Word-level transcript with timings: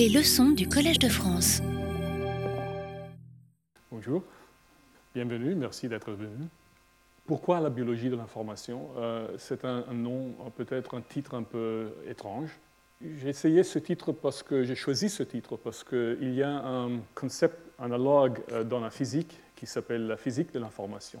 Les 0.00 0.08
leçons 0.08 0.52
du 0.52 0.66
Collège 0.66 0.98
de 0.98 1.10
France. 1.10 1.60
Bonjour, 3.92 4.24
bienvenue, 5.14 5.54
merci 5.54 5.90
d'être 5.90 6.12
venu. 6.12 6.46
Pourquoi 7.26 7.60
la 7.60 7.68
biologie 7.68 8.08
de 8.08 8.16
l'information? 8.16 8.88
Euh, 8.96 9.28
C'est 9.36 9.62
un, 9.66 9.82
nom, 9.92 10.32
peut-être 10.56 10.96
un 10.96 11.02
titre 11.02 11.34
un 11.34 11.42
peu 11.42 11.92
étrange. 12.08 12.48
J'ai 13.18 13.28
essayé 13.28 13.62
ce 13.62 13.78
titre 13.78 14.10
parce 14.12 14.42
que 14.42 14.64
j'ai 14.64 14.74
choisi 14.74 15.10
ce 15.10 15.22
titre 15.22 15.58
parce 15.58 15.84
qu'il 15.84 16.32
y 16.32 16.42
a 16.42 16.48
un 16.50 17.00
concept 17.14 17.58
analogue 17.78 18.40
euh, 18.52 18.64
dans 18.64 18.80
la 18.80 18.88
physique 18.88 19.38
qui 19.54 19.66
s'appelle 19.66 20.06
la 20.06 20.16
physique 20.16 20.50
de 20.54 20.60
l'information. 20.60 21.20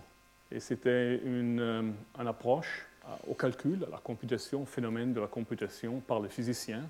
Et 0.50 0.58
c'était 0.58 1.20
une, 1.22 1.60
euh, 1.60 1.82
une 2.18 2.26
approche 2.26 2.86
au 3.28 3.34
calcul, 3.34 3.84
à 3.86 3.90
la 3.90 3.98
computation, 3.98 4.62
au 4.62 4.66
phénomène 4.66 5.12
de 5.12 5.20
la 5.20 5.26
computation 5.26 6.00
par 6.00 6.20
les 6.20 6.30
physiciens, 6.30 6.84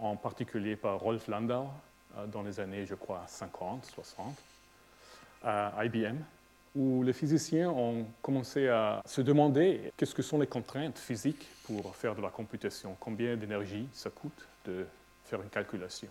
en 0.00 0.16
particulier 0.16 0.76
par 0.76 1.00
Rolf 1.00 1.28
Landau 1.28 1.66
dans 2.28 2.42
les 2.42 2.60
années, 2.60 2.86
je 2.86 2.94
crois, 2.94 3.24
50, 3.26 3.84
60, 3.86 4.34
à 5.42 5.84
IBM 5.84 6.16
où 6.76 7.02
les 7.02 7.14
physiciens 7.14 7.70
ont 7.70 8.06
commencé 8.20 8.68
à 8.68 9.02
se 9.06 9.22
demander 9.22 9.92
qu'est-ce 9.96 10.14
que 10.14 10.22
sont 10.22 10.38
les 10.38 10.46
contraintes 10.46 10.98
physiques 10.98 11.48
pour 11.64 11.96
faire 11.96 12.14
de 12.14 12.20
la 12.20 12.28
computation, 12.28 12.94
combien 13.00 13.34
d'énergie 13.34 13.88
ça 13.94 14.10
coûte 14.10 14.46
de 14.66 14.84
faire 15.24 15.40
une 15.40 15.48
calculation. 15.48 16.10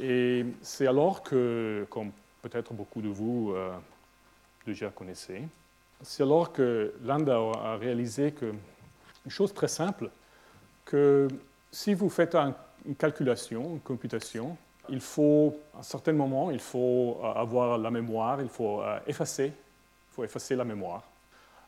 Et 0.00 0.44
c'est 0.60 0.88
alors 0.88 1.22
que, 1.22 1.86
comme 1.88 2.10
peut-être 2.42 2.74
beaucoup 2.74 3.00
de 3.00 3.08
vous 3.08 3.52
euh, 3.54 3.72
déjà 4.66 4.90
connaissez, 4.90 5.42
c'est 6.02 6.24
alors 6.24 6.52
que 6.52 6.92
Landau 7.04 7.52
a 7.52 7.76
réalisé 7.76 8.32
que, 8.32 8.52
une 9.24 9.30
chose 9.30 9.54
très 9.54 9.68
simple, 9.68 10.10
que 10.84 11.28
si 11.70 11.94
vous 11.94 12.10
faites 12.10 12.34
une 12.86 12.96
calculation, 12.96 13.74
une 13.74 13.80
computation, 13.80 14.56
il 14.88 15.00
faut, 15.00 15.58
à 15.74 15.80
un 15.80 15.82
certain 15.82 16.12
moment, 16.12 16.50
il 16.50 16.60
faut 16.60 17.20
avoir 17.22 17.76
la 17.76 17.90
mémoire, 17.90 18.40
il 18.40 18.48
faut 18.48 18.82
euh, 18.82 18.98
effacer 19.06 19.52
faut 20.16 20.24
effacer 20.24 20.56
la 20.56 20.64
mémoire, 20.64 21.02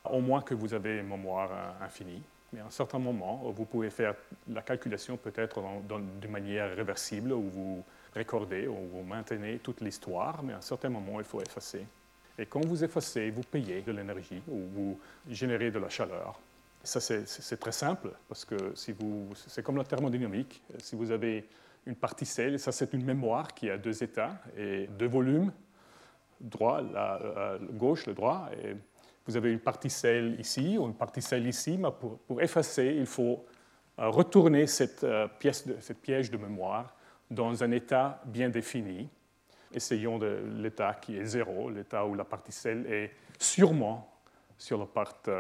au 0.05 0.21
moins 0.21 0.41
que 0.41 0.55
vous 0.55 0.73
avez 0.73 0.99
une 0.99 1.09
mémoire 1.09 1.51
euh, 1.53 1.85
infinie. 1.85 2.23
Mais 2.53 2.61
à 2.61 2.67
un 2.67 2.71
certain 2.71 2.99
moment, 2.99 3.43
vous 3.55 3.67
pouvez 3.67 3.91
faire 3.91 4.15
la 4.49 4.63
calculation 4.63 5.19
peut-être 5.19 5.61
d'une 6.19 6.31
manière 6.31 6.75
réversible, 6.75 7.33
où 7.33 7.43
vous 7.43 7.85
recordez, 8.17 8.67
ou 8.67 8.75
vous 8.91 9.03
maintenez 9.03 9.59
toute 9.59 9.83
l'histoire, 9.83 10.43
mais 10.43 10.55
à 10.55 10.57
un 10.57 10.63
certain 10.63 10.89
moment, 10.89 11.21
il 11.21 11.27
faut 11.27 11.43
effacer. 11.43 11.85
Et 12.39 12.47
quand 12.47 12.65
vous 12.65 12.83
effacez, 12.83 13.31
vous 13.31 13.43
payez 13.43 13.83
de 13.83 13.93
l'énergie, 13.93 14.43
ou 14.49 14.61
vous 14.73 14.99
générez 15.29 15.71
de 15.71 15.79
la 15.79 15.91
chaleur. 15.91 16.41
Ça, 16.83 17.01
c'est 17.01 17.57
très 17.59 17.73
simple, 17.73 18.11
parce 18.29 18.45
que 18.45 18.73
c'est 18.75 19.63
comme 19.63 19.77
la 19.77 19.85
thermodynamique. 19.85 20.63
Si 20.79 20.97
vous 20.97 21.11
avez 21.11 21.49
une 21.87 21.97
particelle, 21.97 22.59
ça 22.59 22.73
c'est 22.73 22.93
une 22.93 23.05
mémoire 23.05 23.53
qui 23.55 23.71
a 23.71 23.77
deux 23.77 24.03
états 24.03 24.41
et 24.57 24.87
deux 24.87 25.09
volumes, 25.09 25.53
droit, 26.41 26.81
la, 26.81 27.21
euh, 27.21 27.59
gauche, 27.73 28.07
le 28.07 28.15
droit, 28.15 28.49
vous 29.27 29.37
avez 29.37 29.53
une 29.53 29.61
particelle 29.61 30.39
ici 30.41 30.79
ou 30.79 30.87
une 30.87 30.95
particelle 30.95 31.47
ici, 31.47 31.77
mais 31.77 31.91
pour, 32.27 32.41
effacer, 32.41 32.95
il 32.99 33.07
faut 33.07 33.45
euh, 33.99 34.09
retourner 34.09 34.67
cette, 34.67 35.05
euh, 35.05 35.29
pièce 35.29 35.67
de, 35.67 35.77
cette 35.81 36.01
piège 36.01 36.31
de 36.31 36.39
mémoire 36.39 36.95
dans 37.31 37.63
un 37.63 37.71
état 37.73 38.23
bien 38.25 38.49
défini. 38.49 39.09
Essayons 39.73 40.19
l'état 40.19 40.95
qui 40.95 41.19
est 41.19 41.27
zéro, 41.27 41.69
l'état 41.69 42.07
où 42.07 42.15
la 42.15 42.25
particelle 42.25 42.87
est 42.87 43.11
sûrement 43.39 44.11
sur 44.57 44.79
la 44.79 44.87
partie 44.87 45.31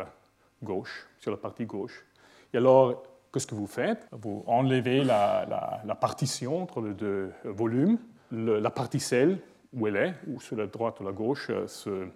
gauche, 0.63 1.07
sur 1.19 1.31
la 1.31 1.37
partie 1.37 1.67
gauche. 1.67 2.05
Et 2.53 2.57
alors, 2.57 3.03
qu'est-ce 3.33 3.47
que 3.47 3.55
vous 3.55 3.67
faites? 3.67 4.07
Vous 4.13 4.45
enlevez 4.47 5.05
la, 5.05 5.99
partition 6.01 6.63
entre 6.63 6.81
les 6.81 6.95
deux 6.95 7.33
volumes, 7.45 7.99
la 8.31 8.71
particelle 8.71 9.39
où 9.73 9.87
elle 9.87 9.97
est, 9.97 10.15
ou 10.27 10.41
sur 10.41 10.57
la 10.57 10.67
droite 10.67 11.01
ou 11.01 11.05
la 11.05 11.13
gauche, 11.13 11.49
euh, 11.51 11.67
se 11.67 12.09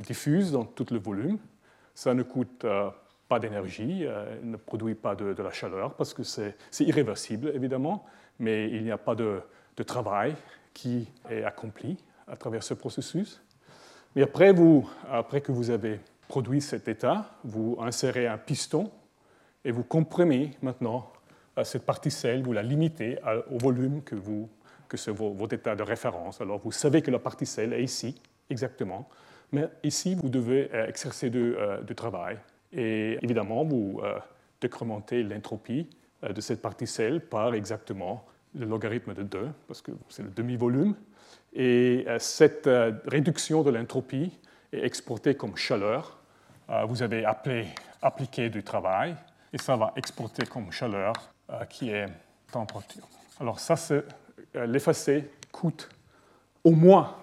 diffuse 0.00 0.52
dans 0.52 0.64
tout 0.64 0.86
le 0.90 0.98
volume. 0.98 1.38
Ça 1.94 2.14
ne 2.14 2.22
coûte 2.22 2.64
euh, 2.64 2.90
pas 3.28 3.38
d'énergie, 3.38 4.04
euh, 4.04 4.38
ne 4.42 4.56
produit 4.56 4.94
pas 4.94 5.14
de, 5.14 5.42
la 5.42 5.50
chaleur, 5.50 5.94
parce 5.94 6.14
que 6.14 6.22
c'est 6.22 6.54
irréversible, 6.80 7.50
évidemment, 7.54 8.04
mais 8.38 8.70
il 8.70 8.84
n'y 8.84 8.90
a 8.90 8.98
pas 8.98 9.14
de, 9.14 9.40
travail 9.86 10.34
qui 10.72 11.06
est 11.30 11.44
accompli 11.44 11.98
à 12.26 12.36
travers 12.36 12.62
ce 12.62 12.72
processus. 12.72 13.42
Mais 14.14 14.22
après, 14.22 14.52
vous, 14.52 14.88
après 15.10 15.42
que 15.42 15.52
vous 15.52 15.68
avez 15.68 16.00
produit 16.28 16.60
cet 16.60 16.88
état, 16.88 17.30
vous 17.44 17.76
insérez 17.80 18.26
un 18.26 18.38
piston 18.38 18.90
et 19.64 19.70
vous 19.70 19.84
comprimez 19.84 20.52
maintenant 20.62 21.12
cette 21.62 21.86
particelle, 21.86 22.42
vous 22.42 22.52
la 22.52 22.62
limitez 22.62 23.18
au 23.50 23.58
volume 23.58 24.02
que 24.02 24.14
vous 24.14 24.48
que 24.88 24.96
c'est 24.96 25.10
votre 25.10 25.54
état 25.54 25.74
de 25.74 25.82
référence. 25.82 26.40
Alors 26.40 26.58
vous 26.58 26.72
savez 26.72 27.02
que 27.02 27.10
la 27.10 27.18
particelle 27.18 27.72
est 27.72 27.82
ici, 27.82 28.20
exactement, 28.50 29.08
mais 29.52 29.68
ici 29.82 30.14
vous 30.14 30.28
devez 30.28 30.70
euh, 30.72 30.86
exercer 30.86 31.30
du, 31.30 31.54
euh, 31.56 31.82
travail. 31.94 32.38
Et 32.72 33.18
évidemment, 33.22 33.64
vous 33.64 34.00
euh, 34.02 34.18
décrémentez 34.60 35.22
l'entropie 35.22 35.88
de 36.28 36.40
cette 36.40 36.62
particelle 36.62 37.20
par 37.20 37.54
exactement 37.54 38.24
le 38.54 38.66
logarithme 38.66 39.14
de 39.14 39.22
2, 39.22 39.48
parce 39.68 39.82
que 39.82 39.92
c'est 40.08 40.22
le 40.22 40.30
demi-volume. 40.30 40.94
Et 41.52 42.06
cette 42.18 42.68
réduction 43.06 43.62
de 43.62 43.70
l'entropie 43.70 44.38
est 44.78 44.84
exportée 44.84 45.34
comme 45.34 45.56
chaleur. 45.56 46.18
Vous 46.88 47.02
avez 47.02 47.24
appliqué 48.02 48.50
du 48.50 48.64
travail, 48.64 49.14
et 49.52 49.58
ça 49.58 49.76
va 49.76 49.92
exporter 49.96 50.44
comme 50.46 50.72
chaleur 50.72 51.12
qui 51.68 51.90
est 51.90 52.06
température. 52.50 53.06
Alors 53.40 53.60
ça, 53.60 53.76
c'est 53.76 54.04
euh, 54.56 54.66
l'effacer 54.66 55.30
coûte 55.52 55.88
au 56.64 56.72
moins, 56.72 57.16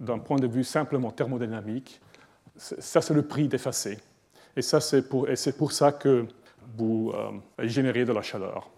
d'un 0.00 0.18
point 0.18 0.38
de 0.38 0.46
vue 0.46 0.64
simplement 0.64 1.10
thermodynamique, 1.10 2.00
ça 2.56 3.00
c'est 3.00 3.14
le 3.14 3.22
prix 3.22 3.48
d'effacer. 3.48 3.98
Et 4.56 4.62
c'est 4.62 5.08
pour, 5.08 5.28
pour, 5.58 5.72
ça 5.72 5.92
que 5.92 6.26
vous 6.76 7.12
euh, 7.14 7.66
générez 7.66 8.04
de 8.04 8.12
la 8.12 8.22
chaleur. 8.22 8.70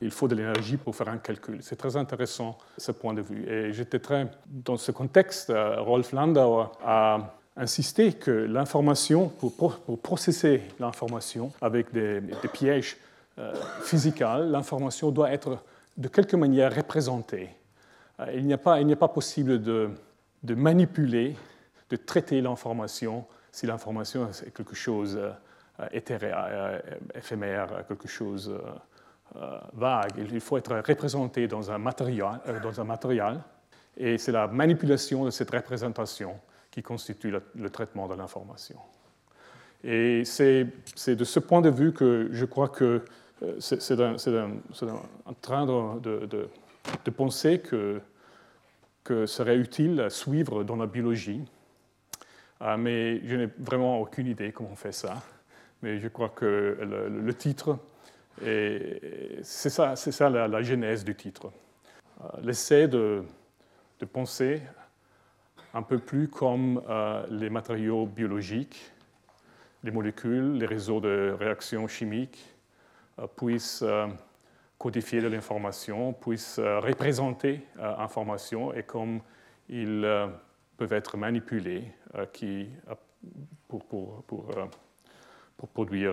Il 0.00 0.10
faut 0.10 0.28
de 0.28 0.34
l'énergie 0.34 0.76
pour 0.76 0.94
faire 0.94 1.08
un 1.08 1.18
calcul. 1.18 1.58
C'est 1.62 1.76
très 1.76 1.96
intéressant 1.96 2.58
ce 2.78 2.92
point 2.92 3.14
de 3.14 3.22
vue. 3.22 3.48
Et 3.48 3.72
j'étais 3.72 3.98
très, 3.98 4.28
dans 4.46 4.76
ce 4.76 4.92
contexte, 4.92 5.50
euh, 5.50 5.80
Rolf 5.80 6.12
Landauer 6.12 6.66
a 6.84 7.34
insisté 7.56 8.12
que 8.12 8.30
l'information, 8.30 9.28
pour, 9.28 9.54
pour, 9.54 9.98
processer 9.98 10.62
l'information 10.80 11.52
avec 11.60 11.92
des, 11.92 12.20
pièges 12.52 12.96
physiques, 13.82 14.20
l'information 14.20 15.10
doit 15.10 15.32
être 15.32 15.58
de 15.96 16.08
quelque 16.08 16.36
manière 16.36 16.74
représentée. 16.74 17.50
Euh, 18.20 18.32
il 18.34 18.52
a, 18.52 18.96
pas 18.96 19.08
possible 19.08 19.62
de, 19.62 19.90
manipuler, 20.54 21.36
de 21.90 21.96
traiter 21.96 22.40
l'information 22.40 23.24
si 23.50 23.66
l'information 23.66 24.28
est 24.28 24.50
quelque 24.50 24.74
chose 24.74 25.16
euh, 25.16 25.30
euh, 25.80 26.78
éphémère, 27.14 27.86
quelque 27.86 28.08
chose 28.08 28.52
vague. 29.72 30.12
Il 30.16 30.40
faut 30.40 30.56
être 30.56 30.76
représenté 30.86 31.48
dans 31.48 31.70
un 31.70 31.78
matériel, 31.78 32.38
dans 32.62 32.80
un 32.80 32.84
matériel 32.84 33.40
et 33.96 34.16
c'est 34.18 34.30
la 34.30 34.46
manipulation 34.46 35.24
de 35.24 35.30
cette 35.30 35.50
représentation 35.50 36.36
qui 36.74 36.82
constitue 36.82 37.30
le, 37.30 37.70
traitement 37.70 38.08
de 38.08 38.16
l'information. 38.16 38.74
Et 39.84 40.24
c'est 40.24 40.66
de 41.06 41.24
ce 41.24 41.38
point 41.38 41.60
de 41.60 41.70
vue 41.70 41.92
que 41.92 42.28
je 42.32 42.44
crois 42.44 42.68
que 42.68 43.04
c'est 43.60 44.00
un, 44.00 44.16
train 45.40 45.66
de, 45.66 46.26
de, 46.26 47.10
penser 47.12 47.60
que, 47.60 48.00
que 49.04 49.24
serait 49.24 49.56
utile 49.56 50.00
à 50.00 50.10
suivre 50.10 50.64
dans 50.64 50.74
la 50.74 50.86
biologie. 50.86 51.44
Ah, 52.58 52.76
mais 52.76 53.24
je 53.24 53.36
n'ai 53.36 53.48
vraiment 53.58 54.00
aucune 54.00 54.26
idée 54.26 54.50
comment 54.50 54.70
on 54.72 54.76
fait 54.76 54.90
ça. 54.90 55.22
Mais 55.80 56.00
je 56.00 56.08
crois 56.08 56.30
que 56.30 56.76
le, 57.08 57.34
titre, 57.34 57.78
c'est 58.42 59.70
ça, 59.70 59.94
ça 59.94 60.28
la, 60.28 60.62
genèse 60.62 61.04
du 61.04 61.14
titre. 61.14 61.52
Ah, 62.20 62.34
l'essai 62.42 62.88
de, 62.88 63.22
penser 64.12 64.60
un 65.74 65.82
peu 65.82 65.98
plus 65.98 66.28
comme 66.28 66.80
euh, 66.88 67.26
les 67.30 67.50
matériaux 67.50 68.06
biologiques, 68.06 68.92
les 69.82 69.90
molécules, 69.90 70.54
les 70.54 70.66
réseaux 70.66 71.00
de 71.00 71.34
réactions 71.38 71.88
chimiques, 71.88 72.42
euh, 73.18 73.26
puissent 73.26 73.82
euh, 73.82 74.06
codifier 74.78 75.20
de 75.20 75.26
l'information, 75.26 76.12
puissent 76.12 76.58
représenter 76.58 77.60
l'information 77.76 78.72
et 78.74 78.82
comme 78.82 79.20
ils 79.68 80.06
peuvent 80.76 80.92
être 80.92 81.16
manipulés 81.16 81.84
qui, 82.32 82.68
pour, 83.66 83.84
pour, 83.86 84.22
pour, 84.24 84.46
pour, 85.56 85.68
produire 85.68 86.12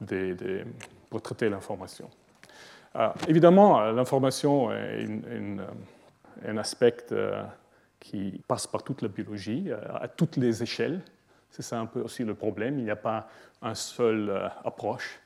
des, 0.00 0.64
pour 1.10 1.20
traiter 1.20 1.50
l'information. 1.50 2.08
évidemment, 3.28 3.90
l'information 3.90 4.72
est 4.72 5.06
un 6.46 6.56
aspect 6.56 7.04
qui 8.00 8.42
passe 8.48 8.66
par 8.66 8.82
toute 8.82 9.02
la 9.02 9.08
biologie, 9.08 9.70
à 9.72 10.08
toutes 10.08 10.36
les 10.36 10.62
échelles. 10.62 11.00
C'est 11.50 11.62
ça 11.62 11.78
un 11.78 11.86
peu 11.86 12.00
aussi 12.00 12.24
le 12.24 12.34
problème. 12.34 12.78
Il 12.78 12.84
n'y 12.84 12.90
a 12.90 12.96
pas 12.96 13.28
une 13.62 13.74
seule 13.74 14.30
euh, 14.30 14.48
approche. 14.64 15.20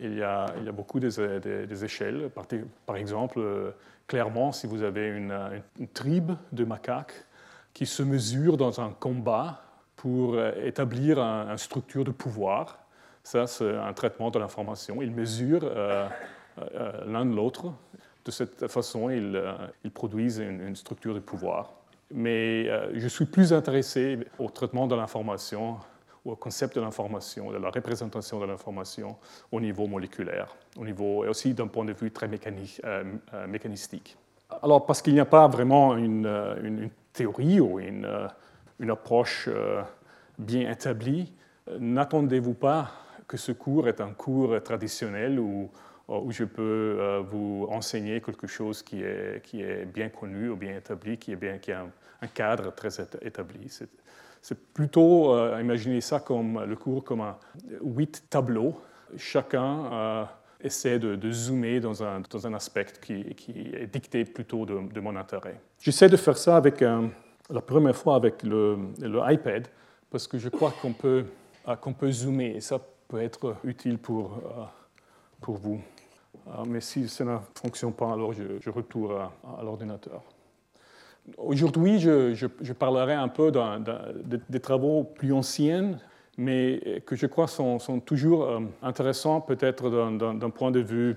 il, 0.00 0.14
y 0.14 0.22
a, 0.22 0.46
il, 0.58 0.64
y 0.64 0.68
a, 0.68 0.72
beaucoup 0.72 1.00
des, 1.00 1.84
échelles. 1.84 2.30
Par, 2.86 2.96
exemple, 2.96 3.72
clairement, 4.06 4.52
si 4.52 4.66
vous 4.66 4.82
avez 4.82 5.08
une, 5.08 5.62
tribe 5.94 6.32
de 6.52 6.64
macaques 6.64 7.24
qui 7.72 7.86
se 7.86 8.02
mesure 8.02 8.56
dans 8.56 8.80
un 8.80 8.90
combat 8.90 9.62
pour 9.96 10.38
établir 10.40 11.18
une 11.18 11.56
structure 11.56 12.04
de 12.04 12.10
pouvoir, 12.10 12.78
ça, 13.22 13.46
c'est 13.46 13.76
un 13.76 13.92
traitement 13.92 14.30
de 14.30 14.38
l'information. 14.38 15.00
Ils 15.00 15.12
mesurent 15.12 15.70
l'un 17.06 17.24
de 17.24 17.34
l'autre. 17.34 17.72
De 18.24 18.30
cette 18.30 18.68
façon, 18.68 19.10
ils, 19.10 19.90
produisent 19.92 20.38
une, 20.38 20.76
structure 20.76 21.14
de 21.14 21.20
pouvoir. 21.20 21.72
Mais 22.10 22.66
je 22.94 23.08
suis 23.08 23.26
plus 23.26 23.52
intéressé 23.52 24.18
au 24.38 24.48
traitement 24.48 24.86
de 24.86 24.94
l'information 24.94 25.76
au 26.24 26.36
concept 26.36 26.76
de 26.76 26.80
l'information, 26.80 27.50
de 27.50 27.58
la 27.58 27.70
représentation 27.70 28.40
de 28.40 28.46
l'information 28.46 29.16
au 29.52 29.60
niveau 29.60 29.86
moléculaire, 29.86 30.56
au 30.78 30.84
niveau, 30.84 31.24
et 31.24 31.28
aussi 31.28 31.52
d'un 31.52 31.66
point 31.66 31.84
de 31.84 31.92
vue 31.92 32.10
très 32.10 32.28
euh, 32.28 33.04
euh, 33.34 33.46
mécanistique. 33.46 34.16
Alors, 34.62 34.86
parce 34.86 35.02
qu'il 35.02 35.14
n'y 35.14 35.20
a 35.20 35.26
pas 35.26 35.48
vraiment 35.48 35.96
une, 35.96 36.26
euh, 36.26 36.88
théorie 37.12 37.60
ou 37.60 37.78
une, 37.78 38.08
approche 38.88 39.48
bien 40.38 40.70
établie, 40.70 41.32
n'attendez-vous 41.78 42.52
pas 42.52 42.90
que 43.26 43.36
ce 43.38 43.52
cours 43.52 43.88
est 43.88 44.00
un 44.00 44.10
cours 44.10 44.62
traditionnel 44.62 45.38
où, 45.40 45.70
où 46.08 46.30
je 46.30 46.44
peux 46.44 47.24
vous 47.30 47.66
enseigner 47.70 48.20
quelque 48.20 48.46
chose 48.46 48.82
qui 48.82 49.02
est, 49.02 49.42
qui 49.42 49.62
est 49.62 49.86
bien 49.86 50.08
connu 50.08 50.50
ou 50.50 50.56
bien 50.56 50.76
établi, 50.76 51.16
qui, 51.16 51.32
est 51.32 51.36
bien, 51.36 51.58
qui 51.58 51.72
a 51.72 51.86
un, 52.20 52.26
cadre 52.26 52.74
très 52.74 53.00
établi. 53.22 53.70
C'est 54.44 54.58
plutôt, 54.74 55.32
euh, 55.32 55.58
imaginer 55.58 56.02
ça 56.02 56.20
comme 56.20 56.62
le 56.64 56.76
cours 56.76 57.02
comme 57.02 57.22
un, 57.22 57.38
huit 57.82 58.24
tableaux. 58.28 58.78
Chacun 59.16 59.86
euh, 59.90 60.24
essaie 60.60 60.98
de, 60.98 61.30
zoomer 61.30 61.80
dans 61.80 62.02
un, 62.02 62.20
dans 62.20 62.46
un 62.46 62.52
aspect 62.52 62.86
qui, 63.00 63.34
qui, 63.34 63.52
est 63.74 63.86
dicté 63.86 64.26
plutôt 64.26 64.66
de, 64.66 65.00
mon 65.00 65.16
intérêt. 65.16 65.58
J'essaie 65.80 66.10
de 66.10 66.18
faire 66.18 66.36
ça 66.36 66.58
avec 66.58 66.82
la 66.82 67.60
première 67.62 67.96
fois 67.96 68.16
avec 68.16 68.42
le, 68.42 68.76
le 69.00 69.20
iPad 69.32 69.66
parce 70.10 70.28
que 70.28 70.38
je 70.38 70.50
crois 70.50 70.74
qu'on 70.82 70.92
peut, 70.92 71.24
euh, 71.66 71.76
qu'on 71.76 71.94
peut 71.94 72.12
zoomer 72.12 72.56
et 72.56 72.60
ça 72.60 72.78
peut 73.08 73.22
être 73.22 73.56
utile 73.64 73.96
pour, 73.96 74.42
pour 75.40 75.56
vous. 75.56 75.80
Mais 76.66 76.80
si 76.80 77.08
ça 77.08 77.24
ne 77.24 77.36
fonctionne 77.54 77.92
pas, 77.92 78.12
alors 78.12 78.32
je, 78.32 78.70
retourne 78.70 79.28
à 79.58 79.62
l'ordinateur. 79.62 80.22
Aujourd'hui, 81.38 81.98
je, 82.00 82.72
parlerai 82.72 83.14
un 83.14 83.28
peu 83.28 83.50
des 84.48 84.60
travaux 84.60 85.04
plus 85.04 85.32
anciens, 85.32 85.98
mais 86.36 87.02
que 87.06 87.16
je 87.16 87.26
crois 87.26 87.46
sont, 87.46 87.78
toujours 88.04 88.44
euh, 88.44 88.60
intéressants, 88.82 89.40
peut-être 89.40 89.88
d'un 89.88 90.50
point 90.50 90.70
de 90.70 90.80
vue 90.80 91.16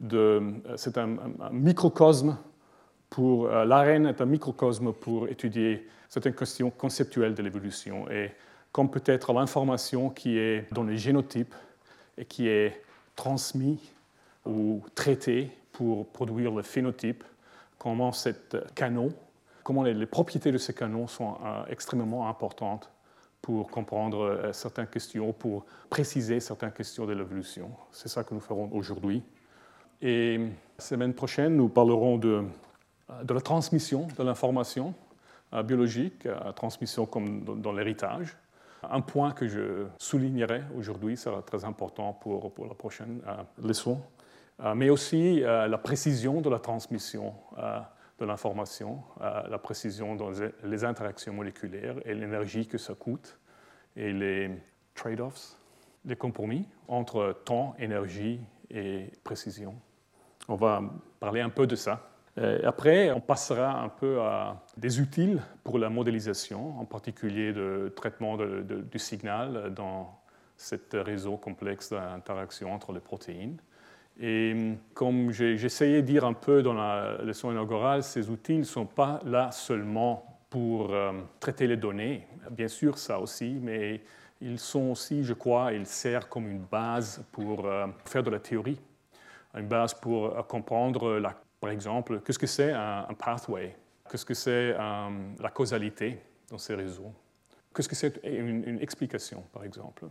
de. 0.00 0.42
C'est 0.76 0.98
un, 0.98 1.16
microcosme 1.52 2.38
pour. 3.10 3.46
Euh, 3.46 3.64
L'arène 3.64 4.06
est 4.06 4.20
un 4.20 4.26
microcosme 4.26 4.92
pour 4.94 5.28
étudier 5.28 5.86
certaines 6.08 6.34
questions 6.34 6.70
conceptuelles 6.70 7.34
de 7.34 7.42
l'évolution. 7.42 8.10
Et 8.10 8.30
comme 8.72 8.90
peut-être 8.90 9.32
l'information 9.32 10.10
qui 10.10 10.38
est 10.38 10.72
dans 10.72 10.84
les 10.84 10.96
génotypes 10.96 11.54
et 12.16 12.24
qui 12.24 12.48
est 12.48 12.82
transmise 13.14 13.78
ou 14.44 14.82
traitée 14.94 15.50
pour 15.72 16.06
produire 16.08 16.52
le 16.52 16.62
phénotype, 16.62 17.24
comment 17.78 18.12
ce 18.12 18.30
canot, 18.74 19.12
comment 19.62 19.82
les, 19.82 20.06
propriétés 20.06 20.52
de 20.52 20.58
ces 20.58 20.74
canons 20.74 21.06
sont 21.06 21.36
euh, 21.44 21.64
extrêmement 21.68 22.28
importantes 22.28 22.90
pour 23.40 23.70
comprendre 23.70 24.20
euh, 24.20 24.52
certaines 24.52 24.86
questions, 24.86 25.32
pour 25.32 25.64
préciser 25.88 26.40
certaines 26.40 26.72
questions 26.72 27.06
de 27.06 27.12
l'évolution. 27.12 27.70
C'est 27.92 28.08
ça 28.08 28.24
que 28.24 28.34
nous 28.34 28.40
ferons 28.40 28.70
aujourd'hui. 28.72 29.22
Et 30.02 30.38
la 30.38 30.84
semaine 30.84 31.14
prochaine, 31.14 31.56
nous 31.56 31.68
parlerons 31.68 32.18
de, 32.18 32.44
euh, 33.10 33.24
de 33.24 33.34
la 33.34 33.40
transmission 33.40 34.08
de 34.18 34.22
l'information 34.22 34.94
biologique, 35.64 36.28
transmission 36.54 37.06
comme 37.06 37.42
dans, 37.42 37.72
l'héritage. 37.72 38.36
Un 38.88 39.00
point 39.00 39.32
que 39.32 39.48
je 39.48 39.84
soulignerai 39.98 40.62
aujourd'hui 40.76 41.16
sera 41.16 41.42
très 41.42 41.64
important 41.64 42.12
pour, 42.12 42.54
pour 42.54 42.68
la 42.68 42.74
prochaine 42.74 43.20
leçon 43.60 44.00
euh, 44.00 44.19
mais 44.74 44.90
aussi 44.90 45.42
euh, 45.42 45.66
la 45.68 45.78
précision 45.78 46.40
de 46.40 46.50
la 46.50 46.58
transmission 46.58 47.34
euh, 47.58 47.80
de 48.18 48.26
l'information, 48.26 49.02
la 49.18 49.56
précision 49.56 50.14
dans 50.14 50.30
les 50.62 50.84
interactions 50.84 51.32
moléculaires 51.32 51.96
et 52.04 52.12
l'énergie 52.12 52.66
que 52.66 52.76
ça 52.76 52.92
coûte 52.92 53.38
et 53.96 54.12
les 54.12 54.50
trade-offs, 54.94 55.56
les 56.04 56.16
compromis 56.16 56.68
entre 56.86 57.34
temps, 57.46 57.74
énergie 57.78 58.38
et 58.70 59.10
précision. 59.24 59.74
On 60.48 60.56
va 60.56 60.82
parler 61.18 61.40
un 61.40 61.48
peu 61.48 61.66
de 61.66 61.76
ça. 61.76 62.10
après, 62.62 63.10
on 63.10 63.22
passera 63.22 63.80
un 63.80 63.88
peu 63.88 64.20
à 64.20 64.66
des 64.76 65.00
utiles 65.00 65.40
pour 65.64 65.78
la 65.78 65.88
modélisation, 65.88 66.78
en 66.78 66.84
particulier 66.84 67.54
de 67.54 67.90
traitement 67.96 68.36
du 68.36 68.98
signal 68.98 69.72
dans 69.72 70.20
ce 70.58 70.76
réseau 70.92 71.38
complexe 71.38 71.88
d'interaction 71.88 72.74
entre 72.74 72.92
les 72.92 73.00
protéines. 73.00 73.56
Et 74.20 74.52
hum, 74.52 74.76
comme 74.92 75.32
j'essayais 75.32 76.02
de 76.02 76.06
dire 76.06 76.24
un 76.24 76.34
peu 76.34 76.62
dans 76.62 76.74
la 76.74 77.16
leçon 77.22 77.50
inaugurale, 77.50 78.02
ces 78.02 78.28
outils 78.28 78.58
ne 78.58 78.64
sont 78.64 78.84
pas 78.86 79.20
là 79.24 79.50
seulement 79.50 80.38
pour 80.50 80.90
hum, 80.90 81.26
traiter 81.40 81.66
les 81.66 81.78
données, 81.78 82.26
bien 82.50 82.68
sûr 82.68 82.98
ça 82.98 83.18
aussi, 83.18 83.58
mais 83.62 84.02
ils 84.42 84.58
sont 84.58 84.90
aussi, 84.90 85.24
je 85.24 85.32
crois, 85.32 85.72
ils 85.72 85.86
servent 85.86 86.28
comme 86.28 86.50
une 86.50 86.60
base 86.60 87.24
pour 87.32 87.64
hum, 87.64 87.94
faire 88.04 88.22
de 88.22 88.30
la 88.30 88.38
théorie, 88.38 88.78
une 89.54 89.66
base 89.66 89.94
pour 89.94 90.26
euh, 90.26 90.42
comprendre, 90.42 91.20
par 91.58 91.70
exemple, 91.70 92.20
qu'est-ce 92.20 92.38
que 92.38 92.46
c'est 92.46 92.72
un, 92.72 93.06
pathway, 93.18 93.74
qu'est-ce 94.10 94.26
que 94.26 94.34
c'est 94.34 94.72
la 94.72 95.50
causalité 95.52 96.18
dans 96.50 96.58
ces 96.58 96.74
réseaux, 96.74 97.12
qu'est-ce 97.74 97.88
que 97.88 97.94
c'est 97.94 98.20
une, 98.24 98.78
explication, 98.80 99.44
par 99.52 99.64
exemple, 99.64 100.06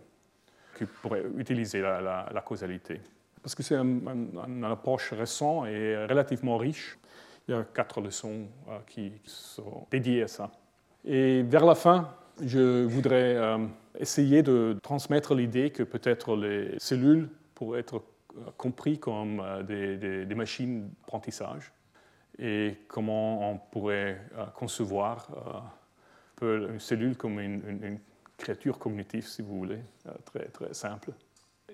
qui 0.77 0.85
pourrait 0.85 1.25
utiliser 1.37 1.81
la 1.81 2.43
causalité 2.45 3.01
parce 3.41 3.55
que 3.55 3.63
c'est 3.63 3.75
une 3.75 4.63
approche 4.63 5.13
récente 5.13 5.67
et 5.67 6.05
relativement 6.05 6.57
riche. 6.57 6.97
Il 7.47 7.51
y 7.51 7.55
a 7.55 7.63
quatre 7.63 8.01
leçons 8.01 8.47
euh, 8.67 8.77
qui 8.85 9.11
sont 9.25 9.87
dédiées 9.89 10.23
à 10.23 10.27
ça. 10.27 10.51
Et 11.03 11.41
vers 11.43 11.65
la 11.65 11.75
fin, 11.75 12.13
je 12.43 12.85
voudrais 12.85 13.35
euh, 13.35 13.65
essayer 13.97 14.43
de 14.43 14.77
transmettre 14.83 15.33
l'idée 15.33 15.71
que 15.71 15.83
peut-être 15.83 16.35
les 16.35 16.77
cellules 16.77 17.29
pourraient 17.55 17.79
être 17.79 18.03
euh, 18.37 18.51
comprises 18.57 18.99
comme 18.99 19.41
des, 19.67 20.35
machines 20.35 20.89
d'apprentissage 20.89 21.71
et 22.37 22.77
comment 22.87 23.51
on 23.51 23.57
pourrait 23.57 24.21
concevoir 24.53 25.27
une 26.41 26.79
cellule 26.79 27.17
comme 27.17 27.39
une, 27.39 27.61
une, 27.67 27.99
créature 28.37 28.79
cognitive, 28.79 29.27
si 29.27 29.41
vous 29.41 29.57
voulez, 29.57 29.81
très, 30.23 30.45
très 30.45 30.73
simple. 30.73 31.11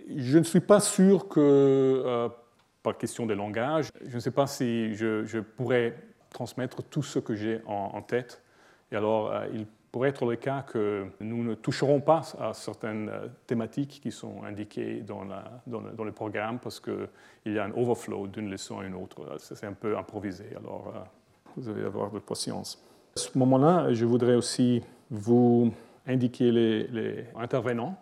Je 0.07 0.37
ne 0.37 0.43
suis 0.43 0.59
pas 0.59 0.79
sûr 0.79 1.27
que, 1.27 1.39
euh, 1.39 2.29
par 2.83 2.97
question 2.97 3.25
de 3.25 3.33
langage, 3.33 3.89
je 4.05 4.15
ne 4.15 4.19
sais 4.19 4.31
pas 4.31 4.47
si 4.47 4.93
je, 4.95 5.39
pourrais 5.39 5.95
transmettre 6.29 6.83
tout 6.83 7.03
ce 7.03 7.19
que 7.19 7.35
j'ai 7.35 7.61
en, 7.65 8.01
tête. 8.01 8.43
Et 8.91 8.95
alors, 8.95 9.31
euh, 9.31 9.47
il 9.53 9.65
pourrait 9.91 10.09
être 10.09 10.25
le 10.25 10.35
cas 10.35 10.61
que 10.61 11.07
nous 11.21 11.43
ne 11.43 11.55
toucherons 11.55 12.01
pas 12.01 12.21
à 12.39 12.53
certaines 12.53 13.09
euh, 13.09 13.27
thématiques 13.47 13.99
qui 14.03 14.11
sont 14.11 14.43
indiquées 14.43 15.01
dans, 15.01 15.23
la, 15.23 15.43
le, 15.67 16.11
programme 16.11 16.59
parce 16.59 16.79
qu'il 16.79 17.07
y 17.45 17.57
a 17.57 17.63
un 17.63 17.71
overflow 17.71 18.27
d'une 18.27 18.49
leçon 18.49 18.79
à 18.79 18.85
une 18.85 18.95
autre. 18.95 19.37
C'est 19.39 19.65
un 19.65 19.73
peu 19.73 19.97
improvisé. 19.97 20.45
Alors, 20.55 20.93
vous 21.55 21.69
allez 21.69 21.83
avoir 21.83 22.11
de 22.11 22.19
patience. 22.19 22.83
À 23.15 23.19
ce 23.19 23.37
moment-là, 23.37 23.93
je 23.93 24.05
voudrais 24.05 24.35
aussi 24.35 24.83
vous 25.09 25.71
indiquer 26.05 26.51
les 26.51 27.25
intervenants 27.35 27.97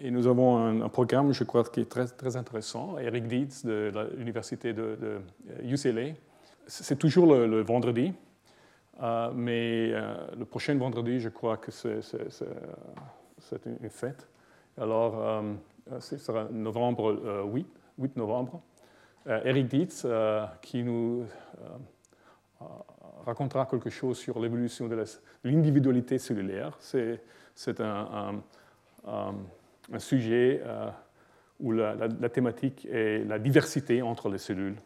et 0.00 0.10
nous 0.10 0.26
avons 0.26 0.82
un, 0.82 0.88
programme, 0.88 1.32
je 1.32 1.44
crois, 1.44 1.64
qui 1.64 1.80
est 1.80 1.88
très, 1.88 2.06
très 2.06 2.36
intéressant. 2.36 2.98
Eric 2.98 3.26
Dietz 3.26 3.64
de 3.64 3.92
l'université 4.16 4.72
de, 4.72 5.20
UCLA. 5.62 6.14
C'est 6.66 6.98
toujours 6.98 7.34
le, 7.34 7.60
vendredi, 7.62 8.12
euh, 9.02 9.30
mais 9.34 9.90
euh, 9.92 10.14
le 10.38 10.44
prochain 10.44 10.76
vendredi, 10.76 11.20
je 11.20 11.28
crois 11.28 11.56
que 11.56 11.70
c'est 11.70 12.00
une 13.66 13.90
fête. 13.90 14.28
Alors, 14.80 15.18
euh, 15.18 15.42
ce 16.00 16.16
sera 16.16 16.44
novembre 16.50 17.44
8, 17.52 17.66
8 17.98 18.16
novembre. 18.16 18.60
Eric 19.26 19.68
Dietz, 19.68 20.06
qui 20.62 20.82
nous 20.82 21.24
racontera 23.26 23.66
quelque 23.66 23.90
chose 23.90 24.16
sur 24.16 24.38
l'évolution 24.40 24.88
de 24.88 25.04
l'individualité 25.44 26.18
cellulaire. 26.18 26.78
C'est 26.80 27.80
un 27.80 28.40
un 29.06 29.34
sujet 29.96 30.60
euh, 30.64 30.90
où 31.60 31.72
la, 31.72 31.96
thématique 32.28 32.86
est 32.90 33.24
la 33.26 33.38
diversité 33.38 34.02
entre 34.02 34.28
les 34.28 34.38
cellules. 34.38 34.76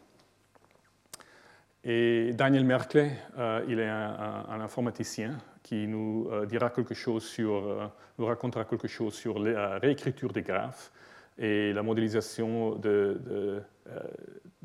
Et 1.83 2.31
Daniel 2.33 2.63
Merkle, 2.63 3.09
euh, 3.37 3.65
il 3.67 3.79
est 3.79 3.89
un, 3.89 4.61
informaticien 4.61 5.37
qui 5.61 5.87
nous 5.87 6.29
euh, 6.31 6.45
dira 6.45 6.69
quelque 6.69 6.93
chose 6.93 7.25
sur, 7.25 7.91
nous 8.17 8.25
racontera 8.25 8.63
quelque 8.63 8.87
chose 8.87 9.13
sur 9.13 9.39
la 9.39 9.77
réécriture 9.79 10.31
des 10.31 10.41
graphes 10.41 10.91
et 11.37 11.73
la 11.73 11.83
modélisation 11.83 12.75
de, 12.75 13.61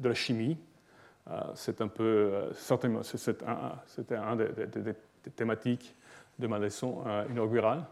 la 0.00 0.14
chimie. 0.14 0.56
c'est 1.54 1.80
un 1.80 1.88
peu, 1.88 2.50
certainement, 2.52 3.02
c'était 3.02 4.14
un, 4.14 4.36
des, 4.36 4.94
thématiques 5.34 5.96
de 6.38 6.46
ma 6.46 6.58
leçon 6.58 7.02
inaugurale. 7.30 7.84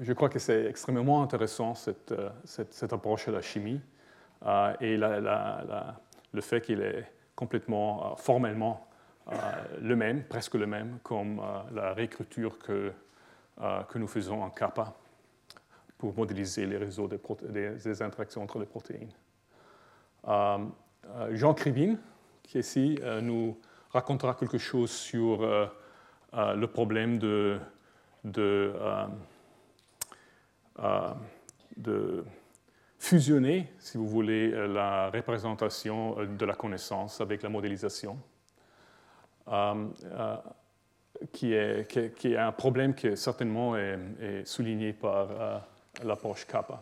Je 0.00 0.12
crois 0.12 0.28
que 0.28 0.38
c'est 0.38 0.66
extrêmement 0.66 1.22
intéressant 1.22 1.74
cette, 1.74 2.14
cette, 2.44 2.92
approche 2.92 3.26
de 3.26 3.32
la 3.32 3.42
chimie 3.42 3.80
et 4.80 4.96
le 4.96 6.40
fait 6.40 6.60
qu'il 6.60 6.80
est 6.80 7.10
complètement, 7.34 8.14
formellement 8.16 8.86
le 9.80 9.96
même, 9.96 10.24
presque 10.24 10.54
le 10.54 10.66
même, 10.66 10.98
comme 11.02 11.42
la 11.74 11.92
réécriture 11.94 12.58
que, 12.58 12.92
que 13.88 13.98
nous 13.98 14.06
faisons 14.06 14.42
en 14.42 14.50
kappa 14.50 14.94
pour 15.98 16.14
modéliser 16.16 16.66
les 16.66 16.76
réseaux 16.76 17.08
des, 17.08 18.02
interactions 18.02 18.42
entre 18.42 18.58
les 18.58 18.66
protéines. 18.66 19.12
Euh, 20.28 20.58
euh, 21.08 21.34
Jean 21.34 21.54
Kribin, 21.54 21.96
qui 22.42 22.58
ici 22.58 22.98
euh, 23.02 23.20
nous 23.20 23.58
racontera 23.90 24.34
quelque 24.34 24.58
chose 24.58 24.90
sur 24.90 25.40
le 26.32 26.66
problème 26.66 27.18
de, 27.18 27.58
de, 28.24 28.74
de, 31.76 32.24
fusionner, 32.98 33.70
si 33.78 33.98
vous 33.98 34.08
voulez, 34.08 34.50
la 34.50 35.10
représentation 35.10 36.16
de 36.24 36.44
la 36.44 36.54
connaissance 36.54 37.20
avec 37.20 37.42
la 37.42 37.48
modélisation. 37.48 38.18
qui, 41.32 41.52
est, 41.52 42.36
un 42.36 42.52
problème 42.52 42.94
qui 42.94 43.16
certainement 43.16 43.76
est 43.76 44.44
souligné 44.44 44.92
par 44.92 45.62
l'approche 46.02 46.46
kappa. 46.46 46.80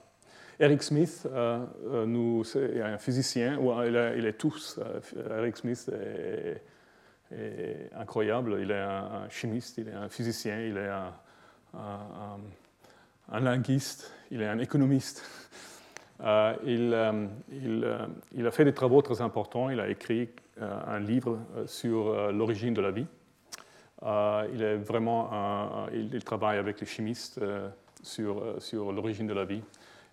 Eric 0.61 0.83
Smith, 0.83 1.27
euh, 1.27 1.65
euh, 1.87 2.07
nous, 2.07 2.45
est 2.57 2.81
un 2.81 2.99
physicien, 2.99 3.59
il, 3.85 3.97
est, 3.97 4.19
il 4.19 4.33
tous, 4.35 4.79
euh, 4.79 5.39
Eric 5.39 5.57
Smith 5.57 5.91
est, 5.93 6.63
incroyable, 7.97 8.59
il 8.61 8.71
est 8.71 8.79
un, 8.79 9.29
chimiste, 9.29 9.79
il 9.79 9.89
est 9.89 9.95
un 9.95 10.09
physicien, 10.09 10.61
il 10.61 10.77
est 10.77 10.89
un, 10.89 12.39
linguiste, 13.33 14.13
il 14.31 14.43
est 14.43 14.49
un 14.49 14.59
économiste. 14.59 15.25
il, 16.65 17.29
il, 17.53 18.47
a 18.47 18.51
fait 18.51 18.65
des 18.65 18.73
travaux 18.73 19.03
très 19.03 19.21
importants, 19.21 19.71
il 19.71 19.81
a 19.81 19.89
écrit 19.89 20.29
un 20.61 21.01
livre 21.01 21.39
sur 21.67 22.33
l'origine 22.33 22.73
de 22.73 22.81
la 22.81 22.93
vie. 22.93 23.07
il 24.53 24.63
est 24.63 24.77
vraiment, 24.77 25.89
il, 25.93 26.23
travaille 26.25 26.59
avec 26.59 26.81
les 26.81 26.87
chimistes 26.87 27.41
sur, 28.05 28.39
euh, 28.39 28.61
sur 28.61 28.93
l'origine 28.93 29.27
de 29.27 29.35
la 29.35 29.45
vie. 29.45 29.63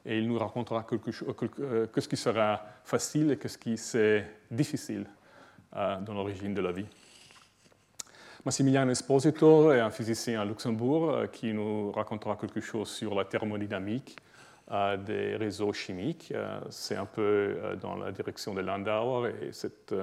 Et 0.06 0.18
il 0.18 0.28
nous 0.28 0.40
racontera 0.40 0.84
quelque 0.84 1.12
chose, 1.12 1.34
euh, 1.60 1.88
ce 1.96 2.08
qui 2.08 2.18
sera 2.18 2.66
facile 2.84 3.32
et 3.32 3.48
ce 3.48 3.58
qui 3.58 3.74
est 3.74 4.26
difficile 4.50 5.06
euh, 5.76 6.00
dans 6.02 6.14
l'origine 6.14 6.54
de 6.54 6.62
la 6.62 6.72
vie. 6.72 6.88
Massimiliano 8.44 8.92
Esposito 8.92 9.72
est 9.72 9.80
un 9.80 9.92
physicien 9.92 10.42
à 10.42 10.46
Luxembourg 10.46 11.30
qui 11.32 11.54
nous 11.54 11.92
racontera 11.92 12.36
quelque 12.36 12.60
chose 12.60 12.90
sur 12.90 13.14
la 13.14 13.24
thermodynamique 13.24 14.18
des 15.06 15.36
réseaux 15.36 15.74
chimiques. 15.74 16.34
C'est 16.70 16.96
un 16.96 17.06
peu 17.06 17.78
dans 17.80 17.96
la 17.96 18.12
direction 18.12 18.56
de 18.56 18.62
Landauer 18.62 19.32
et 19.42 19.52
c'est 19.52 19.94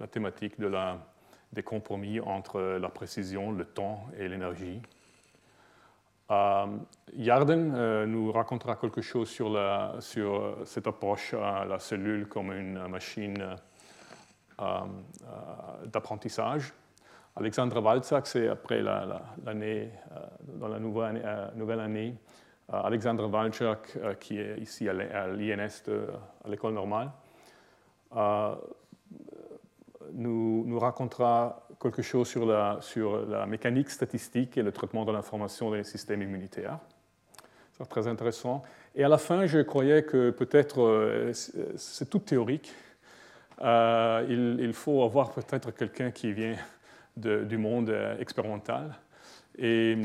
la 0.00 0.06
thématique 0.08 0.58
de 0.58 0.66
la, 0.66 0.98
des 1.52 1.62
compromis 1.62 2.18
entre 2.20 2.60
la 2.60 2.88
précision, 2.88 3.52
le 3.52 3.64
temps 3.64 4.06
et 4.18 4.28
l'énergie. 4.28 4.80
Euh, 6.30 6.66
Yarden 7.14 7.72
euh, 7.74 8.06
nous 8.06 8.30
racontera 8.32 8.76
quelque 8.76 9.00
chose 9.00 9.30
sur, 9.30 9.48
la, 9.48 9.94
sur 10.00 10.34
euh, 10.34 10.62
cette 10.66 10.86
approche 10.86 11.32
à 11.32 11.64
la 11.64 11.78
cellule 11.78 12.28
comme 12.28 12.52
une 12.52 12.86
machine 12.88 13.56
d'apprentissage. 15.86 16.74
Alexandre 17.38 17.80
Walczak, 17.80 18.26
c'est 18.26 18.48
après 18.48 18.82
l'année, 18.82 19.90
dans 20.42 20.68
la 20.68 20.78
nouvelle, 20.78 21.52
nouvelle 21.54 21.80
année. 21.80 22.14
Alexandre 22.68 23.28
Walczak, 23.28 23.96
qui 24.18 24.38
est 24.38 24.58
ici 24.58 24.88
à 24.88 24.92
l'INS, 24.92 25.82
à 26.44 26.48
l'école 26.48 26.74
normale, 26.74 27.10
nous, 30.12 30.78
racontera 30.78 31.66
quelque 31.80 32.02
chose 32.02 32.28
sur 32.28 32.44
la, 32.44 32.80
la 33.28 33.46
mécanique 33.46 33.90
statistique 33.90 34.58
et 34.58 34.62
le 34.62 34.72
traitement 34.72 35.04
de 35.04 35.12
l'information 35.12 35.70
les 35.70 35.84
systèmes 35.84 36.22
immunitaires. 36.22 36.78
C'est 37.78 37.88
très 37.88 38.08
intéressant. 38.08 38.64
Et 38.96 39.04
à 39.04 39.08
la 39.08 39.18
fin, 39.18 39.46
je 39.46 39.60
croyais 39.60 40.02
que 40.02 40.30
peut-être 40.30 40.82
euh, 40.82 41.32
c'est 41.32 42.10
tout 42.10 42.18
théorique. 42.18 42.72
Euh, 43.60 44.56
il, 44.60 44.72
faut 44.72 45.04
avoir 45.04 45.30
peut-être 45.30 45.70
quelqu'un 45.72 46.10
qui 46.10 46.32
vient 46.32 46.56
du 47.18 47.58
monde 47.58 47.90
euh, 47.90 48.18
expérimental. 48.18 48.94
Et 49.60 49.96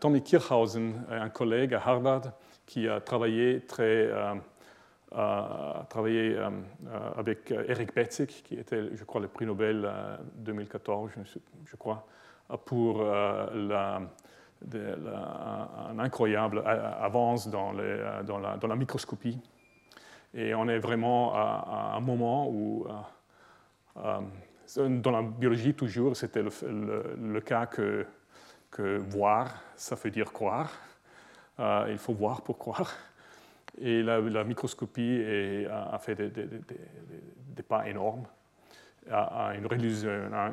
Tommy 0.00 0.22
Kirchhausen, 0.22 1.04
un 1.10 1.28
collègue 1.28 1.74
à 1.74 1.82
Harvard, 1.86 2.22
qui 2.64 2.88
a 2.88 3.00
travaillé 3.00 3.60
très 3.60 4.08
travaillé 5.88 6.36
euh, 6.36 6.50
euh, 6.86 7.10
avec 7.16 7.50
euh, 7.52 7.64
Eric 7.68 7.94
Betzig, 7.94 8.28
qui 8.28 8.54
était, 8.54 8.94
je 8.94 9.04
crois, 9.04 9.20
le 9.20 9.28
prix 9.28 9.46
Nobel 9.46 9.88
2014, 10.36 11.10
je, 11.64 11.76
crois, 11.76 12.06
pour 12.64 13.02
la, 13.02 14.02
un 14.72 15.98
incroyable 15.98 16.62
avance 16.66 17.48
dans, 17.48 17.72
la, 17.72 18.76
microscopie. 18.76 19.38
Et 20.34 20.54
on 20.54 20.68
est 20.68 20.78
vraiment 20.78 21.32
à, 21.34 21.94
un 21.96 22.00
moment 22.00 22.48
où, 22.48 22.86
dans 24.76 25.10
la 25.10 25.22
biologie 25.22 25.74
toujours, 25.74 26.16
c'était 26.16 26.42
le, 26.42 27.40
cas 27.40 27.66
que, 27.66 28.06
voir, 29.08 29.62
ça 29.76 29.94
veut 29.94 30.10
dire 30.10 30.32
croire. 30.32 30.72
il 31.58 31.98
faut 31.98 32.14
voir 32.14 32.42
pour 32.42 32.58
croire. 32.58 32.92
Et 33.80 34.02
la, 34.02 34.44
microscopie 34.44 35.24
a, 35.70 35.98
fait 35.98 36.14
des, 36.14 37.62
pas 37.62 37.88
énormes, 37.88 38.24
a, 39.10 39.52
une 39.54 39.68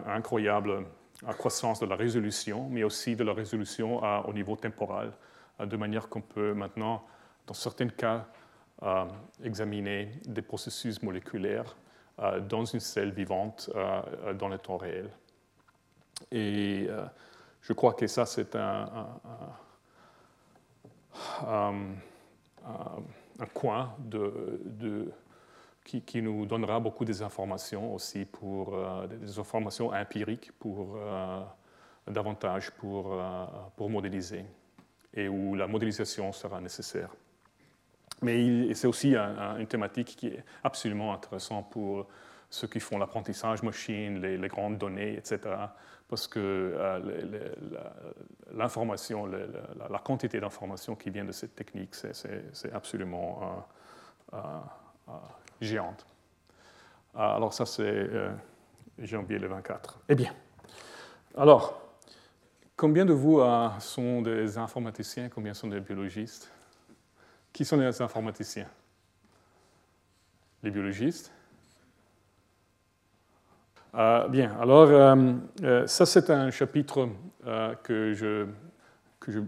incroyable 0.07 0.85
croissance 1.37 1.79
de 1.79 1.85
la 1.85 1.95
résolution, 1.95 2.67
mais 2.69 2.83
aussi 2.83 3.15
de 3.15 3.23
la 3.23 3.33
résolution 3.33 4.01
au 4.27 4.33
niveau 4.33 4.55
temporal, 4.55 5.11
de 5.59 5.77
manière 5.77 6.09
qu'on 6.09 6.21
peut 6.21 6.53
maintenant, 6.53 7.03
dans 7.47 7.53
certains 7.53 7.89
cas, 7.89 8.25
euh, 8.83 9.05
examiner 9.43 10.11
des 10.25 10.41
processus 10.41 11.03
moléculaires 11.03 11.65
euh, 11.65 11.80
dans 12.17 12.65
une 12.65 12.79
celle 12.79 13.11
vivante 13.11 13.69
euh, 13.75 14.33
dans 14.33 14.47
le 14.47 14.57
temps 14.57 14.77
réel. 14.77 15.09
Et 16.31 16.87
je 17.61 17.73
crois 17.73 17.93
que 17.93 18.07
ça, 18.07 18.25
c'est 18.25 18.55
un 18.55 19.07
coin 23.53 23.95
qui, 25.83 26.21
nous 26.21 26.45
donnera 26.45 26.79
beaucoup 26.79 27.05
des 27.05 27.21
informations 27.21 27.93
aussi 27.93 28.25
pour 28.25 28.75
euh, 28.75 29.07
des 29.07 29.39
informations 29.39 29.89
empiriques 29.89 30.51
pour 30.59 30.95
euh, 30.95 31.41
davantage 32.07 32.71
euh, 32.83 33.45
pour 33.75 33.89
modéliser 33.89 34.45
et 35.13 35.27
où 35.27 35.55
la 35.55 35.67
modélisation 35.67 36.31
sera 36.31 36.61
nécessaire. 36.61 37.09
Mais 38.21 38.73
c'est 38.73 38.87
aussi 38.87 39.15
une 39.15 39.67
thématique 39.67 40.15
qui 40.15 40.27
est 40.27 40.43
absolument 40.63 41.13
intéressante 41.13 41.71
pour 41.71 42.07
ceux 42.49 42.67
qui 42.67 42.79
font 42.79 42.97
l'apprentissage 42.97 43.63
machine, 43.63 44.21
les, 44.21 44.37
les, 44.37 44.47
grandes 44.47 44.77
données, 44.77 45.17
etc 45.17 45.39
parce 46.11 46.27
que 46.27 46.39
euh, 46.75 47.53
l'information, 48.53 49.25
la, 49.25 49.99
quantité 49.99 50.41
d'informations 50.41 50.93
qui 50.93 51.09
vient 51.09 51.23
de 51.23 51.31
cette 51.31 51.55
technique, 51.55 51.95
c'est 51.95 52.73
absolument 52.73 53.65
euh, 54.33 54.37
euh, 55.07 55.13
géante. 55.61 56.05
Alors 57.15 57.53
ça, 57.53 57.65
c'est 57.65 58.09
janvier 58.99 59.39
le 59.39 59.47
24. 59.47 60.01
Eh 60.09 60.15
bien, 60.15 60.33
alors, 61.37 61.81
combien 62.75 63.05
de 63.05 63.13
vous 63.13 63.41
sont 63.79 64.21
des 64.21 64.57
informaticiens, 64.57 65.29
combien 65.29 65.53
sont 65.53 65.69
des 65.69 65.79
biologistes? 65.79 66.51
Qui 67.53 67.65
sont 67.65 67.77
les 67.77 68.01
informaticiens? 68.01 68.67
Les 70.63 70.71
biologistes? 70.71 71.31
Euh, 73.93 74.27
bien, 74.29 74.55
alors 74.61 74.87
euh, 74.87 75.33
euh, 75.63 75.85
ça 75.85 76.05
c'est 76.05 76.29
un 76.29 76.49
chapitre 76.49 77.09
que, 77.83 78.13
je, 78.13 78.45
que 79.19 79.31
je 79.33 79.39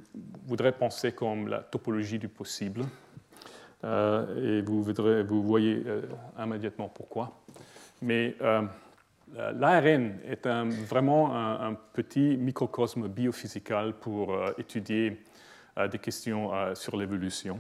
voudrais 0.45 0.73
penser 0.73 1.13
comme 1.13 1.47
la 1.47 1.59
topologie 1.59 2.19
du 2.19 2.27
possible. 2.27 2.81
et 3.83 4.61
vous, 4.65 5.43
voyez 5.43 5.83
immédiatement 6.37 6.89
pourquoi. 6.89 7.39
Mais 8.01 8.35
l'ARN 9.33 10.17
est 10.25 10.47
vraiment 10.87 11.35
un, 11.35 11.75
petit 11.93 12.35
microcosme 12.35 13.07
biophysical 13.07 13.93
pour 13.93 14.35
étudier 14.57 15.23
des 15.91 15.99
questions 15.99 16.51
sur 16.73 16.97
l'évolution. 16.97 17.59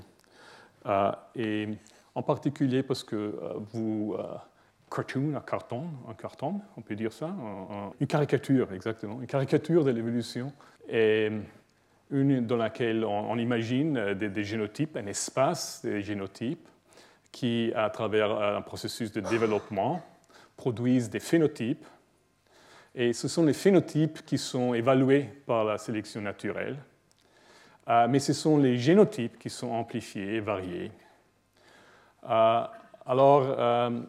Et 1.35 1.67
en 2.15 2.21
particulier 2.21 2.83
parce 2.83 3.03
que 3.03 3.35
vous 3.71 4.15
cartoon, 4.93 5.35
un 5.35 6.13
carton, 6.13 6.61
on 6.77 6.81
peut 6.81 6.95
dire 6.95 7.11
ça, 7.11 7.33
une 7.99 8.07
caricature 8.07 8.71
exactement, 8.73 9.21
une 9.21 9.27
caricature 9.27 9.83
de 9.83 9.91
l'évolution, 9.91 10.53
et 10.87 11.31
une 12.11 12.45
dans 12.45 12.57
laquelle 12.57 13.03
on, 13.03 13.37
imagine 13.37 14.13
des, 14.13 14.43
génotypes, 14.43 14.95
un 14.97 15.07
espace 15.07 15.81
des 15.83 16.01
génotypes 16.01 16.67
qui, 17.31 17.71
à 17.75 17.89
travers 17.89 18.31
un 18.31 18.61
processus 18.61 19.11
de 19.11 19.21
développement, 19.21 20.01
produisent 20.55 21.09
des 21.09 21.19
phénotypes. 21.19 21.85
Et 22.95 23.13
ce 23.13 23.27
sont 23.27 23.43
les 23.43 23.53
phénotypes 23.53 24.23
qui 24.23 24.37
sont 24.37 24.75
évalués 24.75 25.27
par 25.47 25.63
la 25.63 25.79
sélection 25.79 26.21
naturelle, 26.21 26.77
euh, 26.77 26.92
mais 27.87 28.19
ce 28.19 28.33
sont 28.33 28.57
les 28.57 28.77
génotypes 28.77 29.37
qui 29.37 29.49
sont 29.49 29.71
amplifiés 29.71 30.35
et 30.35 30.39
variés. 30.39 30.91
Euh, 32.29 32.63
alors, 33.05 33.43
euh, 33.57 34.01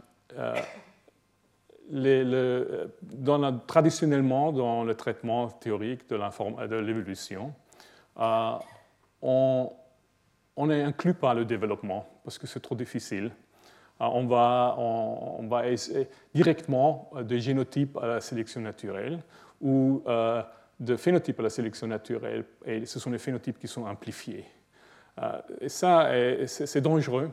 traditionnellement, 3.66 4.52
dans 4.52 4.84
le 4.84 4.94
traitement 4.94 5.48
théorique 5.48 6.08
de 6.08 6.76
l'évolution, 6.76 7.52
on, 9.22 9.70
inclus 10.56 11.14
par 11.14 11.34
le 11.34 11.44
développement 11.44 12.06
parce 12.24 12.38
que 12.38 12.46
c'est 12.46 12.60
trop 12.60 12.74
difficile. 12.74 13.30
Euh, 14.00 14.06
on 14.06 14.26
va, 14.26 15.64
directement 16.34 17.10
de 17.20 17.36
génotypes 17.36 17.96
à 17.98 18.06
la 18.06 18.20
sélection 18.20 18.60
naturelle 18.60 19.22
ou 19.60 20.02
euh, 20.06 20.42
de 20.80 20.96
phénotypes 20.96 21.38
à 21.40 21.44
la 21.44 21.50
sélection 21.50 21.86
naturelle, 21.86 22.44
et 22.64 22.84
ce 22.86 22.98
sont 22.98 23.10
les 23.10 23.18
phénotypes 23.18 23.58
qui 23.58 23.68
sont 23.68 23.84
amplifiés. 23.84 24.44
Euh, 25.20 25.40
et 25.60 25.68
ça, 25.68 26.10
c'est 26.46 26.80
dangereux 26.80 27.30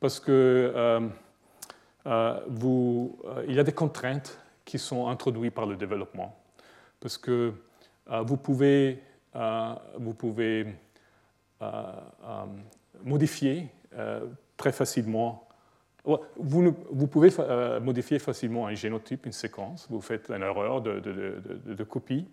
parce 0.00 0.20
que 0.20 1.00
vous, 2.48 3.18
il 3.48 3.54
y 3.54 3.58
a 3.58 3.64
des 3.64 3.72
contraintes 3.72 4.38
qui 4.64 4.78
sont 4.78 5.08
introduites 5.08 5.54
par 5.54 5.66
le 5.66 5.76
développement. 5.76 6.38
Parce 7.00 7.16
que 7.16 7.54
vous 8.06 8.36
pouvez, 8.36 9.02
vous 9.34 10.14
pouvez 10.14 10.66
modifier 13.02 13.68
très 14.58 14.72
facilement 14.72 15.46
vous, 16.36 16.76
vous 16.90 17.06
pouvez 17.06 17.30
euh, 17.38 17.80
modifier 17.80 18.18
facilement 18.18 18.66
un 18.66 18.74
génotype, 18.74 19.26
une 19.26 19.32
séquence. 19.32 19.86
Vous 19.90 20.00
faites 20.00 20.30
une 20.30 20.42
erreur 20.42 20.80
de, 20.80 21.84
copie, 21.84 22.26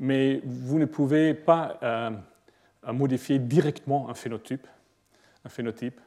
mais 0.00 0.40
vous 0.44 0.80
ne 0.80 0.86
pouvez 0.86 1.34
pas 1.34 1.78
euh, 1.82 2.10
modifier 2.92 3.38
directement 3.38 4.08
un 4.08 4.14
phénotype. 4.14 4.66
Un 5.44 5.48
phénotype. 5.48 6.00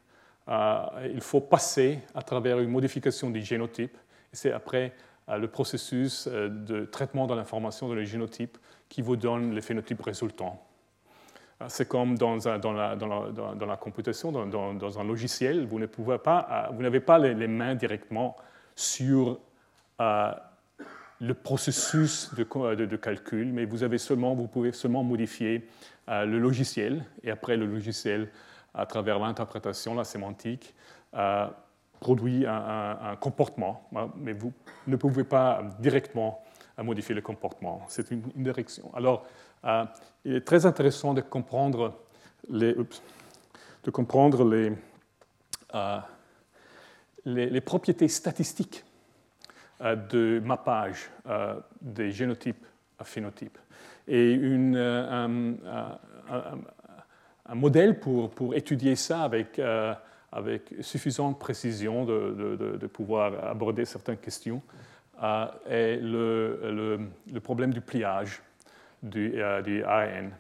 Euh, 0.50 1.10
il 1.14 1.22
faut 1.22 1.40
passer 1.40 2.00
à 2.14 2.22
travers 2.22 2.60
une 2.60 2.70
modification 2.70 3.30
du 3.30 3.42
génotype. 3.42 3.98
C'est 4.34 4.52
après 4.52 4.94
le 5.30 5.48
processus 5.48 6.28
de 6.28 6.84
traitement 6.84 7.28
de 7.28 7.34
l'information 7.34 7.88
dans 7.88 7.94
le 7.94 8.04
génotype 8.04 8.58
qui 8.90 9.02
vous 9.02 9.16
donne 9.16 9.56
les 9.56 9.62
phénotypes 9.62 10.02
résultants. 10.02 10.62
C'est 11.68 11.88
comme 11.88 12.18
dans, 12.18 12.36
la, 12.36 13.78
computation, 13.80 14.32
dans, 14.32 15.00
un 15.00 15.04
logiciel, 15.04 15.66
vous 15.66 15.80
n'avez 15.80 16.18
pas, 16.18 16.68
euh, 16.72 17.00
pas 17.00 17.20
les, 17.20 17.48
mains 17.48 17.76
directement 17.76 18.36
sur 18.76 19.40
euh, 20.02 20.32
le 21.20 21.34
processus 21.34 22.34
de, 22.36 22.96
calcul, 22.96 23.52
mais 23.54 23.66
vous, 23.66 23.84
avez 23.84 23.98
seulement, 23.98 24.36
vous 24.36 24.48
pouvez 24.48 24.72
seulement 24.72 25.04
modifier 25.04 25.68
euh, 26.10 26.26
le 26.26 26.40
logiciel, 26.40 27.06
et 27.24 27.32
après 27.32 27.58
le 27.58 27.66
logiciel, 27.66 28.30
à 28.74 28.86
travers 28.86 29.20
l'interprétation, 29.20 29.94
la 29.94 30.04
sémantique, 30.04 30.74
produit 32.00 32.46
un, 32.48 33.16
comportement, 33.20 33.88
hein, 33.96 34.10
mais 34.18 34.34
vous 34.34 34.52
ne 34.88 34.96
pouvez 34.96 35.24
pas 35.24 35.62
directement 35.80 36.44
modifier 36.82 37.14
le 37.14 37.22
comportement. 37.22 37.86
C'est 37.88 38.10
une, 38.10 38.24
une, 38.36 38.44
direction. 38.44 38.92
Alors, 38.96 39.26
euh, 39.66 39.86
il 40.26 40.36
est 40.36 40.46
très 40.46 40.66
intéressant 40.66 41.14
de 41.14 41.22
comprendre 41.22 41.94
les, 42.50 42.74
de 42.74 43.92
comprendre 43.92 44.44
les, 44.44 44.74
euh, 45.76 46.00
les, 47.26 47.62
propriétés 47.62 48.08
statistiques 48.08 48.84
euh, 48.84 48.93
de 49.84 50.42
mappage 50.44 51.10
des 51.82 52.12
génotypes 52.12 52.66
à 53.00 53.04
phénotypes. 53.04 53.58
Et 54.08 54.36
un, 54.36 55.56
modèle 57.54 58.00
pour, 58.00 58.30
pour, 58.32 58.56
étudier 58.56 58.96
ça 58.96 59.24
avec, 59.24 59.60
avec 60.32 60.74
suffisante 60.82 61.40
précision 61.40 62.06
de, 62.06 62.78
de, 62.80 62.88
pouvoir 62.88 63.46
aborder 63.46 63.86
certaines 63.86 64.18
questions 64.18 64.62
est 65.68 65.98
le, 66.02 67.00
le, 67.32 67.40
problème 67.40 67.74
du 67.74 67.82
pliage 67.82 68.42
du, 69.04 69.34
euh, 69.36 69.62
du 69.62 69.84
ARN. 69.84 70.32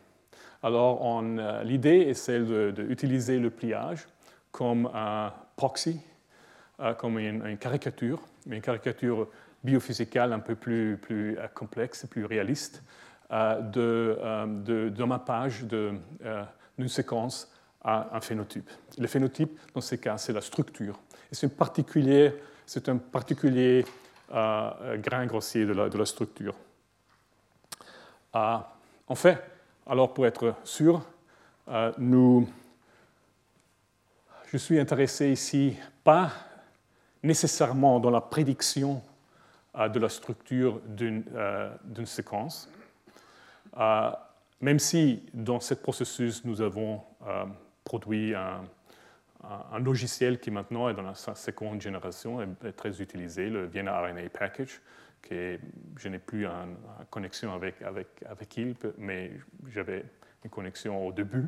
Alors, 0.63 1.21
euh, 1.21 1.63
l'idée 1.63 1.99
est 2.07 2.13
celle 2.13 2.73
d'utiliser 2.73 3.37
le 3.37 3.49
pliage 3.49 4.07
comme 4.51 4.89
un 4.93 5.33
proxy, 5.57 5.99
euh, 6.79 6.93
comme 6.93 7.19
une, 7.19 7.57
caricature, 7.57 8.21
mais 8.45 8.57
une 8.57 8.61
caricature 8.61 9.27
biophysicale 9.63 10.33
un 10.33 10.39
peu 10.39 10.55
plus, 10.55 10.97
plus 10.97 11.37
complexe, 11.53 12.05
plus 12.05 12.25
réaliste, 12.25 12.83
de, 13.31 14.19
de, 14.63 14.89
de 14.89 15.03
mappage 15.03 15.63
d'une 15.63 16.87
séquence 16.87 17.51
à 17.81 18.15
un 18.15 18.21
phénotype. 18.21 18.69
Le 18.97 19.07
phénotype, 19.07 19.57
dans 19.73 19.81
ce 19.81 19.95
cas, 19.95 20.17
c'est 20.17 20.33
la 20.33 20.41
structure. 20.41 20.99
C'est 21.31 21.47
un 21.47 21.49
particulier, 21.49 22.33
un 22.87 22.97
particulier 22.97 23.85
grain 24.29 25.25
grossier 25.25 25.65
de 25.65 25.97
la, 25.97 26.05
structure. 26.05 26.55
En 28.33 29.15
fait, 29.15 29.37
alors 29.85 30.13
pour 30.13 30.25
être 30.25 30.55
sûr, 30.63 31.03
euh, 31.67 31.91
nous, 31.97 32.49
je 34.51 34.57
suis 34.57 34.79
intéressé 34.79 35.29
ici 35.29 35.77
pas 36.03 36.31
nécessairement 37.23 37.99
dans 37.99 38.11
la 38.11 38.21
prédiction 38.21 39.01
euh, 39.75 39.89
de 39.89 39.99
la 39.99 40.09
structure 40.09 40.81
d'une 40.85 41.23
euh, 41.33 41.69
séquence, 42.05 42.69
même 44.61 44.79
si 44.79 45.23
dans 45.33 45.59
ce 45.59 45.73
processus 45.73 46.45
nous 46.45 46.61
avons 46.61 47.01
produit 47.83 48.35
un, 48.35 48.61
logiciel 49.79 50.39
qui 50.39 50.51
maintenant 50.51 50.87
est 50.89 50.93
dans 50.93 51.01
la 51.01 51.15
seconde 51.15 51.81
génération, 51.81 52.41
est, 52.41 52.65
est 52.65 52.73
très 52.73 53.01
utilisé, 53.01 53.49
le 53.49 53.65
Vienna 53.65 53.99
RNA 53.99 54.29
Package, 54.29 54.79
que 55.23 55.57
je 55.97 56.07
n'ai 56.07 56.19
plus 56.19 56.45
une 56.45 56.75
connexion 57.09 57.53
avec, 57.53 57.81
avec, 57.81 58.07
avec 58.29 58.57
il, 58.57 58.75
mais 58.97 59.31
j'avais 59.69 60.05
une 60.43 60.49
connexion 60.49 61.07
au 61.07 61.11
début. 61.11 61.47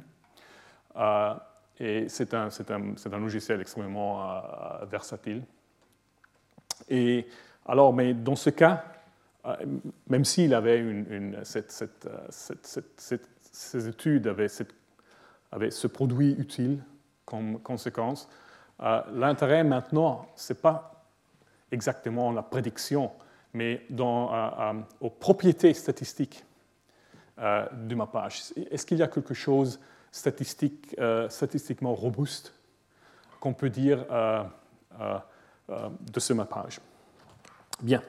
Euh, 0.96 1.34
et 1.80 2.08
c'est 2.08 2.34
un, 2.34 2.48
un, 2.48 3.14
un, 3.14 3.20
logiciel 3.20 3.62
extrêmement 3.62 4.32
euh, 4.32 4.86
versatile. 4.86 5.44
Et 6.90 7.28
alors, 7.66 7.94
mais 7.94 8.14
dans 8.14 8.36
ce 8.36 8.50
cas, 8.50 8.84
euh, 9.46 9.56
même 10.08 10.26
s'il 10.26 10.54
avait 10.54 10.80
une, 10.80 11.40
cette, 11.44 11.86
ces 12.30 13.88
études 13.88 14.28
avaient, 14.28 15.72
ce 15.72 15.88
produit 15.88 16.36
utile 16.38 16.84
comme 17.26 17.60
conséquence, 17.60 18.30
l'intérêt 18.80 19.64
maintenant, 19.64 20.28
ce 20.36 20.54
n'est 20.54 20.60
pas 20.60 21.06
exactement 21.72 22.32
la 22.32 22.44
prédiction 22.44 23.12
mais 23.56 23.86
dans, 23.90 24.34
euh, 24.34 24.50
euh, 24.60 24.74
aux 25.00 25.10
propriétés 25.10 25.74
statistiques 25.74 26.44
euh, 27.40 27.66
du 27.72 27.96
mappage. 27.96 28.42
Est-ce 28.70 28.86
qu'il 28.86 28.98
y 28.98 29.04
a 29.04 29.08
quelque 29.08 29.34
chose 29.34 29.80
statistique, 30.12 30.96
statistiquement 31.28 31.94
robuste 31.94 32.54
qu'on 33.42 33.54
peut 33.54 33.70
dire 33.70 34.06
de 35.68 36.20
ce 36.20 36.34
mappage 36.34 36.80
Bien. 37.82 38.02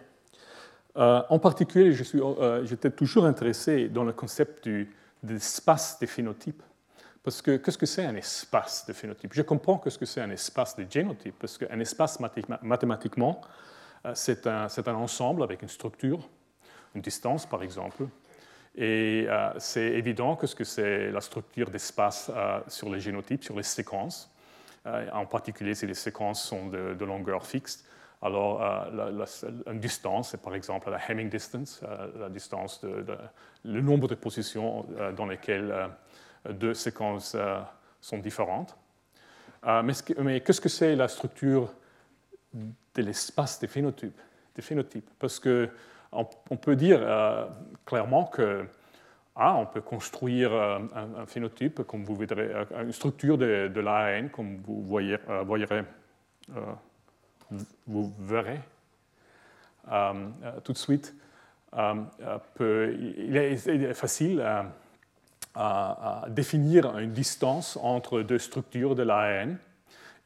en 0.95 1.39
particulier, 1.39 1.93
j'étais 1.93 2.91
toujours 2.91 3.25
intéressé 3.25 3.89
dans 3.89 4.05
le 4.05 4.13
concept 4.13 4.65
du, 4.65 4.95
de 5.23 5.35
l'espace 5.35 5.99
des 5.99 6.07
phénotypes. 6.07 6.63
Parce 7.23 7.43
que 7.43 7.57
qu'est-ce 7.57 7.79
que 7.79 7.87
c'est 7.87 8.05
un 8.05 8.15
espace 8.15 8.87
de 8.87 8.93
phénotype 8.93 9.35
Je 9.35 9.43
comprends 9.43 9.83
ce 9.85 9.99
que 9.99 10.07
c'est 10.07 10.21
un 10.21 10.31
espace 10.31 10.77
de 10.77 10.87
génotype, 10.89 11.35
parce 11.41 11.59
qu'un 11.59 11.81
espace 11.81 12.21
mathématiquement, 12.63 13.41
euh, 14.05 14.13
c'est 14.15 14.47
un, 14.47 14.69
un, 14.69 14.95
ensemble 14.95 15.43
avec 15.43 15.63
une 15.63 15.69
structure, 15.69 16.29
une 16.95 17.01
distance 17.01 17.45
par 17.45 17.65
exemple. 17.65 18.07
Et 18.77 19.27
euh, 19.29 19.51
c'est 19.59 19.87
évident 19.95 20.37
que 20.37 20.47
ce 20.47 20.55
que 20.55 20.63
c'est 20.63 21.11
la 21.11 21.21
structure 21.21 21.69
d'espace 21.69 22.31
euh, 22.33 22.61
sur 22.69 22.91
les 22.91 23.01
génotypes, 23.01 23.43
sur 23.43 23.57
les 23.57 23.65
séquences. 23.65 24.31
En 25.13 25.27
particulier 25.27 25.75
si 25.75 25.87
les 25.87 25.95
séquences 25.95 26.43
sont 26.43 26.69
de, 26.69 27.05
longueur 27.05 27.47
fixe. 27.47 27.85
Alors, 28.23 28.63
une 28.63 29.81
distance, 29.81 30.31
c'est 30.31 30.43
par 30.43 30.55
exemple 30.55 30.91
la 30.91 30.99
Hamming 31.09 31.29
distance, 31.29 31.83
la 32.19 32.29
distance 32.29 32.85
le 33.65 33.81
nombre 33.81 34.09
de 34.09 34.15
positions 34.15 34.87
dans 35.17 35.27
lesquelles 35.27 35.75
deux 36.49 36.75
séquences 36.75 37.37
sont 38.01 38.19
différentes. 38.19 38.77
mais 39.65 40.41
qu'est-ce 40.41 40.61
que 40.61 40.69
c'est 40.69 40.97
la 40.97 41.09
structure 41.09 41.73
de 42.55 43.03
l'espace 43.03 43.61
des 43.61 43.67
phénotypes, 43.67 44.21
des 44.55 44.63
phénotypes? 44.63 45.11
Parce 45.19 45.39
qu'on 45.39 45.69
on 46.13 46.57
peut 46.57 46.77
dire 46.77 47.01
clairement 47.85 48.25
que 48.25 48.67
ah, 49.37 49.55
on 49.57 49.67
peut 49.67 49.83
construire 49.83 50.53
un, 50.53 51.27
phénotype, 51.27 51.83
comme 51.83 52.05
vous 52.05 52.17
verrez, 52.17 52.51
une 52.83 52.93
structure 52.93 53.37
de, 53.37 53.69
de 53.69 53.81
l'ARN, 53.81 54.31
comme 54.31 54.57
vous 54.65 54.83
voyez, 54.83 55.19
voyerez, 55.45 55.83
vous 57.87 58.15
verrez 58.19 58.61
tout 60.65 60.73
de 60.73 60.79
suite. 60.79 61.15
il, 61.75 63.37
est, 63.37 63.95
facile 63.95 64.45
à, 65.55 66.25
définir 66.29 66.99
une 66.99 67.13
distance 67.13 67.79
entre 67.83 68.23
deux 68.23 68.39
structures 68.39 68.95
de 68.95 69.03
l'ARN. 69.03 69.59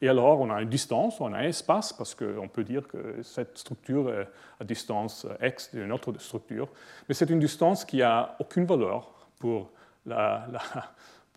Et 0.01 0.09
alors, 0.09 0.39
on 0.41 0.49
a 0.49 0.61
une 0.61 0.69
distance, 0.69 1.21
on 1.21 1.31
a 1.31 1.37
un 1.37 1.43
espace, 1.43 1.93
parce 1.93 2.15
qu'on 2.15 2.47
peut 2.47 2.63
dire 2.63 2.87
que 2.87 3.21
cette 3.21 3.57
structure 3.57 4.11
est 4.11 4.27
à 4.59 4.63
distance 4.63 5.27
x 5.41 5.75
d'une 5.75 5.91
autre 5.91 6.13
structure. 6.17 6.69
Mais 7.07 7.13
c'est 7.13 7.29
une 7.29 7.39
distance 7.39 7.85
qui 7.85 7.97
n'a 7.97 8.35
aucune 8.39 8.65
valeur 8.65 9.13
pour, 9.37 9.69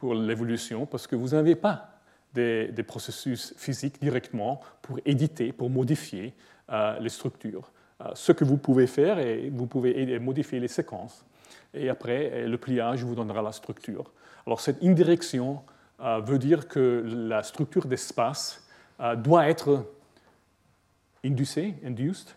l'évolution, 0.03 0.87
parce 0.87 1.07
que 1.07 1.15
vous 1.17 1.29
n'avez 1.29 1.57
pas 1.57 1.91
des, 2.33 2.73
processus 2.87 3.55
physiques 3.57 4.01
directement 4.01 4.61
pour 4.81 4.99
éditer, 5.05 5.53
pour 5.53 5.69
modifier 5.69 6.35
euh, 6.71 6.99
les 7.01 7.11
structures. 7.11 7.71
Euh, 8.01 8.11
ce 8.15 8.33
que 8.33 8.45
vous 8.45 8.57
pouvez 8.57 8.87
faire, 8.87 9.19
et 9.19 9.51
vous 9.51 9.67
pouvez 9.67 10.19
modifier 10.19 10.59
les 10.59 10.69
séquences. 10.69 11.25
Et 11.75 11.91
après, 11.91 12.47
le 12.47 12.59
pliage 12.59 13.05
vous 13.05 13.15
donnera 13.15 13.43
la 13.43 13.53
structure. 13.53 14.11
Alors 14.47 14.61
cette 14.61 14.83
indirection 14.83 15.57
euh, 15.57 15.74
veut 16.23 16.39
dire 16.39 16.69
que 16.69 17.03
la 17.07 17.43
structure 17.43 17.87
d'espace 17.87 18.63
doit 19.17 19.49
être 19.49 19.87
inducée, 21.25 21.75
induced, 21.85 22.35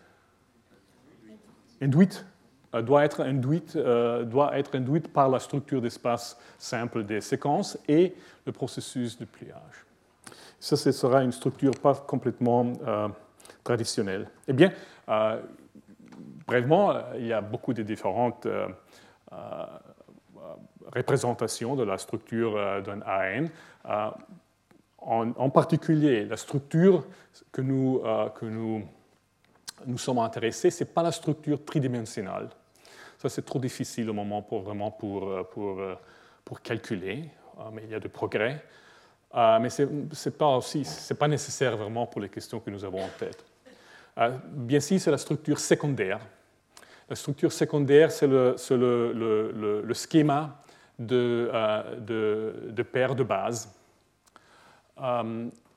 induite, 1.82 2.24
doit 2.72 3.04
être 3.04 3.20
induite, 3.20 3.76
doit 3.76 4.58
être 4.58 4.74
induite 4.74 5.12
par 5.12 5.28
la 5.28 5.38
structure 5.38 5.82
d'espace 5.82 6.38
simple 6.58 7.04
des 7.04 7.20
séquences 7.20 7.78
et 7.86 8.14
le 8.46 8.52
processus 8.52 9.18
de 9.18 9.24
pliage. 9.24 9.84
Ça, 10.60 10.76
ce 10.76 10.90
sera 10.90 11.22
une 11.22 11.32
structure 11.32 11.72
pas 11.80 11.94
complètement 11.94 12.72
euh, 12.86 13.08
traditionnelle. 13.62 14.28
Eh 14.48 14.52
bien, 14.52 14.72
euh, 15.08 15.40
brièvement, 16.46 16.94
il 17.16 17.26
y 17.26 17.32
a 17.32 17.40
beaucoup 17.40 17.72
de 17.72 17.82
différentes 17.82 18.46
euh, 20.88 20.98
représentations 20.98 21.76
de 21.76 21.84
la 21.84 21.98
structure 21.98 22.82
d'un 22.82 23.00
ARN. 23.02 23.50
En, 25.00 25.50
particulier, 25.50 26.24
la 26.24 26.36
structure 26.36 27.06
que 27.52 27.62
nous, 27.62 28.02
que 28.34 28.44
nous, 28.46 28.82
nous 29.86 29.98
sommes 29.98 30.18
intéressés, 30.18 30.70
ce 30.70 30.82
n'est 30.82 30.90
pas 30.90 31.02
la 31.02 31.12
structure 31.12 31.64
tridimensionnelle. 31.64 32.48
Ça, 33.16 33.28
c'est 33.28 33.44
trop 33.44 33.58
difficile 33.58 34.10
au 34.10 34.12
moment 34.12 34.42
pour, 34.42 34.62
vraiment 34.62 34.90
pour, 34.90 35.46
pour, 35.50 35.80
pour 36.44 36.60
calculer, 36.60 37.30
mais 37.72 37.82
il 37.84 37.90
y 37.90 37.94
a 37.94 38.00
des 38.00 38.08
progrès. 38.08 38.62
Euh, 39.34 39.58
mais 39.60 39.70
ce 39.70 39.82
n'est 39.82 40.36
pas, 40.36 40.60
pas 41.18 41.28
nécessaire 41.28 41.76
vraiment 41.76 42.06
pour 42.06 42.20
les 42.20 42.28
questions 42.28 42.60
que 42.60 42.70
nous 42.70 42.84
avons 42.84 43.02
en 43.02 43.10
tête. 43.18 43.44
Euh, 44.18 44.30
bien 44.52 44.80
sûr, 44.80 44.98
c'est 45.00 45.10
la 45.10 45.18
structure 45.18 45.58
secondaire. 45.58 46.20
La 47.08 47.16
structure 47.16 47.52
secondaire, 47.52 48.10
c'est 48.10 48.26
le, 48.26 48.56
le, 48.70 49.82
le, 49.82 49.94
schéma 49.94 50.62
de, 50.98 51.50
euh, 51.52 51.96
de, 51.96 52.70
de, 52.72 52.82
paires 52.82 53.14
de 53.14 53.22
base. 53.22 53.74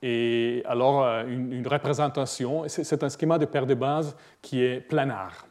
et 0.02 0.62
alors, 0.66 1.04
une, 1.26 1.52
une 1.52 1.68
représentation, 1.68 2.64
c'est 2.68 3.02
un 3.02 3.08
schéma 3.08 3.38
de 3.38 3.46
paires 3.46 3.66
de 3.66 3.74
base 3.74 4.16
qui 4.40 4.62
est 4.62 4.80
planar. 4.80 5.46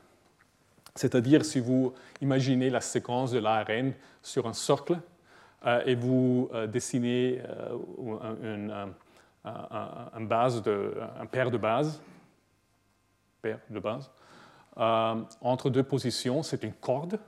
C'est-à-dire, 0.95 1.45
si 1.45 1.59
vous 1.59 1.93
imaginez 2.19 2.69
la 2.69 2.81
séquence 2.81 3.31
de 3.31 3.39
l'ARN 3.39 3.93
sur 4.21 4.47
un 4.47 4.53
euh, 5.65 5.81
et 5.85 5.95
vous 5.95 6.49
euh, 6.53 6.67
dessinez 6.67 7.41
euh, 7.47 8.87
un, 9.43 10.21
base 10.21 10.61
un 11.19 11.25
paire 11.25 11.51
de 11.51 11.57
bases, 11.57 12.01
paire 13.41 13.59
de 13.69 13.79
bases 13.79 14.11
entre 14.75 15.69
deux 15.69 15.83
positions, 15.83 16.43
c'est 16.43 16.63
une 16.63 16.73
corde 16.73 17.19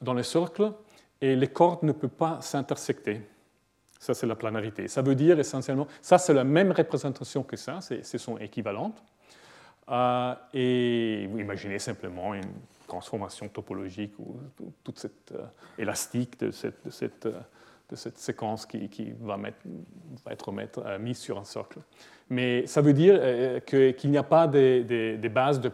dans 0.00 0.14
le 0.14 0.22
cercle, 0.22 0.72
et 1.24 1.36
les 1.36 1.48
cordes 1.48 1.82
ne 1.84 1.92
peuvent 1.92 2.10
pas 2.10 2.38
s'intersecter. 2.42 3.22
Ça, 3.98 4.12
c'est 4.12 4.26
la 4.26 4.34
planarité. 4.34 4.88
Ça 4.88 5.00
veut 5.00 5.14
dire 5.14 5.38
essentiellement, 5.38 5.86
ça, 6.02 6.18
c'est 6.18 6.34
la 6.34 6.44
même 6.44 6.70
représentation 6.70 7.42
que 7.42 7.56
ça, 7.56 7.78
ce 7.80 8.18
sont 8.18 8.36
équivalentes. 8.36 9.02
et 10.52 11.26
vous 11.30 11.38
imaginez 11.38 11.78
simplement 11.78 12.34
une 12.34 12.52
transformation 12.86 13.48
topologique 13.48 14.12
ou 14.18 14.36
toute 14.82 14.98
cette 14.98 15.32
euh, 15.32 15.46
élastique 15.78 16.38
de 16.38 16.50
cette, 16.50 16.84
de 16.84 16.90
cette, 16.90 17.24
euh, 17.24 17.40
de 17.88 17.96
cette 17.96 18.18
séquence 18.18 18.66
qui, 18.66 18.90
qui 18.90 19.14
va, 19.18 19.38
mettre, 19.38 19.56
va, 20.26 20.32
être 20.32 20.82
euh, 20.84 20.98
mise 20.98 21.16
sur 21.16 21.38
un 21.38 21.44
socle. 21.44 21.78
Mais 22.28 22.66
ça 22.66 22.82
veut 22.82 22.92
dire 22.92 23.18
qu'il 23.64 24.10
n'y 24.10 24.18
a 24.18 24.22
pas 24.22 24.46
des, 24.46 24.84
des, 24.84 25.28
bases 25.30 25.60
de, 25.60 25.70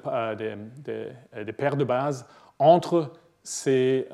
des, 1.45 1.53
paires 1.53 1.77
de 1.77 1.85
bases 1.85 2.27
entre 2.59 3.13
ces 3.43 4.09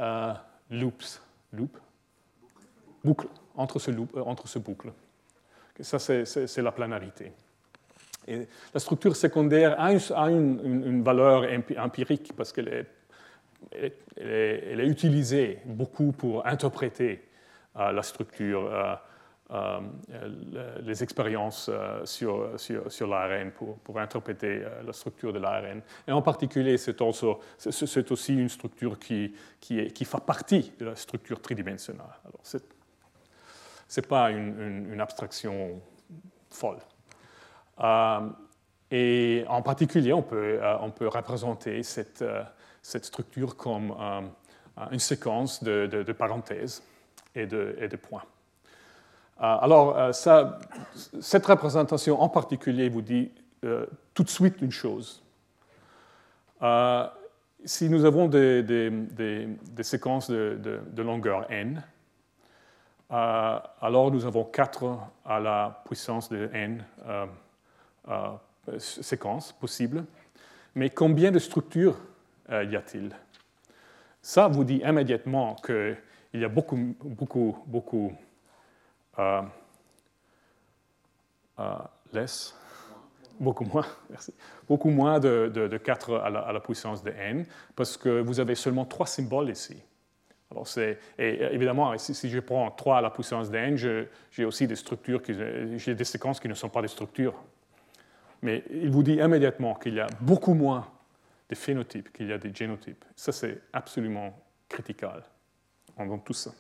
loops, 0.71 1.21
loop, 1.53 1.79
boucles, 3.05 3.29
entre 3.57 3.79
ce, 3.79 3.91
loop, 3.91 4.17
entre 4.17 4.49
ce 4.49 4.59
boucle. 4.59 4.93
Ça, 5.81 5.99
c'est 5.99 6.63
la 6.63 6.73
planarité. 6.73 7.33
Et 8.27 8.49
la 8.75 8.81
structure 8.81 9.15
secondaire 9.15 9.79
a, 9.79 9.93
une, 10.31 11.03
valeur 11.03 11.45
empirique 11.79 12.33
parce 12.37 12.53
qu'elle 12.53 12.69
est, 12.69 13.93
elle 14.17 14.81
est, 14.81 14.87
utilisée 14.87 15.61
beaucoup 15.65 16.13
pour 16.13 16.47
interpréter 16.47 17.23
euh, 17.77 17.93
la 17.93 18.03
structure, 18.03 18.99
euh, 19.51 19.81
euh, 20.13 20.79
les 20.83 21.03
expériences 21.03 21.71
sur, 22.05 22.59
sur, 22.59 22.91
sur 22.91 23.07
l'ARN, 23.07 23.53
pour, 23.53 23.79
pour, 23.79 23.99
interpréter 23.99 24.63
la 24.85 24.93
structure 24.93 25.33
de 25.33 25.39
l'ARN. 25.39 25.83
Et 26.09 26.13
en 26.13 26.23
particulier, 26.23 26.77
c'est 26.77 27.01
aussi, 27.01 28.35
une 28.35 28.49
structure 28.49 28.99
qui, 28.99 29.35
qui, 29.61 30.05
fait 30.05 30.25
partie 30.25 30.73
de 30.79 30.87
la 30.87 30.97
structure 30.97 31.41
tridimensionnelle. 31.41 32.07
Alors, 32.25 32.41
ce 32.43 34.01
n'est 34.01 34.07
pas 34.07 34.31
une, 34.31 35.01
abstraction 35.01 35.81
folle. 36.51 36.79
Euh, 37.81 38.29
et 38.91 39.45
en 39.49 39.63
particulier, 39.63 40.13
on 40.13 40.23
peut, 40.23 40.59
euh, 40.63 40.77
on 40.81 40.91
peut 40.91 41.09
représenter 41.09 41.83
cette, 41.83 42.23
euh, 42.23 42.43
cette, 42.83 43.05
structure 43.05 43.57
comme 43.57 43.95
une 44.91 44.99
séquence 44.99 45.63
de, 45.63 45.87
de, 45.87 46.13
parenthèses 46.13 46.83
et 47.35 47.47
de, 47.47 47.77
et 47.81 47.89
de 47.89 47.97
points. 47.97 48.23
Alors, 49.39 50.15
ça, 50.15 50.59
cette 51.21 51.47
représentation 51.47 52.21
en 52.21 52.29
particulier 52.29 52.89
vous 52.89 53.03
dit 53.03 53.31
tout 54.15 54.23
de 54.23 54.29
suite 54.29 54.61
une 54.63 54.73
chose. 54.73 55.23
si 57.65 57.91
nous 57.91 58.05
avons 58.05 58.29
des, 58.29 59.49
séquences 59.83 60.31
de, 60.31 61.03
longueur 61.03 61.51
n, 61.51 61.83
alors 63.11 64.11
nous 64.11 64.25
avons 64.25 64.45
4 64.45 64.99
à 65.25 65.41
la 65.41 65.83
puissance 65.85 66.31
de 66.31 66.49
n 66.53 66.85
euh, 68.69 68.79
séquences 68.79 69.53
possibles. 69.53 70.05
Mais 70.75 70.91
combien 70.91 71.31
de 71.31 71.39
structures 71.39 71.97
euh, 72.51 72.65
y 72.65 72.75
a-t-il? 72.75 73.15
Ça 74.21 74.49
vous 74.49 74.65
dit 74.65 74.83
immédiatement 74.85 75.55
qu'il 75.65 75.97
y 76.35 76.45
a 76.45 76.49
beaucoup, 76.49 76.77
beaucoup, 77.05 77.57
beaucoup 77.67 78.13
euh, 79.19 79.43
less, 82.13 82.55
beaucoup 83.41 83.65
moins, 83.65 83.87
beaucoup 84.69 84.91
moins 84.91 85.21
de, 85.21 85.51
de, 85.53 85.77
4 85.77 86.15
à 86.17 86.53
la, 86.53 86.61
puissance 86.61 87.03
de 87.03 87.11
n, 87.11 87.47
parce 87.75 87.97
que 87.97 88.21
vous 88.21 88.41
avez 88.41 88.55
seulement 88.55 88.85
trois 88.85 89.07
symboles 89.07 89.51
ici. 89.51 89.77
Alors 90.51 90.69
c'est, 90.69 90.99
et 91.19 91.43
évidemment, 91.53 91.97
si, 91.99 92.31
je 92.31 92.41
prends 92.41 92.71
3 92.71 92.99
à 92.99 93.01
la 93.01 93.11
puissance 93.11 93.51
de 93.51 93.57
n, 93.57 93.77
j'ai 94.31 94.45
aussi 94.45 94.67
des 94.67 94.77
structures, 94.77 95.21
j'ai 95.77 95.95
des 95.95 96.05
séquences 96.05 96.41
qui 96.41 96.49
ne 96.49 96.55
sont 96.55 96.69
pas 96.69 96.83
des 96.83 96.89
structures. 96.89 97.35
Mais 98.43 98.63
il 98.71 98.91
vous 98.91 99.03
dit 99.03 99.15
immédiatement 99.15 99.75
qu'il 99.75 99.95
y 99.95 100.01
a 100.01 100.07
beaucoup 100.21 100.55
moins 100.55 100.87
de 101.49 101.55
phénotypes 101.55 102.13
qu'il 102.13 102.29
y 102.29 102.33
a 102.33 102.39
de 102.39 102.55
génotypes. 102.55 103.05
Ça, 103.15 103.33
c'est 103.33 103.63
absolument 103.73 104.39
critical 104.69 105.23
dans 105.97 106.19
tout 106.19 106.33
ça. 106.33 106.53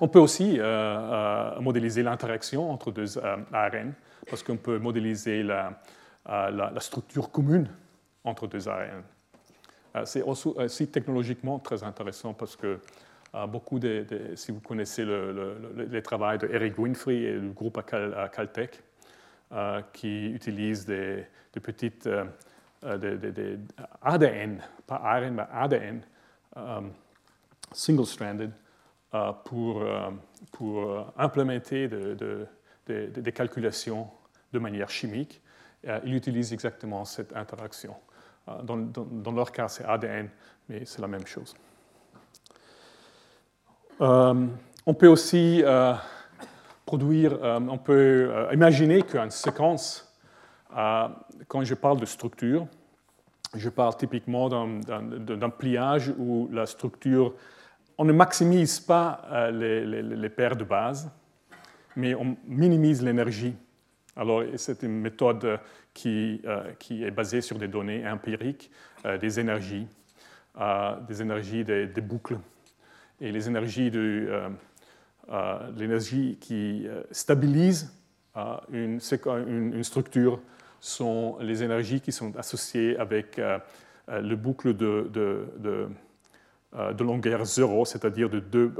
On 0.00 0.08
peut 0.08 0.18
aussi 0.18 0.58
euh, 0.58 0.64
euh, 0.64 1.60
modéliser 1.60 2.02
l'interaction 2.02 2.70
entre 2.70 2.90
deux 2.90 3.18
euh, 3.18 3.36
ARN, 3.52 3.92
parce 4.28 4.42
qu'on 4.42 4.56
peut 4.56 4.78
modéliser 4.78 5.42
la, 5.42 5.80
structure 6.78 7.30
commune 7.30 7.68
entre 8.24 8.46
deux 8.46 8.68
ARN. 8.68 9.02
c'est 10.04 10.22
aussi, 10.22 10.88
technologiquement 10.88 11.58
très 11.58 11.82
intéressant 11.82 12.32
parce 12.32 12.56
que 12.56 12.78
beaucoup 13.48 13.78
de, 13.78 14.06
si 14.36 14.52
vous 14.52 14.60
connaissez 14.60 15.04
le, 15.04 15.56
les 15.90 16.02
travaux 16.02 16.36
de 16.36 16.48
Eric 16.52 16.78
Winfrey 16.78 17.16
et 17.16 17.38
du 17.38 17.50
groupe 17.50 17.78
à, 17.78 18.28
Caltech, 18.28 18.80
qui 19.92 20.30
utilisent 20.30 20.86
des, 20.86 21.26
petites 21.60 22.08
ADN, 24.02 24.60
pas 24.86 24.96
ARN, 24.96 25.34
mais 25.34 25.44
ADN, 25.52 26.02
single-stranded, 27.72 28.52
pour, 29.44 29.84
pour 30.52 31.12
implémenter 31.16 31.88
des 32.86 33.32
calculations 33.32 34.08
de 34.52 34.58
manière 34.58 34.88
chimique. 34.88 35.42
ils 36.04 36.14
utilisent 36.14 36.52
exactement 36.52 37.04
cette 37.04 37.34
interaction. 37.36 37.94
Dans, 38.62 38.76
dans 38.76 39.32
leur 39.32 39.52
cas, 39.52 39.68
c'est 39.68 39.84
ADN, 39.84 40.28
mais 40.68 40.84
c'est 40.84 41.00
la 41.00 41.08
même 41.08 41.26
chose. 41.26 41.54
Euh, 44.02 44.46
on 44.84 44.94
peut 44.94 45.06
aussi 45.06 45.62
euh, 45.64 45.94
produire, 46.84 47.38
euh, 47.42 47.60
on 47.68 47.78
peut 47.78 48.48
imaginer 48.52 49.02
qu'une 49.02 49.30
séquence, 49.30 50.08
quand 51.48 51.62
je 51.62 51.74
parle 51.74 52.00
de 52.00 52.06
structure, 52.06 52.66
je 53.54 53.68
parle 53.68 53.94
typiquement 53.96 54.48
d'un 54.48 55.50
pliage 55.50 56.12
où 56.18 56.48
la 56.50 56.64
structure, 56.64 57.34
on 58.02 58.04
ne 58.04 58.12
maximise 58.12 58.80
pas 58.80 59.48
les, 59.52 60.28
paires 60.28 60.56
de 60.56 60.64
base, 60.64 61.08
mais 61.94 62.16
on 62.16 62.36
minimise 62.48 63.00
l'énergie. 63.00 63.54
Alors, 64.16 64.42
c'est 64.56 64.82
une 64.82 65.00
méthode 65.00 65.60
qui, 65.94 66.42
qui, 66.80 67.04
est 67.04 67.12
basée 67.12 67.40
sur 67.40 67.60
des 67.60 67.68
données 67.68 68.04
empiriques, 68.08 68.72
des 69.20 69.38
énergies, 69.38 69.86
des 71.06 71.22
énergies 71.22 71.64
des 71.64 72.00
boucles 72.00 72.38
et 73.20 73.30
les 73.30 73.46
énergies 73.46 73.92
de 73.92 74.26
euh, 74.28 74.48
euh, 75.30 75.70
l'énergie 75.76 76.38
qui 76.40 76.88
euh, 76.88 77.02
stabilise 77.12 77.92
une, 78.72 78.98
structure 79.84 80.40
sont 80.80 81.36
les 81.40 81.62
énergies 81.62 82.00
qui 82.00 82.10
sont 82.10 82.36
associées 82.36 82.96
avec 82.96 83.38
le 84.08 84.34
boucle 84.36 84.74
de, 84.74 85.88
de 86.74 87.04
longueur 87.04 87.44
zéro, 87.44 87.84
c'est-à-dire 87.84 88.30
de 88.30 88.40
deux 88.40 88.72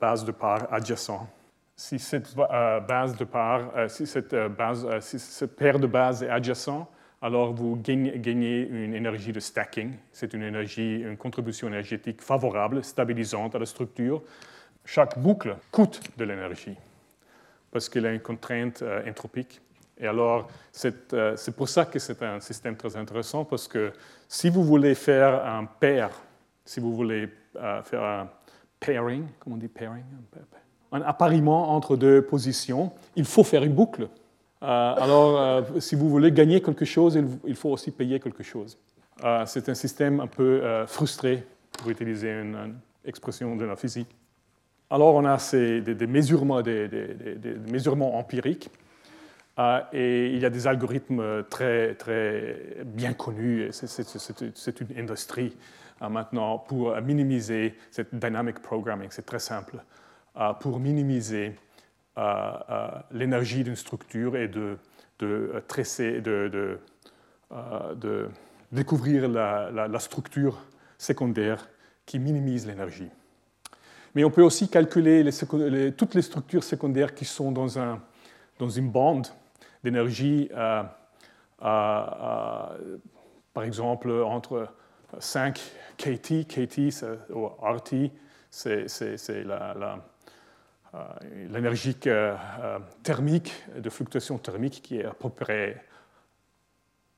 bases 0.00 0.24
de 0.24 0.32
part 0.32 0.66
adjacentes. 0.72 1.28
Si 1.76 1.98
cette 1.98 2.34
base 2.34 3.16
de 3.16 3.24
part, 3.24 3.70
si 3.88 4.06
cette, 4.06 4.34
base, 4.34 4.86
si 5.00 5.18
cette 5.18 5.54
paire 5.54 5.78
de 5.78 5.86
bases 5.86 6.22
est 6.22 6.30
adjacente, 6.30 6.88
alors 7.22 7.52
vous 7.52 7.76
gagnez, 7.76 8.68
une 8.70 8.94
énergie 8.94 9.32
de 9.32 9.40
stacking. 9.40 9.94
C'est 10.12 10.34
une 10.34 10.42
énergie, 10.42 11.00
une 11.00 11.16
contribution 11.16 11.68
énergétique 11.68 12.22
favorable, 12.22 12.84
stabilisante 12.84 13.54
à 13.54 13.58
la 13.58 13.66
structure. 13.66 14.22
Chaque 14.84 15.18
boucle 15.18 15.56
coûte 15.70 16.00
de 16.16 16.24
l'énergie 16.24 16.76
parce 17.72 17.88
qu'elle 17.88 18.06
a 18.06 18.12
une 18.12 18.20
contrainte 18.20 18.82
euh, 18.82 19.08
entropique. 19.08 19.60
Et 19.98 20.06
alors, 20.06 20.48
euh, 21.12 21.36
c'est 21.36 21.56
pour 21.56 21.68
ça 21.68 21.86
que 21.86 21.98
c'est 21.98 22.22
un 22.22 22.38
système 22.40 22.76
très 22.76 22.96
intéressant 22.96 23.44
parce 23.44 23.66
que 23.66 23.92
si 24.28 24.50
vous 24.50 24.62
voulez 24.62 24.94
faire 24.94 25.44
un 25.44 25.64
pair, 25.64 26.10
si 26.66 26.80
vous 26.80 26.94
voulez 26.94 27.28
euh, 27.56 27.82
faire 27.82 28.02
un 28.02 28.28
pairing, 28.78 29.24
comment 29.38 29.56
on 29.56 29.58
dit 29.58 29.68
pairing? 29.68 30.04
Un 30.92 31.02
appariement 31.02 31.70
entre 31.74 31.96
deux 31.96 32.22
positions, 32.22 32.92
il 33.14 33.24
faut 33.24 33.44
faire 33.44 33.62
une 33.62 33.72
boucle. 33.72 34.08
Euh, 34.62 34.66
alors, 34.66 35.40
euh, 35.40 35.62
si 35.80 35.94
vous 35.94 36.08
voulez 36.08 36.32
gagner 36.32 36.60
quelque 36.60 36.84
chose, 36.84 37.18
il 37.46 37.56
faut 37.56 37.70
aussi 37.70 37.90
payer 37.90 38.20
quelque 38.20 38.42
chose. 38.42 38.78
C'est 39.46 39.70
un 39.70 39.74
système 39.74 40.20
un 40.20 40.26
peu 40.26 40.62
frustré, 40.86 41.46
pour 41.78 41.88
utiliser 41.88 42.30
une, 42.30 42.74
expression 43.06 43.54
de 43.54 43.64
la 43.64 43.76
physique. 43.76 44.08
Alors, 44.90 45.14
on 45.14 45.24
a 45.24 45.38
des, 45.52 46.06
mesurements, 46.06 46.60
des, 46.60 47.16
mesurements, 47.70 48.18
empiriques. 48.18 48.68
et 49.92 50.26
il 50.34 50.38
y 50.38 50.44
a 50.44 50.50
des 50.50 50.66
algorithmes 50.66 51.44
très, 51.48 51.94
très 51.94 52.84
bien 52.84 53.14
connus. 53.14 53.68
C'est 53.70 54.80
une 54.80 54.98
industrie 54.98 55.56
maintenant 56.00 56.58
pour 56.58 56.94
minimiser 57.00 57.74
cette 57.90 58.14
dynamic 58.14 58.60
programming. 58.60 59.08
C'est 59.10 59.26
très 59.26 59.38
simple. 59.38 59.82
pour 60.60 60.78
minimiser 60.78 61.54
l'énergie 63.10 63.64
d'une 63.64 63.76
structure 63.76 64.36
et 64.36 64.48
de, 64.48 64.78
de 65.18 65.62
de, 66.20 66.78
euh, 67.52 68.28
découvrir 68.72 69.28
la, 69.28 69.98
structure 69.98 70.58
secondaire 70.98 71.68
qui 72.04 72.18
minimise 72.18 72.66
l'énergie. 72.66 73.08
Mais 74.14 74.24
on 74.24 74.30
peut 74.30 74.42
aussi 74.42 74.68
calculer 74.68 75.28
toutes 75.96 76.14
les 76.14 76.22
structures 76.22 76.64
secondaires 76.64 77.14
qui 77.14 77.24
sont 77.24 77.52
dans, 77.52 77.78
un, 77.78 78.00
dans 78.58 78.68
une 78.68 78.90
bande 78.90 79.26
d'énergie, 79.84 80.48
euh, 80.54 80.82
euh, 81.62 82.98
par 83.52 83.64
exemple 83.64 84.10
entre 84.10 84.68
5 85.18 85.60
kT, 85.96 86.46
kT 86.46 87.04
ou 87.30 87.46
RT, 87.46 88.10
c'est 88.50 88.86
euh, 90.94 91.02
l'énergie 91.50 91.96
euh, 92.06 92.36
euh, 92.60 92.78
thermique, 93.02 93.52
de 93.76 93.90
fluctuation 93.90 94.38
thermique, 94.38 94.80
qui 94.82 94.98
est 94.98 95.04
à 95.04 95.12
peu 95.12 95.28
près 95.28 95.84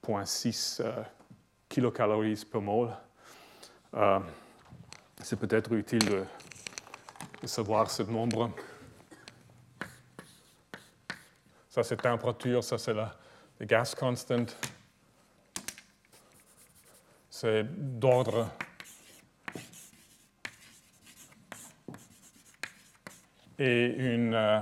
0.6 0.05 0.83
kilocalories 1.69 2.45
per 2.51 2.61
mole. 2.61 2.91
C'est 5.23 5.39
peut-être 5.39 5.73
utile 5.75 6.05
de, 7.43 7.47
savoir 7.47 7.91
ce 7.91 8.03
nombre. 8.03 8.51
Ça, 11.69 11.83
c'est 11.83 11.97
température, 11.97 12.65
ça, 12.65 12.79
c'est 12.79 12.95
la 12.95 13.15
gas 13.61 13.95
constant. 13.99 14.47
C'est 17.41 17.63
d'ordre 18.01 18.51
et 23.61 23.87
une, 23.87 24.35
euh, 24.35 24.59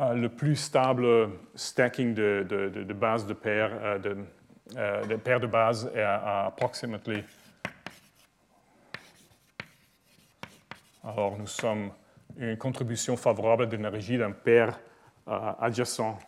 euh, 0.00 0.14
le 0.14 0.30
plus 0.30 0.56
stable 0.56 1.28
stacking 1.54 2.14
de, 2.14 2.46
de, 2.48 2.70
de, 2.70 2.94
bases 2.94 3.26
de 3.26 3.34
paires 3.34 3.78
euh, 3.82 3.98
de, 3.98 4.16
de 5.06 5.16
paires 5.16 5.40
de 5.40 5.46
bases 5.46 5.92
est 5.94 6.00
à, 6.00 6.46
approximately. 6.46 7.22
Alors 11.04 11.36
nous 11.36 11.46
sommes 11.46 11.92
une 12.38 12.56
contribution 12.56 13.18
favorable 13.18 13.68
d'énergie 13.68 14.16
d'un 14.16 14.32
paire 14.32 14.80
adjacent 15.26 16.18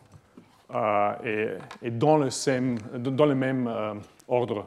et, 0.74 1.48
et, 1.82 1.90
dans, 1.90 2.16
le 2.16 3.34
même 3.34 3.70
ordre 4.28 4.66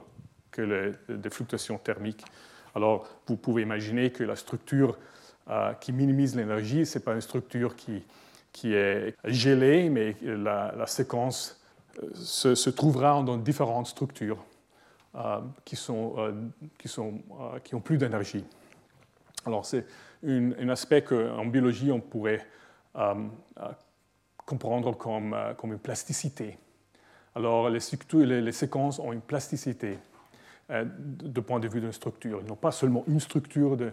que 0.51 0.93
les, 1.07 1.29
fluctuations 1.29 1.77
thermiques. 1.77 2.25
Alors, 2.75 3.07
vous 3.27 3.37
pouvez 3.37 3.61
imaginer 3.61 4.11
que 4.11 4.23
la 4.23 4.35
structure 4.35 4.97
euh, 5.49 5.73
qui 5.73 5.93
minimise 5.93 6.35
l'énergie, 6.35 6.85
ce 6.85 6.97
n'est 6.97 7.05
pas 7.05 7.13
une 7.13 7.21
structure 7.21 7.75
qui, 7.75 8.03
qui, 8.51 8.73
est 8.73 9.15
gelée, 9.23 9.89
mais 9.89 10.15
la, 10.21 10.85
séquence 10.87 11.61
euh, 12.03 12.09
se, 12.13 12.69
trouvera 12.69 13.21
dans 13.23 13.37
différentes 13.37 13.87
structures 13.87 14.43
euh, 15.15 15.39
qui, 15.63 15.75
sont, 15.75 16.33
qui, 16.77 16.87
sont, 16.87 17.21
qui, 17.63 17.75
ont 17.75 17.79
plus 17.79 17.97
d'énergie. 17.97 18.43
Alors, 19.45 19.65
c'est 19.65 19.85
un 20.25 20.69
aspect 20.69 21.03
qu'en 21.03 21.45
biologie, 21.45 21.91
on 21.91 22.01
pourrait 22.01 22.45
comprendre 24.47 24.97
comme, 24.97 25.37
comme 25.57 25.73
une 25.73 25.79
plasticité. 25.79 26.57
Alors, 27.35 27.69
les, 27.69 27.79
séquences 28.51 28.97
ont 28.97 29.13
une 29.13 29.21
plasticité. 29.21 29.99
Euh, 30.69 30.83
de 30.99 31.39
point 31.39 31.61
de 31.61 31.67
vue 31.69 31.79
d'une 31.79 31.93
structure. 31.93 32.41
Ils 32.43 32.47
n'ont 32.49 32.57
pas 32.57 32.73
seulement 32.73 33.05
une 33.07 33.21
structure 33.21 33.77
de, 33.77 33.91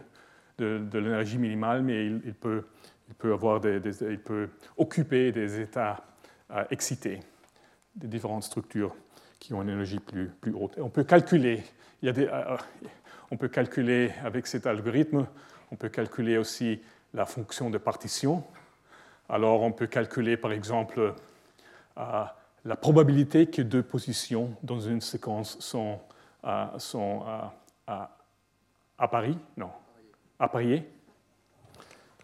de, 0.58 0.98
l'énergie 0.98 1.38
minimale, 1.38 1.82
mais 1.82 2.06
il, 2.06 2.34
peut, 2.34 2.64
il, 3.08 3.14
peut 3.14 3.38
des, 3.60 4.02
il 4.02 4.48
occuper 4.76 5.30
des 5.30 5.60
états 5.60 6.02
euh, 6.50 6.64
excités, 6.72 7.20
des 7.94 8.08
différentes 8.08 8.42
structures 8.42 8.92
qui 9.38 9.54
ont 9.54 9.62
une 9.62 9.68
énergie 9.68 10.00
plus, 10.00 10.30
plus 10.40 10.52
haute. 10.52 10.76
on 10.78 10.88
peut 10.88 11.04
calculer, 11.04 11.62
il 12.02 12.06
y 12.06 12.08
a 12.08 12.12
des, 12.12 12.26
euh, 12.26 12.56
on 13.30 13.36
peut 13.36 13.48
calculer 13.48 14.10
avec 14.24 14.48
cet 14.48 14.66
algorithme, 14.66 15.28
on 15.70 15.76
peut 15.76 15.90
calculer 15.90 16.38
aussi 16.38 16.82
la 17.12 17.24
fonction 17.24 17.70
de 17.70 17.78
partition. 17.78 18.42
Alors 19.28 19.62
on 19.62 19.72
peut 19.72 19.86
calculer 19.86 20.36
par 20.36 20.52
exemple 20.52 21.14
la 21.96 22.76
probabilité 22.76 23.46
que 23.46 23.62
deux 23.62 23.82
positions 23.82 24.50
dans 24.62 24.80
une 24.80 25.00
séquence 25.00 25.58
sont 25.60 25.98
sont 26.78 27.24
à, 27.86 28.16
à, 28.98 29.08
Paris, 29.08 29.36
non. 29.56 29.70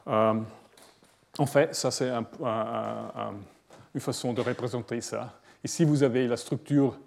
Euh, 0.08 0.34
en 1.38 1.46
fait, 1.46 1.74
ça 1.74 1.90
c'est 1.90 2.10
une 2.10 4.00
façon 4.00 4.32
de 4.32 4.40
représenter 4.40 5.00
ça. 5.00 5.34
Ici, 5.62 5.84
vous 5.84 6.02
avez 6.02 6.26
la 6.26 6.36
structure, 6.36 6.98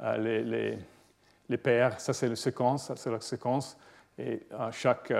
euh, 0.00 0.76
les 1.48 1.58
paires, 1.58 2.00
ça 2.00 2.12
c'est 2.12 2.28
la 2.28 2.36
séquence, 2.36 2.86
ça 2.86 2.96
c'est 2.96 3.10
la 3.10 3.20
séquence, 3.20 3.76
et 4.18 4.46
chaque, 4.70 5.12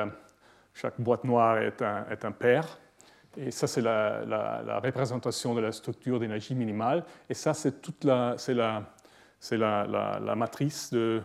chaque 0.74 1.00
boîte 1.00 1.24
noire 1.24 1.58
est 1.58 1.80
un, 1.82 2.06
est 2.10 2.24
un 2.24 2.32
paire. 2.32 2.78
Et 3.36 3.50
ça, 3.50 3.66
c'est 3.66 3.80
la, 3.80 4.80
représentation 4.82 5.54
de 5.54 5.60
la 5.60 5.72
structure 5.72 6.20
d'énergie 6.20 6.54
minimale. 6.54 7.04
Et 7.28 7.34
ça, 7.34 7.54
c'est 7.54 7.80
toute 7.80 8.04
la, 8.04 8.36
la, 9.50 10.34
matrice 10.36 10.90
de, 10.92 11.22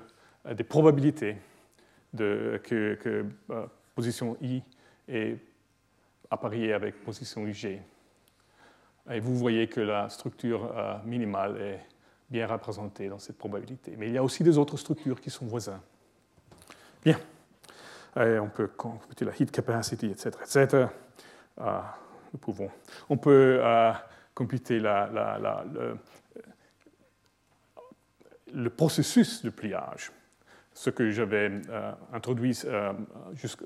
des 0.56 0.64
probabilités 0.64 1.38
de, 2.14 2.62
que, 2.64 2.96
que 2.96 3.26
position 3.96 4.38
I 4.42 4.64
est 5.08 5.38
appariée 6.30 6.74
avec 6.74 7.04
position 7.04 7.46
IG. 7.48 7.82
Et 9.10 9.20
vous 9.20 9.36
voyez 9.36 9.68
que 9.68 9.82
la 9.82 10.10
structure 10.10 10.72
minimale 11.06 11.62
est 11.62 11.80
bien 12.30 12.48
représentée 12.48 13.08
dans 13.08 13.20
cette 13.20 13.38
probabilité. 13.38 13.96
Mais 13.98 14.08
il 14.08 14.14
y 14.14 14.18
a 14.18 14.24
aussi 14.24 14.44
des 14.44 14.58
autres 14.58 14.78
structures 14.78 15.20
qui 15.20 15.30
sont 15.30 15.46
voisines. 15.46 15.80
Bien. 17.04 17.18
on 18.16 18.50
peut 18.50 18.68
computer 18.68 19.26
la 19.26 19.32
heat 19.40 19.52
capacity, 19.52 20.08
etc. 20.08 20.32
etc. 20.42 20.88
nous 21.60 22.40
pouvons. 22.40 22.70
On 23.10 23.18
peut 23.18 23.60
euh, 23.62 23.92
computer 24.34 24.80
la, 24.80 25.10
la, 25.12 25.66
le, 28.54 28.70
processus 28.70 29.44
de 29.44 29.50
pliage. 29.50 30.12
Ce 30.74 30.90
que 30.90 31.10
j'avais 31.10 31.50
euh, 31.70 31.92
introduit 32.14 32.60
euh, 32.66 32.94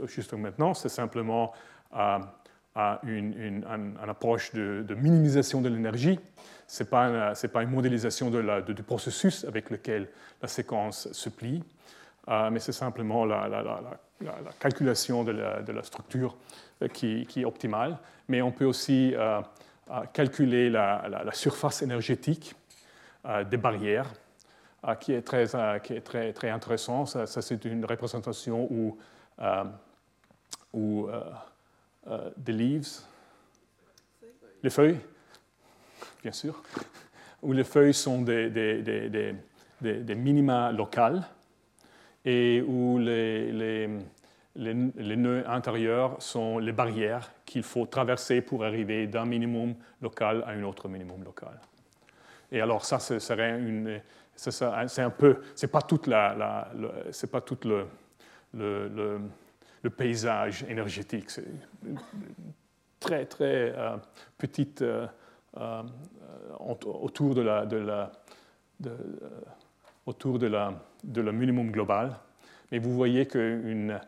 jusqu'à 0.05 0.37
maintenant, 0.37 0.73
c'est 0.73 0.89
simplement 0.89 1.53
une, 3.03 3.65
approche 4.07 4.53
de, 4.53 4.95
minimisation 4.95 5.61
de 5.61 5.69
l'énergie. 5.69 6.19
Ce 6.67 6.83
n'est 6.83 6.89
pas, 6.89 7.63
une 7.63 7.69
modélisation 7.69 8.29
la, 8.29 8.61
du 8.61 8.83
processus 8.83 9.43
avec 9.43 9.69
lequel 9.69 10.07
la 10.41 10.47
séquence 10.47 11.11
se 11.11 11.27
plie, 11.27 11.61
mais 12.27 12.59
c'est 12.59 12.71
simplement 12.71 13.25
la, 13.25 13.49
la, 13.49 13.99
calculation 14.59 15.23
de 15.23 15.31
la, 15.31 15.83
structure 15.83 16.35
euh, 16.81 16.87
qui, 16.87 17.27
est 17.35 17.45
optimale. 17.45 17.97
Mais 18.27 18.41
on 18.41 18.51
peut 18.51 18.65
aussi 18.65 19.13
euh, 19.15 19.41
euh, 19.89 20.01
calculer 20.13 20.69
la, 20.69 21.31
surface 21.33 21.81
énergétique 21.81 22.55
des 23.49 23.57
barrières, 23.57 24.11
qui 24.99 25.13
est 25.13 25.21
très, 25.21 25.45
qui 25.83 25.93
est 25.93 26.01
très, 26.01 26.33
très 26.33 26.49
intéressant. 26.49 27.05
Ça, 27.05 27.27
c'est 27.27 27.65
une 27.65 27.85
représentation 27.85 28.67
où, 28.71 28.97
où 30.73 31.07
des 32.35 32.51
leaves, 32.51 32.89
les 34.63 34.71
feuilles, 34.71 34.99
bien 36.23 36.31
sûr, 36.31 36.63
où 37.43 37.53
les 37.53 37.63
feuilles 37.63 37.93
sont 37.93 38.23
des, 38.23 38.49
des, 38.49 38.81
des, 38.81 39.35
des 39.81 40.15
minima 40.15 40.71
locales 40.71 41.23
et 42.25 42.61
où 42.61 42.97
les, 42.97 43.87
nœuds 44.55 45.43
intérieurs 45.47 46.21
sont 46.21 46.59
les 46.59 46.71
barrières 46.71 47.31
qu'il 47.45 47.63
faut 47.63 47.85
traverser 47.85 48.41
pour 48.41 48.63
arriver 48.63 49.07
d'un 49.07 49.25
minimum 49.25 49.75
local 50.01 50.43
à 50.45 50.51
un 50.51 50.63
autre 50.63 50.87
minimum 50.87 51.23
local. 51.23 51.59
Et 52.51 52.61
alors 52.61 52.85
ça, 52.85 52.99
ce 52.99 53.19
serait 53.19 53.59
une, 53.59 54.01
c'est 54.35 55.01
un 55.01 55.09
peu, 55.09 55.41
c'est 55.55 55.71
pas 55.71 55.81
toute 55.81 56.07
la, 56.07 56.69
c'est 57.11 57.31
pas 57.31 57.41
tout 57.41 57.57
le, 58.53 59.19
paysage 59.89 60.63
énergétique. 60.67 61.29
C'est 61.29 61.45
très 62.99 63.25
très 63.25 63.73
euh, 63.75 63.97
petite 64.37 64.81
euh, 64.81 65.07
euh, 65.57 65.83
autour 66.59 67.35
de 67.35 67.41
la, 67.41 68.11
autour 70.05 70.39
de 70.39 70.47
la, 70.47 70.73
de 71.03 71.21
la 71.21 71.31
minimum 71.31 71.71
global. 71.71 72.17
Mais 72.71 72.79
vous 72.79 72.93
voyez 72.93 73.27
qu'une 73.27 73.99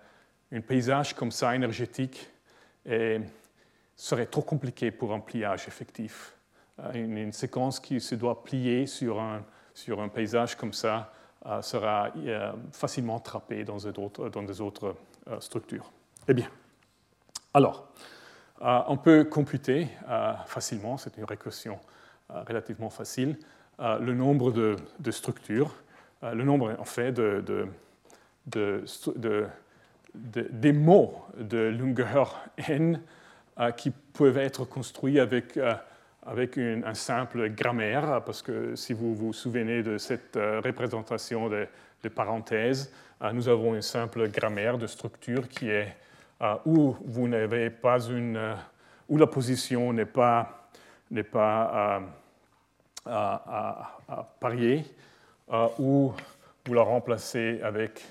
un 0.52 0.62
paysage 0.62 1.14
comme 1.14 1.32
ça, 1.32 1.56
énergétique, 1.56 2.30
serait 3.96 4.26
trop 4.26 4.42
compliqué 4.42 4.92
pour 4.92 5.14
un 5.14 5.20
pliage 5.20 5.68
effectif. 5.68 6.36
Euh, 6.80 6.92
une, 6.94 7.32
séquence 7.32 7.80
qui 7.80 8.00
se 8.00 8.16
doit 8.16 8.44
plier 8.44 8.88
sur 8.88 9.20
un, 9.20 9.44
sur 9.74 10.02
un 10.02 10.08
paysage 10.08 10.56
comme 10.56 10.74
ça 10.74 11.12
euh, 11.46 11.62
sera 11.62 12.10
euh, 12.18 12.52
facilement 12.72 13.20
trappée 13.20 13.64
dans, 13.64 13.78
dans 13.78 14.44
des 14.44 14.62
autres 14.62 14.96
structures. 15.40 15.92
Eh 16.28 16.34
bien, 16.34 16.50
alors, 17.54 17.88
on 18.60 18.98
peut 18.98 19.24
computer 19.24 19.88
facilement, 20.46 20.98
c'est 20.98 21.16
une 21.18 21.24
récursion 21.24 21.80
relativement 22.30 22.90
facile, 22.90 23.38
le 23.80 24.14
nombre 24.14 24.52
de, 24.52 25.12
structures, 25.12 25.74
le 26.22 26.44
nombre 26.44 26.76
en 26.80 26.86
fait 26.86 27.12
de, 27.12 27.44
de, 28.48 28.86
de 29.16 29.48
des 30.16 30.74
mots 30.74 31.26
de 31.38 31.70
longueur 31.70 32.46
n 32.68 33.02
euh, 33.60 33.72
qui 33.72 33.92
peuvent 33.92 34.38
être 34.38 34.66
construits 34.66 35.20
avec, 35.20 35.58
euh, 35.58 35.74
avec 36.26 36.58
une, 36.58 36.84
un 36.86 36.94
simple 36.94 37.50
grammaire, 37.50 38.22
parce 38.26 38.42
que 38.42 38.76
si 38.76 38.94
vous 38.94 39.16
vous 39.16 39.34
souvenez 39.34 39.84
de 39.84 39.98
cette 39.98 40.38
euh, 40.38 40.62
représentation 40.64 41.50
de, 41.50 41.68
de 42.04 42.10
parenthèses, 42.10 42.92
nous 43.32 43.48
avons 43.48 43.74
une 43.74 43.82
simple 43.82 44.28
grammaire 44.28 44.78
de 44.78 44.86
structure 44.86 45.48
qui 45.48 45.70
est 45.70 45.96
où 46.66 46.94
vous 47.06 47.30
n'avez 47.30 47.70
pas 47.70 48.02
une, 48.02 48.38
où 49.08 49.18
la 49.18 49.28
position 49.28 49.94
n'est 49.94 50.04
pas 50.04 50.68
à, 53.06 53.98
parier, 54.40 54.86
où 55.80 56.14
vous 56.66 56.74
la 56.74 56.84
remplacez 56.84 57.62
avec 57.62 58.02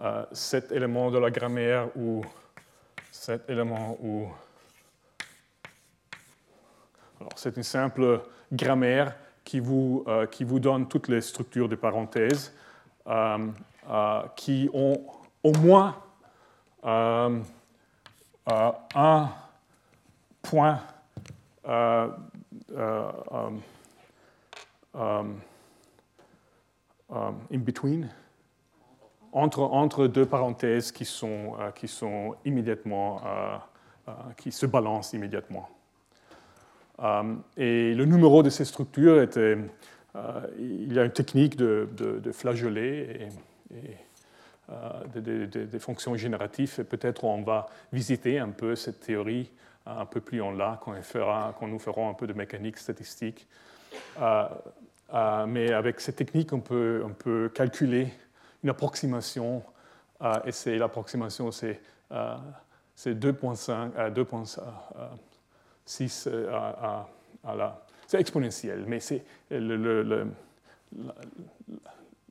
euh, 0.00 0.26
cet 0.32 0.72
élément 0.72 1.10
de 1.10 1.16
la 1.16 1.30
grammaire 1.30 1.88
ou 1.96 2.22
cet 3.10 3.48
élément 3.48 3.96
ou... 4.02 4.26
c'est 7.34 7.56
une 7.56 7.62
simple 7.62 8.20
grammaire 8.52 9.16
qui 9.42 9.58
vous, 9.58 10.04
euh, 10.06 10.26
qui 10.26 10.44
vous 10.44 10.60
donne 10.60 10.86
toutes 10.86 11.08
les 11.08 11.22
structures 11.22 11.70
de 11.70 11.76
parenthèses 11.76 12.54
euh, 13.06 13.38
qui 14.36 14.68
ont 14.74 15.00
au 15.42 15.52
moins 15.52 15.96
un 16.82 17.40
point 20.42 20.80
in 24.96 25.34
between 27.50 28.08
entre, 29.36 29.60
entre 29.60 30.06
deux 30.06 30.24
parenthèses 30.24 30.92
qui, 30.92 31.04
sont, 31.04 31.56
euh, 31.60 31.70
qui, 31.70 31.88
sont 31.88 32.34
immédiatement, 32.46 33.20
euh, 33.24 33.56
euh, 34.08 34.12
qui 34.38 34.50
se 34.50 34.64
balancent 34.64 35.12
immédiatement. 35.12 35.68
et 37.58 37.94
le 37.94 38.04
numéro 38.06 38.42
de 38.42 38.48
ces 38.48 38.64
structures 38.64 39.20
était, 39.20 39.58
il 40.58 40.90
y 40.94 40.98
a 40.98 41.04
une 41.04 41.12
technique 41.12 41.56
de, 41.56 41.86
de, 41.94 42.32
flageolet 42.32 43.28
et, 45.14 45.20
des, 45.20 45.78
fonctions 45.78 46.16
génératives. 46.16 46.76
Et 46.78 46.84
peut-être 46.84 47.24
on 47.24 47.42
va 47.42 47.66
visiter 47.92 48.38
un 48.38 48.48
peu 48.48 48.74
cette 48.74 49.00
théorie 49.00 49.52
un 49.84 50.06
peu 50.06 50.22
plus 50.22 50.40
en 50.40 50.52
là 50.52 50.80
quand 50.80 51.68
nous 51.68 51.78
ferons 51.78 52.08
un 52.08 52.14
peu 52.14 52.26
de 52.26 52.32
mécanique 52.32 52.78
statistique. 52.78 53.46
Mais 55.12 55.72
avec 55.72 56.00
cette 56.00 56.16
technique, 56.16 56.52
on 56.52 56.60
peut, 56.60 57.02
on 57.04 57.10
peut 57.10 57.50
calculer 57.54 58.12
une 58.62 58.70
approximation, 58.70 59.62
euh, 60.22 60.32
et 60.44 60.52
c'est 60.52 60.76
l'approximation, 60.76 61.50
c'est 61.52 61.80
2.5 62.10 63.94
à 63.96 64.10
2.6 64.10 66.28
à, 66.48 67.06
la... 67.56 67.80
C'est 68.06 68.20
exponentiel, 68.20 68.84
mais 68.86 69.00
c'est 69.00 69.24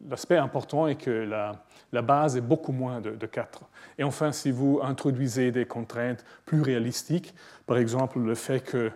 l'aspect 0.08 0.38
important 0.38 0.88
est 0.88 0.96
que 0.96 1.10
la, 1.10 1.52
la, 1.92 2.02
base 2.02 2.38
est 2.38 2.42
beaucoup 2.42 2.72
moins 2.72 3.02
de, 3.02 3.12
de, 3.12 3.26
4. 3.26 3.64
Et 3.98 4.04
enfin, 4.04 4.32
si 4.32 4.52
vous 4.52 4.80
introduisez 4.84 5.52
des 5.52 5.66
contraintes 5.66 6.24
plus 6.46 6.62
réalistiques, 6.62 7.34
par 7.66 7.78
exemple 7.78 8.20
le 8.20 8.36
fait 8.36 8.60
que 8.60 8.92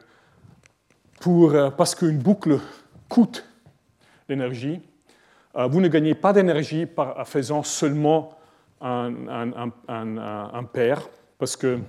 pour, 1.19 1.53
euh, 1.53 1.69
parce 1.69 1.95
qu'une 1.95 2.19
boucle 2.19 2.59
coûte 3.09 3.48
l'énergie, 4.29 4.81
euh, 5.55 5.67
vous 5.67 5.81
ne 5.81 5.87
gagnez 5.87 6.13
pas 6.13 6.31
d'énergie 6.31 6.87
en 6.95 7.25
faisant 7.25 7.63
seulement 7.63 8.29
un, 8.81 9.11
un, 9.27 10.63
parce 11.37 11.57
que 11.57 11.79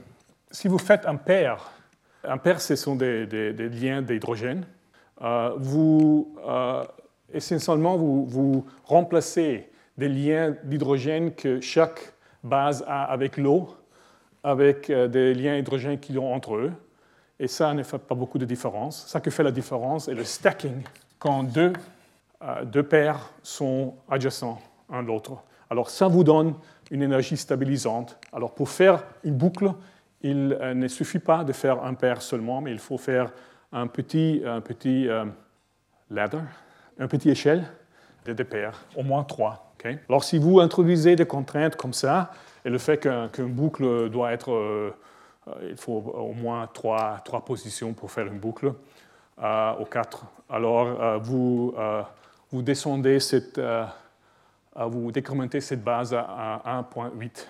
si 0.50 0.66
vous 0.66 0.78
faites 0.78 1.06
un 1.06 1.16
paire, 1.16 1.70
un 2.24 2.38
paire, 2.38 2.60
ce 2.60 2.74
sont 2.74 2.96
des, 2.96 3.52
liens 3.52 4.02
d'hydrogène, 4.02 4.64
euh, 5.22 5.52
vous, 5.58 6.34
euh, 6.46 6.84
essentiellement, 7.32 7.96
vous, 7.96 8.26
vous, 8.26 8.66
remplacez 8.84 9.70
des 9.96 10.08
liens 10.08 10.56
d'hydrogène 10.64 11.34
que 11.34 11.60
chaque 11.60 12.12
base 12.42 12.82
a 12.88 13.04
avec 13.04 13.36
l'eau, 13.36 13.68
avec 14.42 14.90
des 14.90 15.34
liens 15.34 15.56
d'hydrogène 15.56 16.00
qui 16.00 16.16
ont 16.16 16.32
entre 16.32 16.56
eux, 16.56 16.72
et 17.38 17.46
ça 17.46 17.72
ne 17.74 17.82
fait 17.82 17.98
pas 17.98 18.14
beaucoup 18.14 18.38
de 18.38 18.46
différence. 18.46 19.06
Ça 19.06 19.20
que 19.20 19.30
fait 19.30 19.42
la 19.42 19.52
différence 19.52 20.08
est 20.08 20.14
le 20.14 20.24
stacking, 20.24 20.82
quand 21.18 21.42
deux 21.42 21.72
deux 22.64 22.82
paires 22.82 23.30
sont 23.42 23.94
adjacents 24.08 24.58
un 24.88 25.02
l'autre. 25.02 25.42
Alors 25.68 25.90
ça 25.90 26.08
vous 26.08 26.24
donne 26.24 26.54
une 26.90 27.02
énergie 27.02 27.36
stabilisante. 27.36 28.18
Alors 28.32 28.54
pour 28.54 28.68
faire 28.68 29.04
une 29.24 29.36
boucle, 29.36 29.72
il 30.22 30.48
ne 30.48 30.88
suffit 30.88 31.18
pas 31.18 31.44
de 31.44 31.52
faire 31.52 31.84
un 31.84 31.94
paire 31.94 32.22
seulement, 32.22 32.60
mais 32.60 32.72
il 32.72 32.78
faut 32.78 32.98
faire 32.98 33.30
un 33.72 33.86
petit, 33.86 34.42
un 34.44 34.60
petit 34.60 35.08
ladder, 36.10 36.40
un 36.98 37.06
petit 37.06 37.30
échelle 37.30 37.64
de 38.24 38.32
deux 38.32 38.44
paires, 38.44 38.84
au 38.96 39.02
moins 39.02 39.22
trois. 39.22 39.72
Alors 40.08 40.24
si 40.24 40.38
vous 40.38 40.60
introduisez 40.60 41.16
des 41.16 41.26
contraintes 41.26 41.76
comme 41.76 41.92
ça, 41.92 42.32
et 42.64 42.70
le 42.70 42.78
fait 42.78 42.98
qu'une 42.98 43.52
boucle 43.52 44.10
doit 44.10 44.32
être 44.32 44.92
il 45.68 45.76
faut 45.76 45.92
au 46.14 46.32
moins 46.32 46.68
trois, 46.72 47.20
trois, 47.24 47.44
positions 47.44 47.92
pour 47.92 48.10
faire 48.10 48.26
une 48.26 48.38
boucle, 48.38 48.72
euh, 49.42 49.72
ou 49.80 49.84
quatre. 49.84 50.24
Alors, 50.48 50.86
euh, 50.86 51.18
vous, 51.18 51.74
euh, 51.78 52.02
vous 52.52 52.62
descendez 52.62 53.20
cette, 53.20 53.60
vous 54.76 55.12
décrémentez 55.12 55.60
cette 55.60 55.82
base 55.82 56.14
à 56.14 56.84
1.8. 56.94 57.46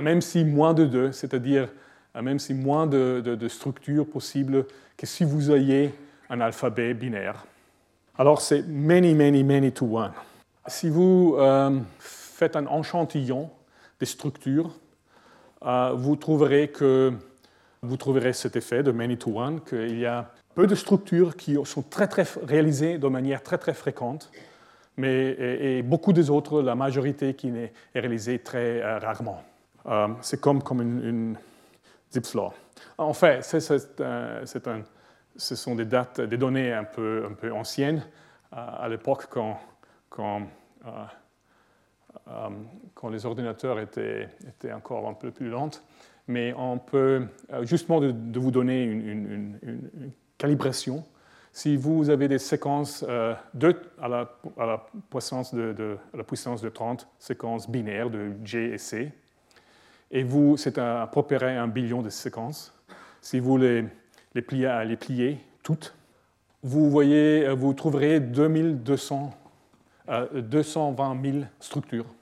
Même 0.00 0.20
si 0.20 0.44
moins 0.44 0.74
de 0.74 0.84
2, 0.84 1.12
c'est-à-dire 1.12 1.68
même 2.20 2.38
si 2.38 2.54
moins 2.54 2.86
de, 2.86 3.48
structures 3.48 4.06
possibles 4.06 4.66
que 4.96 5.06
si 5.06 5.24
vous 5.24 5.50
ayez 5.50 5.94
un 6.28 6.40
alphabet 6.40 6.94
binaire. 6.94 7.46
Alors, 8.18 8.42
c'est 8.42 8.62
many, 8.66 9.14
many, 9.14 9.42
many 9.42 9.72
to 9.72 9.86
one. 9.86 10.12
Si 10.66 10.88
vous 10.90 11.36
faites 11.98 12.56
un 12.56 12.66
enchantillon 12.66 13.50
des 13.98 14.06
structures, 14.06 14.70
euh, 15.64 15.92
vous 15.94 16.16
trouverez 16.16 16.68
que 16.68 17.12
vous 17.82 17.96
trouverez 17.96 18.32
cet 18.32 18.56
effet 18.56 18.82
de 18.82 18.90
many 18.90 19.16
to 19.16 19.38
one, 19.38 19.60
qu'il 19.60 19.98
y 19.98 20.06
a 20.06 20.31
peu 20.54 20.66
de 20.66 20.74
structures 20.74 21.36
qui 21.36 21.56
sont 21.64 21.82
très, 21.82 22.08
très 22.08 22.24
réalisées 22.42 22.98
de 22.98 23.08
manière 23.08 23.42
très 23.42 23.58
très 23.58 23.74
fréquente, 23.74 24.30
mais 24.96 25.30
et, 25.38 25.82
beaucoup 25.82 26.12
des 26.12 26.30
autres, 26.30 26.62
la 26.62 26.74
majorité 26.74 27.34
qui 27.34 27.48
est 27.48 27.72
réalisée 27.94 28.38
très 28.38 28.82
euh, 28.82 28.98
rarement. 28.98 29.42
Euh, 29.86 30.08
c'est 30.20 30.40
comme, 30.40 30.62
comme 30.62 30.82
une, 30.82 31.04
une 31.04 31.36
Zipf's 32.12 32.34
Law. 32.34 32.52
En 32.98 33.14
fait, 33.14 33.42
c'est, 33.42 34.00
un, 34.00 34.82
ce 35.36 35.54
sont 35.56 35.74
des 35.74 35.86
dates, 35.86 36.20
des 36.20 36.36
données 36.36 36.72
un 36.72 36.84
peu, 36.84 37.26
un 37.28 37.32
peu 37.32 37.52
anciennes, 37.52 38.04
à 38.52 38.86
l'époque 38.86 39.28
quand, 39.30 39.58
quand 40.10 40.42
euh, 42.28 42.48
quand 42.94 43.08
les 43.08 43.26
ordinateurs 43.26 43.80
étaient, 43.80 44.28
étaient, 44.46 44.72
encore 44.72 45.08
un 45.08 45.14
peu 45.14 45.30
plus 45.30 45.48
lents. 45.48 45.70
Mais 46.28 46.54
on 46.56 46.78
peut, 46.78 47.26
euh, 47.52 47.64
justement, 47.64 48.00
de, 48.00 48.38
vous 48.38 48.50
donner 48.50 48.84
une, 48.84 49.58
calibration, 50.42 51.04
si 51.52 51.76
vous 51.76 52.10
avez 52.10 52.26
des 52.26 52.40
séquences 52.40 53.04
euh, 53.08 53.32
à, 54.00 54.08
la, 54.08 54.28
à, 54.58 54.86
puissance 55.08 55.54
de, 55.54 55.96
la 56.12 56.24
puissance 56.24 56.60
de 56.60 56.68
30 56.68 57.06
séquences 57.20 57.70
binaires 57.70 58.10
de 58.10 58.32
G 58.42 58.74
et 58.74 58.78
C, 58.78 59.12
et 60.10 60.24
vous, 60.24 60.56
c'est 60.56 60.78
à 60.78 61.08
peu 61.12 61.22
près 61.22 61.56
un 61.56 61.68
billion 61.68 62.02
de 62.02 62.10
séquences, 62.10 62.74
si 63.20 63.38
vous 63.38 63.56
les, 63.56 63.84
pliez, 64.34 65.38
toutes, 65.62 65.94
vous, 66.64 66.90
voyez, 66.90 67.48
vous 67.54 67.72
trouverez 67.72 68.18
2200 68.18 69.30
220 70.34 71.22
000 71.22 71.44
structures 71.60 72.12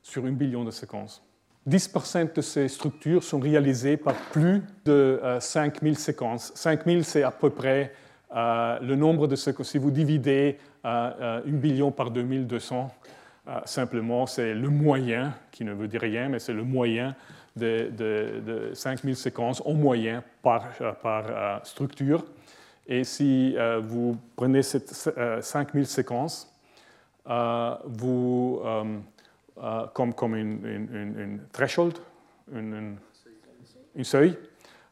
sur 0.00 0.24
un 0.26 0.32
billion 0.32 0.62
de 0.62 0.70
séquences. 0.70 1.23
10% 1.68 2.34
de 2.34 2.40
ces 2.40 2.68
structures 2.68 3.22
sont 3.22 3.38
réalisées 3.38 3.96
par 3.96 4.14
plus 4.14 4.62
de 4.84 5.20
5000 5.40 5.92
euh, 5.92 5.96
séquences. 5.96 6.52
5000, 6.54 7.04
c'est 7.04 7.22
à 7.22 7.30
peu 7.30 7.50
près 7.50 7.92
euh, 8.34 8.78
le 8.80 8.96
nombre 8.96 9.26
de 9.26 9.36
séquences. 9.36 9.70
Si 9.70 9.78
vous 9.78 9.90
dividez 9.90 10.58
euh, 10.84 11.40
un 11.46 11.52
billion 11.52 11.90
par 11.90 12.10
2200, 12.10 12.90
simplement, 13.66 14.26
c'est 14.26 14.54
le 14.54 14.70
moyen, 14.70 15.34
qui 15.50 15.64
ne 15.64 15.74
veut 15.74 15.86
dire 15.86 16.00
rien, 16.00 16.30
mais 16.30 16.38
c'est 16.38 16.54
le 16.54 16.64
moyen 16.64 17.14
de, 17.56 17.90
de, 17.90 18.70
5000 18.72 19.14
séquences 19.16 19.62
en 19.66 19.74
moyen 19.74 20.22
par, 20.42 20.64
structure. 21.62 22.24
Et 22.86 23.04
si 23.04 23.54
vous 23.82 24.16
prenez 24.34 24.62
ces 24.62 24.82
5000 25.42 25.86
séquences, 25.86 26.54
euh, 27.28 27.74
vous, 27.84 28.60
comme, 29.92 30.14
comme 30.14 30.36
une, 30.36 31.40
threshold, 31.52 31.98
une, 32.52 32.96
seuil, 34.02 34.36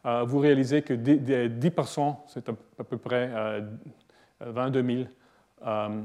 vous 0.04 0.38
réalisez 0.38 0.82
que 0.82 0.94
10%, 0.94 2.16
c'est 2.28 2.48
à 2.48 2.84
peu 2.84 2.96
près 2.96 3.30
22 4.40 5.06
000 5.62 6.04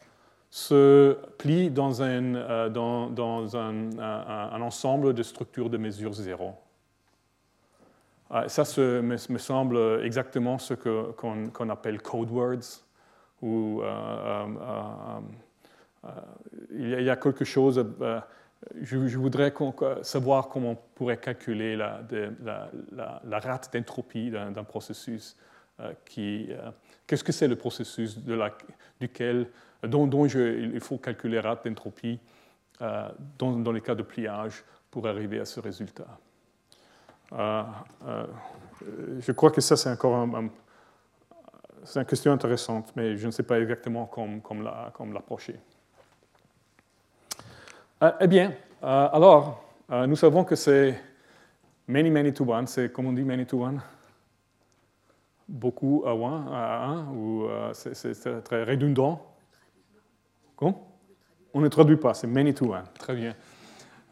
se 0.51 1.17
plient 1.39 1.71
dans 1.71 2.03
un, 2.03 2.35
un 2.35 4.63
ensemble 4.63 5.15
de 5.15 5.23
structures 5.23 5.71
de 5.71 5.79
mesure 5.79 6.13
0. 6.13 6.57
Ah, 8.29 8.49
ça 8.49 8.65
me, 8.81 9.39
semble 9.39 10.01
exactement 10.03 10.59
ce 10.59 10.75
qu'on 10.75 11.71
appelle 11.71 12.03
code 12.03 12.31
words, 12.31 12.83
euh, 13.43 13.83
euh, 13.83 15.21
euh, 16.05 16.11
il, 16.73 17.03
y 17.03 17.11
a, 17.11 17.17
quelque 17.17 17.45
chose. 17.45 17.85
Je, 18.81 19.17
voudrais 19.17 19.53
savoir 20.03 20.49
comment 20.49 20.71
on 20.71 20.79
pourrait 20.95 21.19
calculer 21.19 21.77
la, 21.77 22.01
rate 23.31 23.73
d'entropie 23.73 24.31
d'un 24.31 24.65
processus. 24.65 25.37
Qu'est-ce 26.07 27.25
que 27.25 27.33
c'est 27.33 27.49
le 27.49 27.57
processus 27.57 28.19
duquel, 29.01 29.49
dont, 29.83 30.27
il 30.27 30.81
faut 30.81 30.99
calculer 30.99 31.37
la 31.37 31.51
rate 31.51 31.67
d'entropie 31.67 32.19
dans 33.39 33.73
les 33.73 33.81
cas 33.81 33.95
de 33.95 34.03
pliage 34.03 34.65
pour 34.91 35.07
arriver 35.07 35.41
à 35.41 35.45
ce 35.45 35.61
résultat? 35.61 36.19
Euh, 37.37 37.63
euh, 38.07 38.27
je 39.21 39.33
crois 39.33 39.51
que 39.51 39.61
ça, 39.61 39.77
c'est 39.77 39.91
encore 39.91 40.29
c'est 41.85 42.01
une 42.01 42.07
question 42.07 42.33
intéressante, 42.33 42.93
mais 42.97 43.17
je 43.17 43.27
ne 43.27 43.31
sais 43.31 43.43
pas 43.43 43.61
exactement 43.61 44.07
comment, 44.07 45.13
l'approcher. 45.13 45.59
eh 48.21 48.27
bien, 48.27 48.53
alors, 48.83 49.63
nous 49.89 50.17
savons 50.17 50.45
que 50.45 50.57
c'est 50.57 51.01
many, 51.87 52.11
many 52.11 52.33
to 52.33 52.45
one, 52.45 52.67
c'est 52.67 52.93
comme 52.93 53.07
on 53.07 53.13
dit 53.13 53.23
many 53.23 53.47
to 53.47 53.63
one 53.63 53.81
beaucoup 55.49 56.03
à 56.05 56.13
one, 56.13 56.49
à 56.51 56.85
un, 56.87 57.07
ou 57.13 57.49
c'est 57.73 58.43
très 58.43 58.65
redondant. 58.65 59.25
On 60.61 61.61
ne 61.61 61.69
traduit 61.69 61.97
pas, 61.97 62.15
c'est 62.15 62.27
many 62.27 62.53
to 62.53 62.73
one. 62.73 62.85
Très 62.99 63.15
bien. 63.15 63.35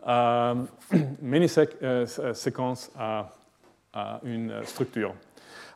Euh, 0.07 0.55
many 1.23 1.47
euh, 1.83 2.07
séquences 2.35 2.91
à, 2.99 3.31
une 4.25 4.53
structure. 4.65 5.15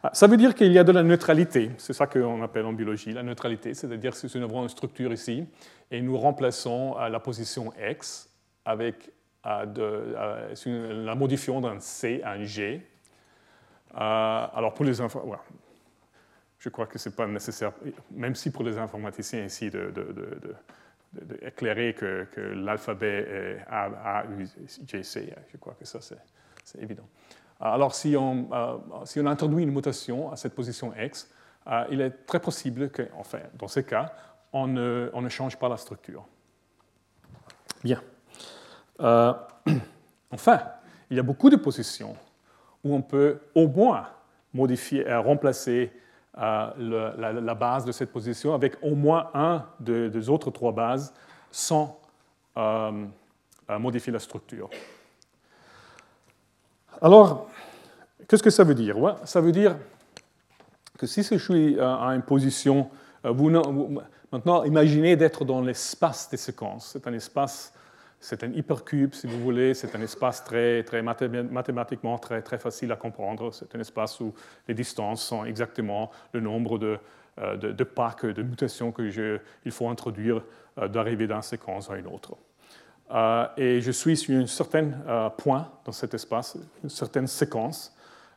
Ah, 0.03 0.11
ça 0.13 0.27
veut 0.27 0.37
dire 0.37 0.55
qu'il 0.55 0.73
y 0.73 0.79
a 0.79 0.85
de 0.85 0.91
la 0.93 1.05
neutralité, 1.05 1.71
c'est 1.79 1.93
ça 1.93 2.07
qu'on 2.07 2.43
appelle 2.43 2.67
en 2.67 2.73
biologie 2.73 3.13
la 3.13 3.23
neutralité, 3.23 3.75
c'est-à-dire 3.75 4.13
que 4.13 4.29
si 4.29 4.39
nous 4.39 4.45
avons 4.45 4.63
une 4.63 4.69
structure 4.69 5.13
ici 5.13 5.45
et 5.91 6.01
nous 6.01 6.19
remplaçons 6.19 6.97
la 6.97 7.21
position 7.21 7.73
x 7.81 8.29
avec 8.65 9.11
de, 9.45 10.15
la 11.05 11.15
modifiant 11.15 11.61
d'un 11.61 11.79
C 11.79 12.21
à 12.25 12.33
un 12.33 12.43
G. 12.43 12.85
alors 13.95 14.75
pour 14.75 14.85
les 14.85 15.01
enfants, 15.01 15.23
je 16.59 16.69
crois 16.71 16.87
que 16.87 16.99
ce 16.99 17.09
n'est 17.09 17.15
pas 17.15 17.27
nécessaire, 17.29 17.73
même 18.11 18.35
si 18.35 18.51
pour 18.51 18.65
les 18.65 18.79
informaticiens 18.79 19.45
ici, 19.45 19.71
d'éclairer 21.13 21.95
que, 21.95 22.27
que 22.33 22.41
l'alphabet 22.41 23.59
A, 23.69 24.21
A, 24.21 24.25
U, 24.27 24.47
G, 24.87 25.03
C. 25.03 25.35
Je 25.53 25.57
crois 25.57 25.75
que 25.75 25.85
ça, 25.85 26.01
c'est 26.01 26.83
évident. 26.83 27.09
Alors, 27.61 27.95
si 27.95 28.17
on, 28.17 28.49
si 29.05 29.21
on 29.21 29.27
introduit 29.27 29.65
une 29.65 29.73
mutation 29.73 30.31
à 30.31 30.37
cette 30.37 30.55
position 30.55 30.93
X, 30.97 31.31
il 31.91 32.01
est 32.01 32.11
très 32.27 32.41
possible 32.41 32.91
que, 32.91 33.09
enfin, 33.17 33.41
dans 33.55 33.69
ce 33.69 33.81
cas, 33.81 34.13
on 34.53 34.67
ne, 34.67 35.11
on 35.13 35.23
ne 35.23 35.29
change 35.29 35.57
pas 35.59 35.69
la 35.69 35.77
structure. 35.77 36.27
Bien. 37.83 38.03
Euh, 39.01 39.33
enfin, 40.31 40.61
il 41.11 41.17
y 41.17 41.21
a 41.21 41.23
beaucoup 41.23 41.51
de 41.51 41.57
positions 41.57 42.17
où 42.85 42.95
on 42.95 43.03
peut 43.03 43.41
au 43.55 43.69
moins 43.69 44.09
modifier, 44.53 45.09
euh, 45.09 45.21
remplacer 45.21 45.93
euh, 46.39 47.41
la, 47.41 47.55
base 47.55 47.85
de 47.85 47.93
cette 47.93 48.13
position 48.13 48.55
avec 48.55 48.77
au 48.83 48.95
moins 48.95 49.31
un 49.35 49.65
des 49.81 50.29
autres 50.29 50.51
trois 50.51 50.73
bases 50.73 51.13
sans 51.51 52.01
modifier 53.69 54.13
la 54.13 54.19
structure. 54.19 54.69
Alors, 57.01 57.49
qu'est-ce 58.27 58.43
que 58.43 58.51
ça 58.51 58.65
veut 58.65 58.75
dire? 58.75 58.97
Ça 59.25 59.41
veut 59.41 59.53
dire 59.53 59.77
que 60.99 61.07
si 61.07 61.23
je 61.23 61.37
suis 61.37 61.79
à 61.81 62.09
une 62.15 62.23
position, 62.23 62.91
vous, 63.25 63.51
maintenant 64.33 64.65
imaginez 64.65 65.17
d'être 65.17 65.45
dans 65.45 65.61
l'espace 65.61 66.29
des 66.31 66.37
séquences. 66.37 66.91
C'est 66.93 67.07
un 67.07 67.13
espace 67.13 67.73
c'est 68.21 68.43
un 68.43 68.53
hypercube, 68.53 69.15
si 69.15 69.27
vous 69.27 69.39
voulez, 69.39 69.75
c'est 69.75 69.95
un 69.95 70.01
espace 70.01 70.43
très, 70.43 70.83
très 70.83 71.03
mathématiquement 71.03 72.19
très, 72.19 72.43
très 72.43 72.59
facile 72.59 72.91
à 72.91 72.97
comprendre. 72.97 73.53
C'est 73.53 73.75
un 73.77 73.81
espace 73.81 74.19
où 74.21 74.35
les 74.67 74.75
distances 74.75 75.25
sont 75.25 75.45
exactement 75.45 76.11
le 76.33 76.41
nombre 76.41 76.79
de, 76.79 76.99
euh, 77.39 77.57
de, 77.57 77.71
de 77.73 77.85
pas, 77.85 78.17
de 78.23 78.43
mutations 78.43 78.91
qu'il 78.93 79.41
faut 79.71 79.89
introduire 79.89 80.43
euh, 80.79 80.89
d'arriver 80.89 81.29
d'une 81.29 81.43
séquence 81.43 81.91
à 81.91 81.97
une 81.97 82.09
autre. 82.09 82.37
Euh, 83.13 83.47
et 83.57 83.81
je 83.81 83.93
suis 83.93 84.17
sur 84.17 84.37
un 84.37 84.47
certain 84.47 85.31
point 85.39 85.71
dans 85.85 85.93
cet 85.93 86.13
espace, 86.15 86.59
une 86.83 86.91
certaine 86.91 87.29
séquence, 87.29 87.95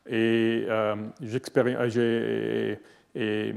et, 0.08 0.68
et, 3.16 3.56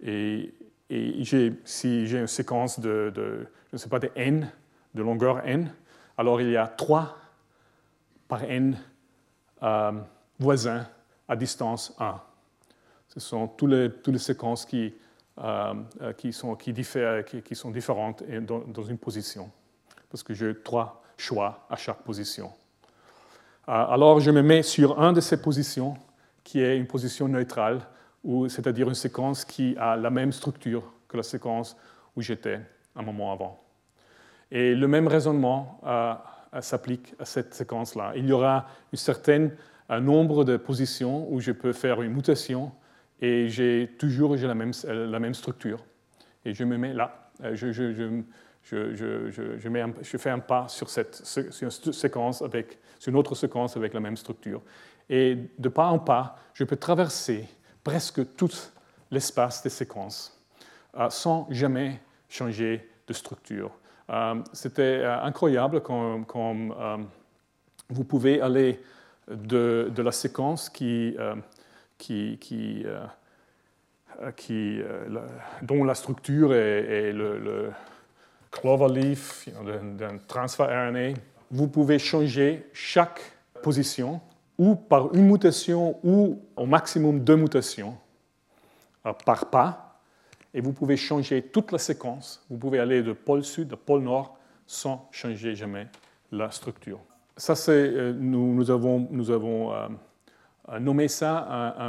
et, 0.00 0.54
et 0.90 1.24
si 1.64 2.06
j'ai 2.06 2.18
une 2.18 2.26
séquence 2.26 2.80
de, 2.80 3.12
de, 3.14 3.46
je 3.70 3.74
ne 3.74 3.78
sais 3.78 3.88
pas, 3.88 3.98
de 3.98 4.10
n 4.14 4.50
de 4.98 5.02
longueur 5.02 5.46
n, 5.46 5.72
alors 6.18 6.40
il 6.40 6.50
y 6.50 6.56
a 6.56 6.66
3 6.66 7.16
par 8.26 8.42
n 8.42 8.76
euh, 9.62 9.92
voisins 10.38 10.86
à 11.28 11.36
distance 11.36 11.94
1. 11.98 12.20
Ce 13.08 13.20
sont 13.20 13.48
toutes 13.48 13.70
les, 14.06 14.18
séquences 14.18 14.66
qui, 14.66 14.92
euh, 15.38 15.74
qui, 16.16 16.32
sont, 16.32 16.56
qui, 16.56 16.72
diffèrent, 16.72 17.24
qui, 17.24 17.54
sont, 17.54 17.70
différentes 17.70 18.22
dans, 18.42 18.82
une 18.82 18.98
position, 18.98 19.50
parce 20.10 20.22
que 20.22 20.34
j'ai 20.34 20.54
trois 20.62 21.02
choix 21.16 21.66
à 21.70 21.76
chaque 21.76 22.02
position. 22.02 22.52
Euh, 23.68 23.72
alors 23.72 24.20
je 24.20 24.30
me 24.30 24.42
mets 24.42 24.62
sur 24.62 25.00
une 25.00 25.14
de 25.14 25.20
ces 25.20 25.40
positions, 25.40 25.94
qui 26.42 26.60
est 26.60 26.76
une 26.76 26.86
position 26.86 27.28
neutrale, 27.28 27.80
c'est-à-dire 28.48 28.88
une 28.88 28.94
séquence 28.94 29.44
qui 29.44 29.76
a 29.78 29.96
la 29.96 30.10
même 30.10 30.32
structure 30.32 30.82
que 31.06 31.16
la 31.16 31.22
séquence 31.22 31.76
où 32.16 32.20
j'étais 32.20 32.60
un 32.96 33.02
moment 33.02 33.32
avant. 33.32 33.67
Et 34.50 34.74
le 34.74 34.88
même 34.88 35.06
raisonnement 35.06 35.80
euh, 35.84 36.14
euh, 36.54 36.60
s'applique 36.60 37.14
à 37.18 37.24
cette 37.24 37.54
séquence-là. 37.54 38.12
Il 38.16 38.26
y 38.26 38.32
aura 38.32 38.66
un 38.92 38.96
certain 38.96 39.50
nombre 40.00 40.44
de 40.44 40.56
positions 40.56 41.30
où 41.32 41.40
je 41.40 41.52
peux 41.52 41.72
faire 41.72 42.02
une 42.02 42.12
mutation 42.12 42.72
et 43.20 43.48
j'ai 43.48 43.94
toujours 43.98 44.36
la 44.36 44.54
même, 44.54 45.34
structure. 45.34 45.84
Et 46.44 46.54
je 46.54 46.64
me 46.64 46.76
mets 46.76 46.92
là. 46.92 47.30
Euh, 47.42 47.54
je, 47.54 48.22
fais 50.18 50.30
un 50.30 50.38
pas 50.38 50.68
sur 50.68 50.90
cette 50.90 51.14
séquence 51.14 52.42
avec, 52.42 52.78
sur 52.98 53.10
une 53.10 53.16
autre 53.16 53.34
séquence 53.34 53.76
avec 53.76 53.94
la 53.94 54.00
même 54.00 54.16
structure. 54.16 54.62
Et 55.08 55.38
de 55.58 55.68
pas 55.68 55.86
en 55.86 55.98
pas, 55.98 56.36
je 56.54 56.64
peux 56.64 56.76
traverser 56.76 57.48
presque 57.82 58.36
tout 58.36 58.50
l'espace 59.10 59.62
des 59.62 59.70
séquences 59.70 60.34
sans 61.10 61.46
jamais 61.50 62.00
changer 62.28 62.90
de 63.06 63.12
structure. 63.12 63.70
Euh, 64.10 64.34
c'était 64.52 64.82
euh, 64.82 65.22
incroyable 65.22 65.82
quand, 65.82 66.24
euh, 66.36 66.96
vous 67.90 68.04
pouvez 68.04 68.40
aller 68.40 68.80
de, 69.28 69.92
la 69.96 70.12
séquence 70.12 70.70
qui, 70.70 71.14
dont 75.62 75.84
la 75.84 75.94
structure 75.94 76.54
est, 76.54 77.12
le, 77.12 77.38
le, 77.38 77.70
cloverleaf 78.50 79.48
d'un 79.98 80.16
transfert 80.26 80.68
RNA. 80.68 81.14
Vous 81.50 81.68
pouvez 81.68 81.98
changer 81.98 82.66
chaque 82.72 83.20
position 83.62 84.22
ou 84.56 84.74
par 84.74 85.14
une 85.14 85.26
mutation 85.26 85.98
ou 86.02 86.40
au 86.56 86.66
maximum 86.66 87.20
deux 87.20 87.36
mutations 87.36 87.96
par 89.24 89.50
pas 89.50 89.87
et 90.54 90.60
vous 90.60 90.72
pouvez 90.72 90.96
changer 90.96 91.42
toute 91.42 91.72
la 91.72 91.78
séquence. 91.78 92.44
Vous 92.50 92.56
pouvez 92.56 92.78
aller 92.78 93.02
de 93.02 93.12
pôle 93.12 93.44
sud 93.44 93.72
à 93.72 93.76
pôle 93.76 94.02
nord 94.02 94.38
sans 94.66 95.08
changer 95.12 95.54
jamais 95.54 95.88
la 96.32 96.50
structure. 96.50 97.00
Ça, 97.36 97.54
euh, 97.70 98.12
nous, 98.18 98.70
avons, 98.70 99.08
avons 99.28 99.72
euh, 99.72 100.78
nommé 100.80 101.08
ça 101.08 101.38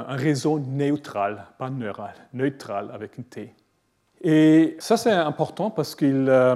un, 0.08 0.16
réseau 0.16 0.60
neutral, 0.60 1.46
pas 1.58 1.70
neural, 1.70 2.14
neutral 2.34 2.92
avec 2.94 3.20
un 3.20 3.24
T. 3.24 3.54
Et 4.22 4.76
ça, 4.80 4.98
c'est 4.98 5.12
important 5.12 5.72
parce 5.72 5.96
qu'il 5.96 6.28
euh, 6.30 6.56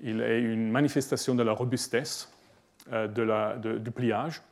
il 0.00 0.20
est 0.20 0.40
une 0.40 0.70
manifestation 0.70 1.34
de 1.34 1.42
la 1.42 1.52
robustesse 1.52 2.30
du 3.14 3.90
pliage. 3.90 4.42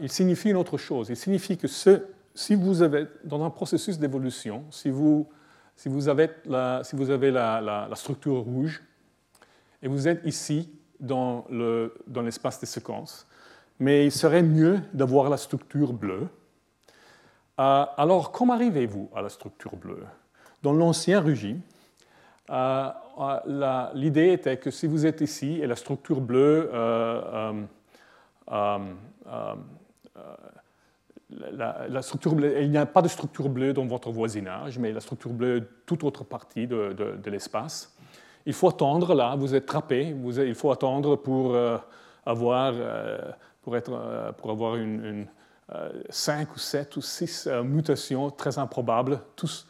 Il 0.00 0.10
signifie 0.10 0.50
une 0.50 0.56
autre 0.56 0.78
chose. 0.78 1.08
Il 1.10 1.16
signifie 1.16 1.56
que 1.56 1.68
si 1.68 2.54
vous 2.54 2.82
avez, 2.82 3.06
dans 3.24 3.44
un 3.44 3.50
processus 3.50 3.98
d'évolution, 3.98 4.64
si 4.70 4.90
vous 4.90 5.28
si 5.80 5.88
vous 5.88 6.10
avez 6.10 6.28
la, 6.44 6.84
si 6.84 6.94
vous 6.94 7.08
avez 7.08 7.30
la, 7.30 7.88
structure 7.94 8.34
rouge 8.34 8.82
et 9.80 9.88
vous 9.88 10.08
êtes 10.08 10.20
ici 10.26 10.68
dans 10.98 11.46
l'espace 12.22 12.60
des 12.60 12.66
séquences, 12.66 13.26
mais 13.78 14.04
il 14.04 14.12
serait 14.12 14.42
mieux 14.42 14.80
d'avoir 14.92 15.30
la 15.30 15.38
structure 15.38 15.94
bleue. 15.94 16.28
Euh, 17.58 17.86
alors, 17.96 18.30
comment 18.30 18.52
arrivez-vous 18.52 19.08
à 19.14 19.22
la 19.22 19.30
structure 19.30 19.74
bleue? 19.74 20.04
Dans 20.62 20.74
l'ancien 20.74 21.18
régime, 21.22 21.62
euh, 22.50 22.90
euh, 23.18 23.86
l'idée 23.94 24.32
était 24.34 24.58
que 24.58 24.70
si 24.70 24.86
vous 24.86 25.06
êtes 25.06 25.22
ici 25.22 25.60
et 25.62 25.66
la 25.66 25.76
structure 25.76 26.20
bleue 26.20 26.70
il 31.32 32.70
n'y 32.70 32.76
a 32.76 32.86
pas 32.86 33.02
de 33.02 33.08
structure 33.08 33.48
bleue 33.48 33.72
dans 33.72 33.86
votre 33.86 34.10
voisinage, 34.10 34.78
mais 34.78 34.92
la 34.92 35.00
structure 35.00 35.32
bleue 35.32 35.58
est 35.58 35.86
toute 35.86 36.02
autre 36.04 36.24
partie 36.24 36.66
de, 36.66 37.18
l'espace. 37.26 37.94
Il 38.46 38.52
faut 38.52 38.68
attendre 38.68 39.14
là, 39.14 39.36
vous 39.36 39.54
êtes 39.54 39.66
trappé, 39.66 40.14
il 40.24 40.54
faut 40.54 40.70
attendre 40.70 41.16
pour 41.16 41.54
euh, 41.54 41.76
avoir, 42.26 42.72
euh, 42.74 43.18
pour 43.62 43.76
être, 43.76 43.92
euh, 43.92 44.32
pour 44.32 44.50
avoir 44.50 44.76
une, 44.76 45.26
5 46.08 46.56
ou 46.56 46.58
7 46.58 46.96
ou 46.96 47.00
6 47.00 47.48
mutations 47.62 48.28
très 48.28 48.58
improbables, 48.58 49.20
tous 49.36 49.68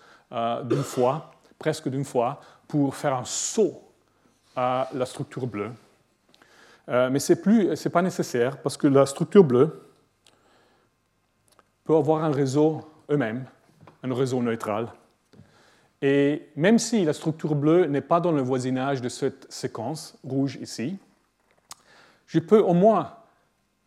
d'une 0.65 0.83
fois, 0.83 1.31
presque 1.59 1.91
d'une 1.91 2.07
fois, 2.07 2.41
pour 2.67 2.95
faire 2.95 3.15
un 3.15 3.27
saut 3.27 3.83
à 4.57 4.89
la 4.95 5.05
structure 5.05 5.47
bleue. 5.47 5.73
mais 6.89 7.19
ce 7.19 7.35
n'est 7.35 7.93
pas 7.93 8.01
nécessaire 8.01 8.63
parce 8.63 8.79
que 8.79 8.87
la 8.87 9.05
structure 9.05 9.45
bleue, 9.45 9.90
avoir 11.99 12.25
un 12.25 12.31
réseau 12.31 12.81
eux-mêmes, 13.11 13.45
un 14.03 14.15
réseau 14.15 14.43
neutral. 14.43 14.89
Et 16.03 16.49
même 16.57 16.79
si 16.79 17.05
la 17.05 17.13
structure 17.13 17.55
bleue 17.55 17.87
n'est 17.87 18.01
pas 18.01 18.21
dans 18.21 18.33
le 18.33 18.41
voisinage 18.41 19.03
de 19.03 19.09
cette 19.09 19.51
séquence 19.53 20.19
rouge 20.25 20.59
ici, 20.61 20.97
je 22.27 22.39
peux 22.39 22.61
au 22.61 22.73
moins 22.73 23.17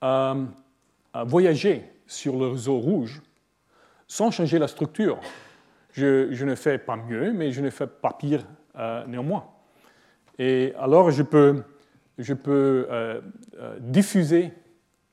euh, 0.04 0.44
euh, 1.16 1.24
voyager 1.24 1.84
sur 2.06 2.38
le 2.38 2.50
réseau 2.50 2.78
rouge 2.78 3.22
sans 4.08 4.30
changer 4.30 4.60
la 4.60 4.68
structure. 4.68 5.20
Je, 5.94 6.44
ne 6.44 6.56
fais 6.56 6.78
pas 6.78 6.98
mieux, 6.98 7.32
mais 7.32 7.52
je 7.52 7.62
ne 7.62 7.70
fais 7.70 7.88
pas 7.88 8.14
pire 8.14 8.46
euh, 8.76 9.06
néanmoins. 9.08 9.46
Et 10.38 10.74
alors, 10.78 11.10
je 11.10 11.24
peux, 11.24 11.64
je 12.18 12.34
peux 12.34 12.88
diffuser 13.80 14.52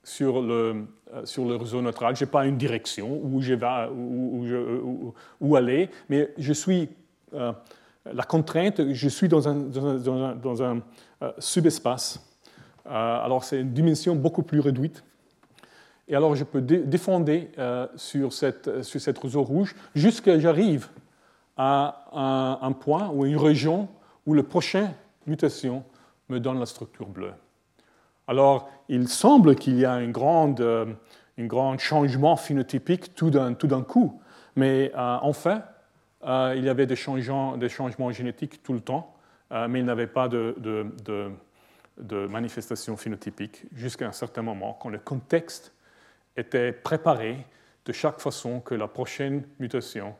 sur 0.03 0.41
le, 0.41 0.87
sur 1.23 1.45
le 1.45 1.55
réseau 1.55 1.81
neutral. 1.81 2.15
Je 2.15 2.23
n'ai 2.23 2.31
pas 2.31 2.45
une 2.45 2.57
direction 2.57 3.19
où 3.23 3.41
je 3.41 3.53
vais 3.53 3.89
où, 5.39 5.55
aller, 5.55 5.89
mais 6.09 6.31
je 6.37 6.53
suis 6.53 6.89
euh, 7.33 7.51
la 8.11 8.23
contrainte, 8.23 8.93
je 8.93 9.09
suis 9.09 9.27
dans 9.27 9.47
un, 9.47 9.55
dans 9.55 10.23
un, 10.23 10.35
dans 10.35 10.63
un, 10.63 10.81
euh, 11.21 11.31
subespace 11.39 12.27
alors 12.83 13.43
c'est 13.43 13.61
une 13.61 13.73
dimension 13.73 14.15
beaucoup 14.15 14.41
plus 14.41 14.59
réduite. 14.59 15.03
Et 16.07 16.15
alors 16.15 16.35
je 16.35 16.43
peux 16.43 16.61
défendre 16.61 17.31
sur, 17.95 18.33
cette, 18.33 18.81
sur 18.81 18.99
cette 18.99 19.19
réseau 19.19 19.43
rouge 19.43 19.75
jusqu'à 19.93 20.39
j'arrive 20.39 20.87
à 21.55 22.07
un, 22.11 22.67
un, 22.67 22.71
point 22.71 23.09
ou 23.13 23.25
une 23.25 23.37
région 23.37 23.87
où 24.25 24.33
la 24.33 24.43
prochaine 24.43 24.93
mutation 25.27 25.83
me 26.27 26.39
donne 26.39 26.59
la 26.59 26.65
structure 26.65 27.07
bleue. 27.07 27.33
Alors, 28.31 28.69
il 28.87 29.09
semble 29.09 29.55
qu'il 29.55 29.77
y 29.77 29.83
a 29.83 29.91
un 29.91 30.07
grand, 30.07 30.57
euh, 30.61 30.85
changement 31.77 32.37
phénotypique 32.37 33.13
tout 33.13 33.29
d'un 33.29 33.83
coup, 33.83 34.21
mais 34.55 34.89
euh, 34.95 35.17
enfin, 35.21 35.63
euh, 36.23 36.53
il 36.55 36.63
y 36.63 36.69
avait 36.69 36.85
des 36.85 36.95
changements, 36.95 37.57
des 37.57 37.67
changements, 37.67 38.09
génétiques 38.09 38.63
tout 38.63 38.71
le 38.71 38.79
temps, 38.79 39.13
mais 39.51 39.79
il 39.79 39.83
n'y 39.83 39.91
avait 39.91 40.07
pas 40.07 40.29
de, 40.29 40.55
de, 40.59 40.85
de, 41.97 42.25
manifestation 42.27 42.95
phénotypique 42.95 43.65
jusqu'à 43.73 44.07
un 44.07 44.13
certain 44.13 44.43
moment, 44.43 44.77
quand 44.81 44.87
le 44.87 44.99
contexte 44.99 45.73
était 46.37 46.71
préparé 46.71 47.45
de 47.83 47.91
chaque 47.91 48.21
façon 48.21 48.61
que 48.61 48.75
la 48.75 48.87
prochaine 48.87 49.43
mutation 49.59 50.15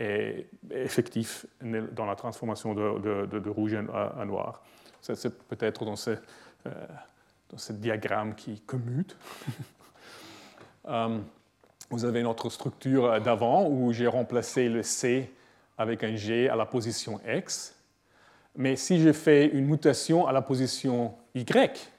est 0.00 0.48
effective 0.72 1.46
dans 1.92 2.06
la 2.06 2.16
transformation 2.16 2.74
de, 2.74 3.48
rouge 3.50 3.76
à, 3.94 4.24
noir. 4.24 4.64
C'est 5.00 5.38
peut-être 5.46 5.84
dans 5.84 5.94
ce, 5.94 6.10
euh, 6.10 6.16
dans 7.50 7.58
ce 7.58 7.72
diagramme 7.72 8.34
qui 8.34 8.60
commute. 8.60 9.16
Euh, 10.86 11.18
vous 11.90 12.06
avez 12.06 12.22
notre 12.22 12.48
structure 12.48 13.20
d'avant 13.20 13.68
où 13.68 13.92
j'ai 13.92 14.06
remplacé 14.06 14.70
le 14.70 14.82
C 14.82 15.30
avec 15.76 16.02
un 16.02 16.16
G 16.16 16.48
à 16.48 16.56
la 16.56 16.64
position 16.64 17.20
X. 17.28 17.74
Mais 18.56 18.74
si 18.74 18.98
je 18.98 19.12
fais 19.12 19.48
une 19.48 19.66
mutation 19.66 20.26
à 20.26 20.32
la 20.32 20.40
position 20.40 21.14
Y 21.34 21.90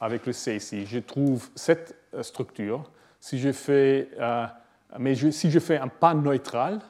avec 0.00 0.26
le 0.26 0.34
C 0.34 0.56
ici, 0.56 0.84
je 0.84 0.98
trouve 0.98 1.48
cette 1.54 1.96
structure. 2.20 2.90
Si 3.20 3.38
je 3.38 3.52
fais, 3.52 4.10
euh, 4.20 4.44
mais 4.98 5.14
si 5.14 5.50
je 5.50 5.60
fais 5.60 5.78
un 5.78 5.88
pas 5.88 6.12
neutral, 6.12 6.80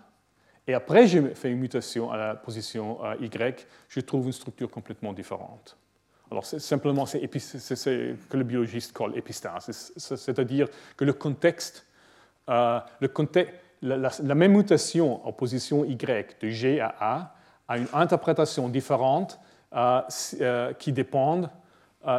et 0.67 0.75
après 0.75 1.07
je 1.07 1.29
fais 1.29 1.53
une 1.53 1.61
mutation 1.61 2.11
à 2.11 2.17
la 2.17 2.35
position 2.35 2.99
Y, 3.21 3.69
je 3.89 4.01
trouve 4.01 4.27
une 4.27 4.33
structure 4.33 4.69
complètement 4.69 5.13
différente. 5.13 5.78
Alors, 6.31 6.45
simplement 6.45 7.07
c'est 7.07 7.27
ce 7.39 8.15
que 8.29 8.37
le 8.37 8.45
biologiste 8.45 8.95
appelle 8.95 9.17
épistase, 9.17 9.93
c'est-à-dire 9.97 10.69
que 10.97 11.05
le 11.05 11.15
contexte, 11.15 11.87
euh, 12.51 12.81
la, 13.81 14.35
même 14.35 14.53
mutation 14.53 15.27
en 15.27 15.33
position 15.33 15.85
Y 15.85 16.37
de 16.41 16.49
G 16.49 16.81
à 16.81 16.95
A 17.01 17.35
a 17.67 17.79
une 17.79 17.89
interprétation 17.93 18.69
différente 18.69 19.41
euh, 19.75 20.01
euh, 20.41 20.73
qui 20.75 20.93
dépend 20.93 21.51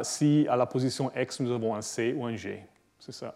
si 0.03 0.45
à 0.49 0.55
la 0.55 0.66
position 0.66 1.12
X 1.16 1.39
nous 1.39 1.51
avons 1.51 1.76
un 1.76 1.82
C 1.82 2.14
ou 2.16 2.26
un 2.26 2.36
G. 2.36 2.64
C'est 2.99 3.12
ça. 3.12 3.36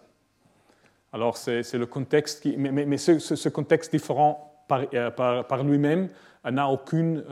Alors, 1.11 1.37
c'est 1.37 1.73
le 1.73 1.85
contexte 1.85 2.41
qui. 2.41 2.57
Mais, 2.57 2.97
ce, 2.97 3.49
contexte 3.49 3.91
différent 3.91 4.65
par 4.67 5.63
lui-même 5.63 6.09
n'a 6.43 6.67
aucune 6.67 7.23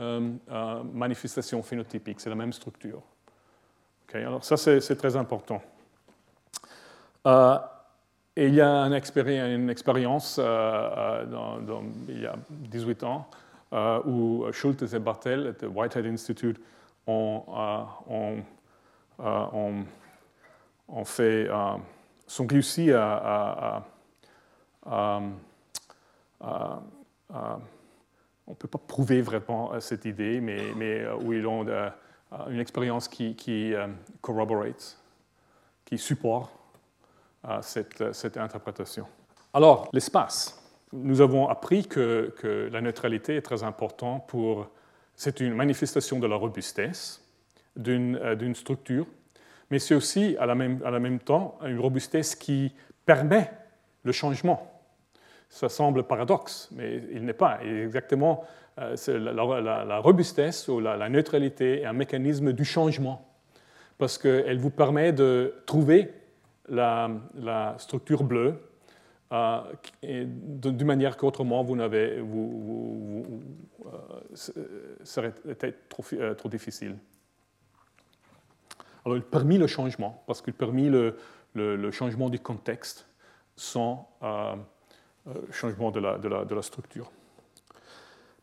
manifestation 0.92 1.62
phénotypique, 1.62 2.20
c'est 2.20 2.30
la 2.30 2.36
même 2.36 2.52
structure 2.52 3.02
alors 4.14 4.44
ça, 4.44 4.56
c'est 4.56 4.96
très 4.96 5.16
important. 5.16 5.62
Euh, 7.26 7.58
et 8.36 8.48
il 8.48 8.54
y 8.54 8.60
a 8.60 8.84
une, 8.84 8.92
expérience 8.94 10.38
euh, 10.38 10.44
euh, 10.44 11.80
il 12.08 12.20
y 12.20 12.26
a 12.26 12.34
18 12.50 13.04
ans 13.04 13.28
où 14.04 14.44
Schultes 14.52 14.92
et 14.92 14.98
Bartel 14.98 15.54
de 15.60 15.66
Whitehead 15.66 16.06
Institute 16.06 16.60
ont, 17.06 17.42
fait, 21.04 21.48
sont 22.26 22.46
réussis 22.46 22.92
à, 22.92 23.82
on 24.86 25.30
ne 28.48 28.54
peut 28.58 28.68
pas 28.68 28.78
prouver 28.78 29.22
vraiment 29.22 29.78
cette 29.80 30.04
idée, 30.04 30.40
mais, 30.40 31.06
où 31.22 31.32
ils 31.32 31.46
ont 31.46 31.64
une 32.48 32.60
expérience 32.60 33.08
qui, 33.08 33.34
qui 33.34 33.74
euh, 33.74 33.86
corroborate, 34.20 34.98
qui 35.84 35.98
supporte 35.98 36.52
euh, 37.48 37.58
cette, 37.62 38.12
cette, 38.12 38.36
interprétation. 38.36 39.06
Alors, 39.52 39.88
l'espace. 39.92 40.58
Nous 40.92 41.20
avons 41.20 41.48
appris 41.48 41.86
que, 41.86 42.34
que, 42.38 42.68
la 42.70 42.80
neutralité 42.80 43.36
est 43.36 43.42
très 43.42 43.62
importante 43.62 44.26
pour... 44.26 44.68
C'est 45.14 45.40
une 45.40 45.54
manifestation 45.54 46.18
de 46.18 46.26
la 46.26 46.36
robustesse 46.36 47.22
d'une 47.76 48.54
structure, 48.54 49.06
mais 49.70 49.78
c'est 49.78 49.94
aussi 49.94 50.36
à 50.38 50.46
la, 50.46 50.54
même, 50.54 50.80
à 50.84 50.90
la 50.90 51.00
même 51.00 51.18
temps 51.18 51.58
une 51.64 51.80
robustesse 51.80 52.34
qui 52.34 52.74
permet 53.06 53.50
le 54.04 54.12
changement. 54.12 54.70
Ça 55.48 55.68
semble 55.68 56.04
paradoxe, 56.04 56.68
mais 56.72 57.02
il 57.12 57.24
n'est 57.24 57.32
pas. 57.32 57.62
exactement 57.62 58.44
euh, 58.78 58.96
la, 59.18 59.98
robustesse 59.98 60.68
ou 60.68 60.80
la, 60.80 61.08
neutralité 61.10 61.82
est 61.82 61.84
un 61.84 61.92
mécanisme 61.92 62.52
du 62.52 62.64
changement, 62.64 63.28
parce 63.98 64.16
qu'elle 64.16 64.58
vous 64.58 64.70
permet 64.70 65.12
de 65.12 65.54
trouver 65.66 66.10
la, 66.68 67.10
structure 67.78 68.24
bleue 68.24 68.58
euh, 69.32 69.60
d'une 70.02 70.84
manière 70.84 71.16
qu'autrement 71.18 71.62
vous 71.62 71.76
n'avez, 71.76 72.20
vous, 72.20 73.42
euh, 73.86 74.70
serait 75.04 75.34
trop, 75.90 76.04
trop, 76.36 76.48
difficile. 76.48 76.96
Alors, 79.04 79.16
il 79.18 79.22
permet 79.22 79.58
le 79.58 79.66
changement, 79.66 80.22
parce 80.26 80.40
qu'il 80.40 80.54
permet 80.54 80.88
le, 80.88 81.90
changement 81.90 82.30
du 82.30 82.38
contexte 82.38 83.06
sans 83.54 84.08
changement 85.50 85.90
de 85.90 86.54
la 86.54 86.62
structure. 86.62 87.10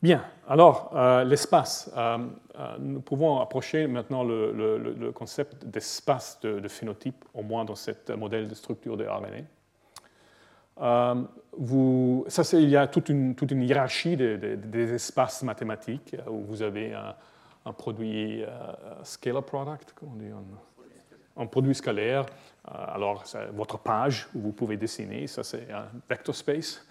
Bien, 0.01 0.23
alors 0.47 0.91
euh, 0.95 1.25
l'espace. 1.25 1.91
Euh, 1.97 2.17
euh, 2.57 2.77
nous 2.79 3.01
pouvons 3.01 3.41
approcher 3.41 3.85
maintenant 3.85 4.23
le, 4.23 5.11
concept 5.13 5.65
d'espace 5.65 6.39
de, 6.41 6.67
phénotype, 6.69 7.25
au 7.33 7.43
moins 7.43 7.65
dans 7.65 7.75
ce 7.75 7.91
modèle 8.15 8.47
de 8.47 8.55
structure 8.55 8.95
de 8.95 9.05
RNA. 9.05 9.43
Il 12.53 12.69
y 12.69 12.77
a 12.77 12.87
toute 12.87 13.09
une, 13.09 13.35
hiérarchie 13.63 14.15
des 14.15 14.93
espaces 14.93 15.43
mathématiques 15.43 16.15
où 16.29 16.39
vous 16.43 16.61
avez 16.61 16.93
un, 16.93 17.15
produit 17.73 18.43
scalaire. 19.03 19.83
alors, 22.65 23.25
votre 23.53 23.77
page 23.77 24.29
où 24.33 24.39
vous 24.39 24.53
pouvez 24.53 24.77
dessiner, 24.77 25.27
ça 25.27 25.43
c'est 25.43 25.69
un 25.71 25.87
vector 26.09 26.35
space. 26.35 26.85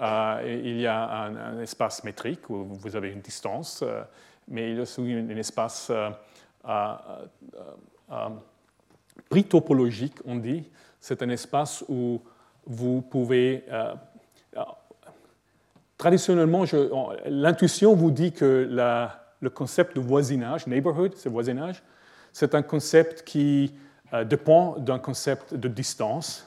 Euh, 0.00 0.60
il 0.64 0.80
y 0.80 0.86
a 0.86 1.24
un, 1.24 1.60
espace 1.60 2.04
métrique 2.04 2.48
où 2.50 2.64
vous 2.64 2.94
avez 2.94 3.10
une 3.10 3.20
distance, 3.20 3.80
euh, 3.82 4.02
mais 4.46 4.70
il 4.70 4.76
y 4.76 4.78
a 4.78 4.82
aussi 4.82 5.00
un, 5.00 5.28
espace 5.36 5.90
euh, 5.90 6.98
prix 9.28 9.44
topologique, 9.44 10.14
on 10.24 10.36
dit. 10.36 10.64
C'est 11.00 11.22
un 11.22 11.28
espace 11.30 11.84
où 11.88 12.20
vous 12.66 13.02
pouvez... 13.02 13.64
traditionnellement, 15.96 16.64
l'intuition 17.26 17.94
vous 17.94 18.10
dit 18.10 18.32
que 18.32 18.68
le 19.40 19.50
concept 19.50 19.96
de 19.96 20.00
voisinage, 20.00 20.66
neighborhood, 20.66 21.14
c'est 21.16 21.28
voisinage, 21.28 21.82
c'est 22.32 22.54
un 22.54 22.62
concept 22.62 23.22
qui 23.22 23.74
dépend 24.26 24.76
d'un 24.78 24.98
concept 24.98 25.54
de 25.54 25.68
distance, 25.68 26.46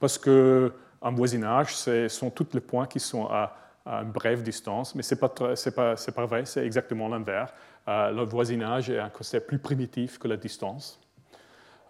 parce 0.00 0.18
que 0.18 0.72
un 1.02 1.10
voisinage, 1.10 1.76
ce 1.76 2.08
sont 2.08 2.30
tous 2.30 2.48
les 2.54 2.60
points 2.60 2.86
qui 2.86 3.00
sont 3.00 3.26
à, 3.26 3.54
une 3.86 4.10
brève 4.10 4.42
distance, 4.42 4.94
mais 4.94 5.02
ce 5.02 5.14
n'est 5.14 5.20
pas, 5.20 5.30
pas, 5.30 6.26
vrai, 6.26 6.44
c'est 6.44 6.64
exactement 6.64 7.08
l'inverse. 7.08 7.50
Euh, 7.88 8.10
le 8.10 8.22
voisinage 8.24 8.90
est 8.90 8.98
un 8.98 9.08
concept 9.08 9.48
plus 9.48 9.58
primitif 9.58 10.18
que 10.18 10.28
la 10.28 10.36
distance 10.36 11.00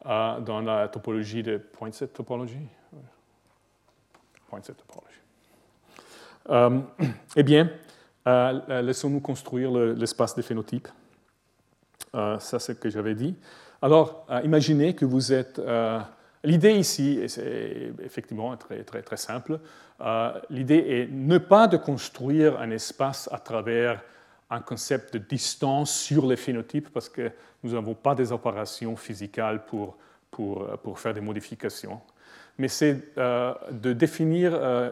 euh, 0.07 0.39
dans 0.39 0.61
la 0.61 0.87
topologie 0.87 1.43
de 1.43 1.57
Poinsett 1.57 2.13
topology. 2.13 2.69
Poinsett 4.49 4.77
topology. 4.77 5.21
Euh, 6.51 6.81
eh 7.37 7.43
bien, 7.43 7.69
laissons-nous 8.25 9.21
construire 9.21 9.73
l'espace 9.73 10.37
des 10.37 10.43
phénotypes. 10.43 10.89
ça, 12.13 12.39
c'est 12.39 12.61
ce 12.61 12.73
que 12.73 12.91
j'avais 12.91 13.17
dit. 13.17 13.35
Alors, 13.83 14.25
imaginez 14.45 14.95
que 14.95 15.05
vous 15.05 15.33
êtes 15.33 15.61
L'idée 16.45 16.73
ici, 16.73 17.21
c'est 17.27 17.93
effectivement 18.03 18.57
très, 18.57 18.85
très, 18.85 19.03
très 19.03 19.17
simple, 19.17 19.59
euh, 20.01 20.33
l'idée 20.51 20.85
est 20.89 21.09
ne 21.11 21.39
pas 21.39 21.67
de 21.67 21.77
construire 21.77 22.61
un 22.61 22.71
espace 22.71 23.29
à 23.33 23.39
travers 23.39 24.03
un 24.51 24.61
concept 24.61 25.15
de 25.15 25.19
distance 25.19 25.93
sur 25.93 26.27
les 26.27 26.37
phénotypes 26.37 26.91
parce 26.91 27.09
que 27.09 27.31
nous 27.63 27.73
n'avons 27.73 27.95
pas 27.95 28.15
des 28.15 28.33
opérations 28.33 28.97
physiques 28.97 29.41
pour, 29.67 29.99
pour, 30.31 30.67
pour 30.79 30.99
faire 30.99 31.13
des 31.13 31.21
modifications. 31.21 32.01
Mais 32.57 32.69
c'est 32.69 33.17
euh, 33.19 33.55
de 33.71 33.93
définir 33.93 34.53
euh, 34.55 34.91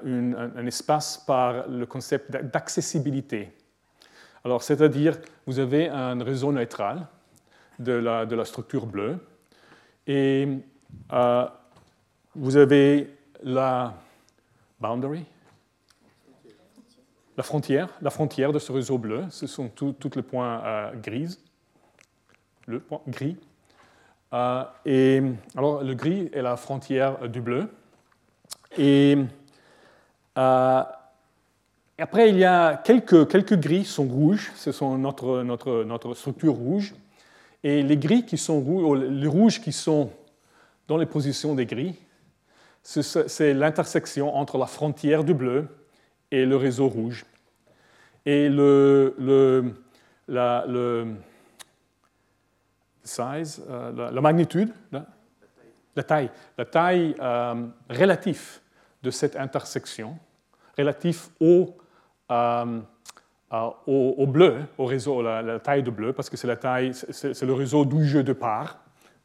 un, 0.57 0.67
espace 0.67 1.19
par 1.19 1.69
le 1.69 1.85
concept 1.87 2.31
d'accessibilité. 2.31 3.53
Alors, 4.45 4.63
c'est-à-dire, 4.63 5.19
vous 5.47 5.59
avez 5.59 5.89
un 5.89 6.23
réseau 6.23 6.53
neutral 6.53 7.09
de 7.79 7.93
la, 7.93 8.25
de 8.25 8.37
la 8.37 8.45
structure 8.45 8.87
bleue. 8.87 9.19
Et 10.07 10.47
vous 12.35 12.57
avez 12.57 13.11
la 13.43 13.95
boundary, 14.81 15.25
la 17.37 17.43
frontière, 17.43 17.89
la 18.01 18.11
frontière 18.11 18.53
de 18.53 18.59
ce 18.59 18.73
réseau 18.73 18.99
bleu. 18.99 19.25
Ce 19.31 19.47
sont 19.47 19.69
tous 19.69 20.11
les 20.15 20.23
points 20.23 20.93
gris, 21.03 21.39
le 22.67 22.83
gris. 23.09 23.37
et 24.85 25.23
alors, 25.57 25.83
le 25.83 25.95
gris 25.95 26.31
est 26.33 26.43
la 26.43 26.57
frontière 26.57 27.29
du 27.29 27.41
bleu. 27.41 27.69
Et 28.79 29.17
après, 31.99 32.29
il 32.29 32.37
y 32.37 32.45
a 32.45 32.77
quelques, 32.77 33.29
quelques 33.31 33.59
gris 33.59 33.85
sont 33.85 34.07
rouges, 34.07 34.53
ce 34.55 34.71
sont 34.71 34.99
notre, 34.99 35.43
notre, 35.43 35.83
notre 35.85 36.15
structure 36.15 36.55
rouge. 36.55 36.95
Et 37.65 37.83
les 37.83 37.97
gris 37.97 38.27
qui 38.27 38.37
sont 38.37 38.61
rouges, 38.61 39.01
les 39.11 39.27
rouges 39.27 39.61
qui 39.61 39.73
sont 39.73 40.11
dans 40.89 40.97
les 40.97 41.07
positions 41.07 41.55
des 41.55 41.67
gris, 41.67 41.99
c'est 42.83 43.53
l'intersection 43.53 44.35
entre 44.37 44.59
la 44.59 44.67
frontière 44.67 45.25
du 45.25 45.35
bleu 45.35 45.67
et 46.31 46.47
le 46.47 46.57
réseau 46.57 46.89
rouge. 46.89 47.25
Et 48.25 48.49
le, 48.49 49.15
le, 49.19 49.75
la, 50.29 50.65
le 50.69 51.15
size, 53.03 53.63
euh, 53.69 54.11
la, 54.13 54.21
magnitude, 54.21 54.73
la, 54.93 56.03
taille, 56.03 56.31
la 56.59 56.65
taille 56.65 57.15
euh, 57.21 57.67
relative 57.89 58.61
de 59.03 59.11
cette 59.11 59.37
intersection, 59.37 60.17
relative 60.77 61.29
au 61.41 61.77
euh, 62.31 62.81
au, 63.87 64.27
bleu, 64.27 64.57
au 64.77 64.87
réseau, 64.87 65.23
la, 65.23 65.61
taille 65.61 65.83
de 65.83 65.91
bleu, 65.91 66.13
parce 66.13 66.29
que 66.29 66.37
c'est 66.37 66.49
la 66.49 66.57
le 66.57 67.53
réseau 67.53 67.85
d'où 67.85 68.03
je 68.03 68.19
de 68.19 68.33
part. 68.33 68.79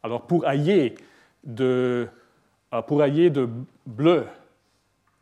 Alors 0.04 0.28
pour 0.28 0.46
allier 0.46 0.96
de, 1.44 2.08
euh, 2.74 2.82
pour 2.82 3.02
allier 3.02 3.30
de 3.30 3.50
bleu 3.86 4.26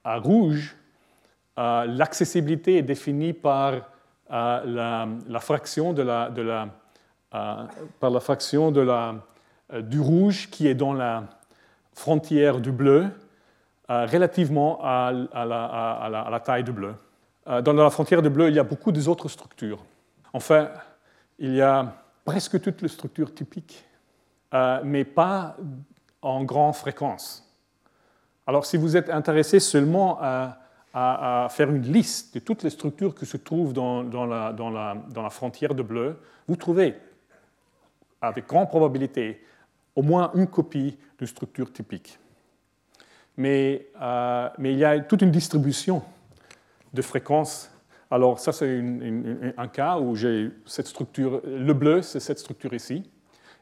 à 0.03 0.17
rouge, 0.17 0.76
euh, 1.57 1.86
l'accessibilité 1.86 2.78
est 2.78 2.84
définie 2.84 3.34
par 3.34 3.74
la, 4.30 5.07
fraction 5.39 5.91
de 5.93 6.03
la, 6.03 6.30
la 6.30 6.70
par 7.99 8.09
la 8.11 8.20
fraction 8.20 8.72
de 8.72 8.82
la, 8.82 9.15
du 9.82 9.99
rouge 9.99 10.49
qui 10.49 10.67
est 10.67 10.76
dans 10.76 10.93
la 10.93 11.24
frontière 11.93 12.59
du 12.59 12.72
bleu 12.72 13.07
relativement 13.88 14.80
à, 14.84 15.11
la, 15.11 15.65
à 15.65 16.30
la 16.30 16.39
taille 16.39 16.63
du 16.63 16.72
bleu. 16.72 16.93
Euh, 17.49 17.61
dans 17.61 17.74
la 17.74 17.89
frontière 17.89 18.22
de 18.22 18.30
bleu, 18.30 18.49
il 18.49 18.55
y 18.55 18.59
a 18.59 18.63
beaucoup 18.63 18.91
d'autres 18.91 19.28
structures. 19.28 19.84
Enfin, 20.34 20.70
il 21.39 21.55
y 21.55 21.61
a 21.61 21.93
presque 22.24 22.61
toutes 22.61 22.82
les 22.82 22.88
structures 22.88 23.34
typiques, 23.34 23.84
euh, 24.53 24.82
mais 24.84 25.03
pas 25.03 25.55
en 26.22 26.43
grande 26.43 26.76
fréquence. 26.76 27.45
Alors, 28.47 28.65
si 28.65 28.78
vous 28.78 28.97
êtes 28.97 29.09
intéressé 29.09 29.59
seulement 29.59 30.17
à, 30.22 30.55
faire 31.51 31.70
une 31.70 31.84
liste 31.84 32.34
de 32.34 32.39
toutes 32.39 32.63
les 32.63 32.72
structures 32.72 33.13
qui 33.13 33.26
se 33.26 33.38
trouvent 33.38 33.74
dans, 33.74 34.03
la, 34.26 35.30
frontière 35.30 35.76
de 35.76 35.84
bleu, 35.84 36.20
vous 36.47 36.55
trouvez 36.55 36.95
avec 38.22 38.47
grande 38.47 38.70
probabilité 38.70 39.43
au 39.95 40.01
moins 40.01 40.32
une 40.34 40.47
copie 40.47 40.97
de 41.20 41.26
structure 41.26 41.72
typique. 41.72 42.17
Mais, 43.38 43.88
euh, 44.01 44.49
mais 44.57 44.74
il 44.74 44.80
y 44.80 44.84
a 44.84 44.99
toute 44.99 45.22
une 45.22 45.32
distribution 45.32 46.03
de 46.93 47.01
fréquence. 47.01 47.72
Alors 48.11 48.39
ça, 48.39 48.51
c'est 48.51 48.84
un 49.57 49.67
cas 49.67 49.99
où 49.99 50.15
j'ai 50.15 50.51
cette 50.65 50.88
structure, 50.88 51.41
le 51.45 51.74
bleu, 51.74 52.01
c'est 52.01 52.20
cette 52.20 52.39
structure 52.39 52.74
ici. 52.74 53.09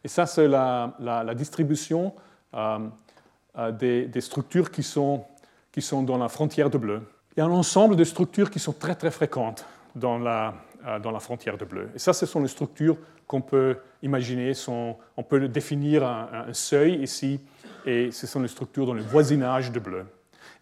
Et 0.03 0.07
ça, 0.07 0.25
c'est 0.25 0.47
la, 0.47 1.33
distribution 1.35 2.13
des, 2.53 4.21
structures 4.21 4.71
qui 4.71 4.83
sont, 4.83 5.25
qui 5.71 5.81
sont 5.81 6.03
dans 6.03 6.17
la 6.17 6.29
frontière 6.29 6.69
de 6.69 6.77
bleu. 6.77 7.01
Il 7.35 7.39
y 7.39 7.43
a 7.43 7.45
un 7.45 7.51
ensemble 7.51 7.95
de 7.95 8.03
structures 8.03 8.49
qui 8.49 8.59
sont 8.59 8.73
très, 8.73 8.95
très 8.95 9.11
fréquentes 9.11 9.65
dans 9.95 10.17
la, 10.17 10.53
euh, 10.85 10.99
dans 10.99 11.11
la 11.11 11.19
frontière 11.19 11.57
de 11.57 11.65
bleu. 11.65 11.89
Et 11.95 11.99
ça, 11.99 12.13
ce 12.13 12.25
sont 12.25 12.41
les 12.41 12.47
structures 12.47 12.97
qu'on 13.27 13.41
peut 13.41 13.77
imaginer. 14.01 14.53
Sont, 14.53 14.95
on 15.15 15.23
peut 15.23 15.47
définir 15.47 16.05
un, 16.05 16.53
seuil 16.53 17.01
ici, 17.03 17.39
et 17.85 18.11
ce 18.11 18.25
sont 18.25 18.41
les 18.41 18.47
structures 18.47 18.85
dans 18.85 18.93
le 18.93 19.01
voisinage 19.01 19.71
de 19.71 19.79
bleu. 19.79 20.05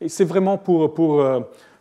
Et 0.02 0.10
c'est 0.10 0.26
vraiment 0.26 0.58
pour, 0.58 0.94
pour 0.94 1.24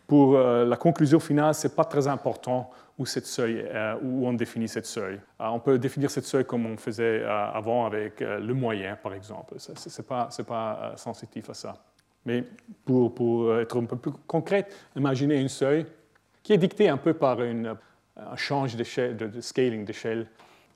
pour 0.06 0.36
euh, 0.36 0.64
la 0.64 0.76
conclusion 0.76 1.20
finale, 1.20 1.54
ce 1.54 1.66
n'est 1.66 1.74
pas 1.74 1.84
très 1.84 2.06
important 2.06 2.70
où, 2.98 3.04
euh, 3.06 3.96
on 4.02 4.32
définit 4.32 4.68
cette 4.68 4.86
seuil. 4.86 5.20
Euh, 5.40 5.46
on 5.46 5.60
peut 5.60 5.78
définir 5.78 6.10
cette 6.10 6.24
seuil 6.24 6.44
comme 6.44 6.66
on 6.66 6.76
faisait 6.76 7.24
avant 7.24 7.86
avec 7.86 8.20
le 8.20 8.54
moyen, 8.54 8.96
par 8.96 9.14
exemple. 9.14 9.54
Ce 9.58 9.72
n'est 9.72 10.06
pas, 10.06 10.28
pas 10.46 10.92
sensitif 10.96 11.50
à 11.50 11.54
ça. 11.54 11.84
Mais 12.24 12.44
pour, 12.84 13.14
pour, 13.14 13.58
être 13.58 13.80
un 13.80 13.84
peu 13.84 13.96
plus 13.96 14.12
concret, 14.26 14.66
imaginez 14.96 15.40
une 15.40 15.48
seuil 15.48 15.86
qui 16.42 16.52
est 16.52 16.58
dictée 16.58 16.88
un 16.88 16.96
peu 16.96 17.14
par 17.14 17.42
une, 17.42 17.76
un 18.16 18.36
change 18.36 18.76
de, 18.76 19.40
scaling 19.40 19.84
d'échelle, 19.84 20.28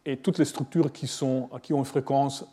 et 0.04 0.16
toutes 0.16 0.38
les 0.38 0.44
structures 0.44 0.92
qui, 0.92 1.06
sont, 1.06 1.48
qui 1.62 1.72
ont 1.72 1.78
une 1.78 1.84
fréquence 1.84 2.44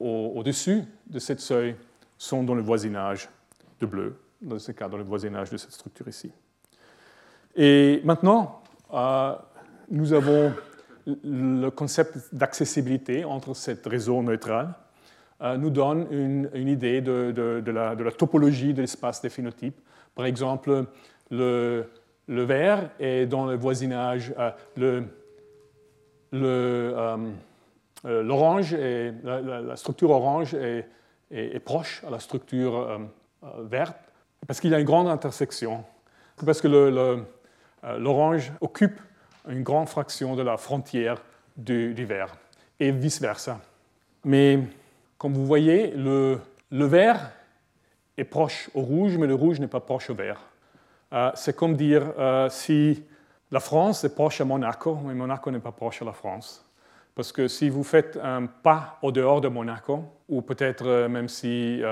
au-dessus 0.00 0.82
de 1.06 1.18
cette 1.18 1.40
seuil 1.40 1.76
sont 2.18 2.42
dans 2.42 2.54
le 2.54 2.62
voisinage 2.62 3.28
de 3.80 3.86
bleu 3.86 4.18
dans 4.40 4.58
ce 4.58 4.72
cas, 4.72 4.88
dans 4.88 4.96
le 4.96 5.04
voisinage 5.04 5.50
de 5.50 5.56
cette 5.56 5.72
structure 5.72 6.08
ici. 6.08 6.32
Et 7.54 8.00
maintenant, 8.04 8.61
euh, 8.61 8.61
nous 8.92 10.12
avons 10.12 10.52
le 11.06 11.68
concept 11.70 12.18
d'accessibilité 12.32 13.24
entre 13.24 13.54
ce 13.54 13.72
réseau 13.84 14.22
neutral 14.22 14.74
euh, 15.42 15.56
nous 15.56 15.70
donne 15.70 16.06
une, 16.10 16.68
idée 16.68 17.00
de, 17.00 17.62
la, 17.66 17.96
topologie 18.12 18.74
de 18.74 18.82
l'espace 18.82 19.20
des 19.20 19.28
phénotypes. 19.28 19.80
Par 20.14 20.24
exemple, 20.26 20.84
le, 21.30 21.90
le 22.28 22.42
vert 22.44 22.90
est 23.00 23.26
dans 23.26 23.46
le 23.46 23.56
voisinage, 23.56 24.32
euh, 24.38 24.50
le, 24.76 25.04
l'orange 28.04 28.74
et 28.74 29.12
la, 29.24 29.76
structure 29.76 30.10
orange 30.10 30.54
est, 30.54 31.64
proche 31.64 32.04
à 32.06 32.10
la 32.10 32.20
structure 32.20 33.00
verte 33.58 33.96
parce 34.46 34.60
qu'il 34.60 34.70
y 34.70 34.74
a 34.74 34.78
une 34.78 34.86
grande 34.86 35.08
intersection. 35.08 35.84
Parce 36.44 36.60
que 36.60 36.68
euh, 36.68 37.16
l'orange 37.98 38.52
occupe 38.60 39.00
une 39.48 39.62
grande 39.62 39.88
fraction 39.88 40.36
de 40.36 40.42
la 40.42 40.56
frontière 40.56 41.22
du, 41.56 42.04
vert, 42.04 42.34
et 42.78 42.90
vice-versa. 42.90 43.60
Mais 44.24 44.60
comme 45.18 45.34
vous 45.34 45.46
voyez, 45.46 45.92
le, 45.92 46.40
vert 46.70 47.30
est 48.16 48.24
proche 48.24 48.70
au 48.74 48.82
rouge, 48.82 49.16
mais 49.18 49.26
le 49.26 49.34
rouge 49.34 49.60
n'est 49.60 49.68
pas 49.68 49.80
proche 49.80 50.10
au 50.10 50.14
vert. 50.14 50.40
Euh, 51.12 51.30
c'est 51.34 51.54
comme 51.54 51.76
dire 51.76 52.12
euh, 52.18 52.48
si 52.48 53.04
la 53.50 53.60
France 53.60 54.04
est 54.04 54.14
proche 54.14 54.40
à 54.40 54.44
Monaco, 54.44 54.98
mais 55.04 55.14
Monaco 55.14 55.50
n'est 55.50 55.58
pas 55.58 55.72
proche 55.72 56.00
à 56.02 56.04
la 56.04 56.12
France. 56.12 56.64
Parce 57.14 57.32
que 57.32 57.48
si 57.48 57.68
vous 57.68 57.84
faites 57.84 58.18
un 58.22 58.46
pas 58.46 58.98
au 59.02 59.12
dehors 59.12 59.42
de 59.42 59.48
Monaco, 59.48 60.04
ou 60.28 60.40
peut-être 60.40 61.08
même 61.08 61.28
si, 61.28 61.82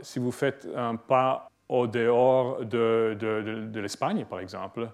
si 0.00 0.18
vous 0.18 0.32
faites 0.32 0.66
un 0.74 0.96
pas 0.96 1.50
au 1.68 1.86
dehors 1.86 2.64
de, 2.64 3.14
de, 3.20 3.80
l'Espagne, 3.80 4.24
par 4.24 4.40
exemple, 4.40 4.80
euh, 4.80 4.86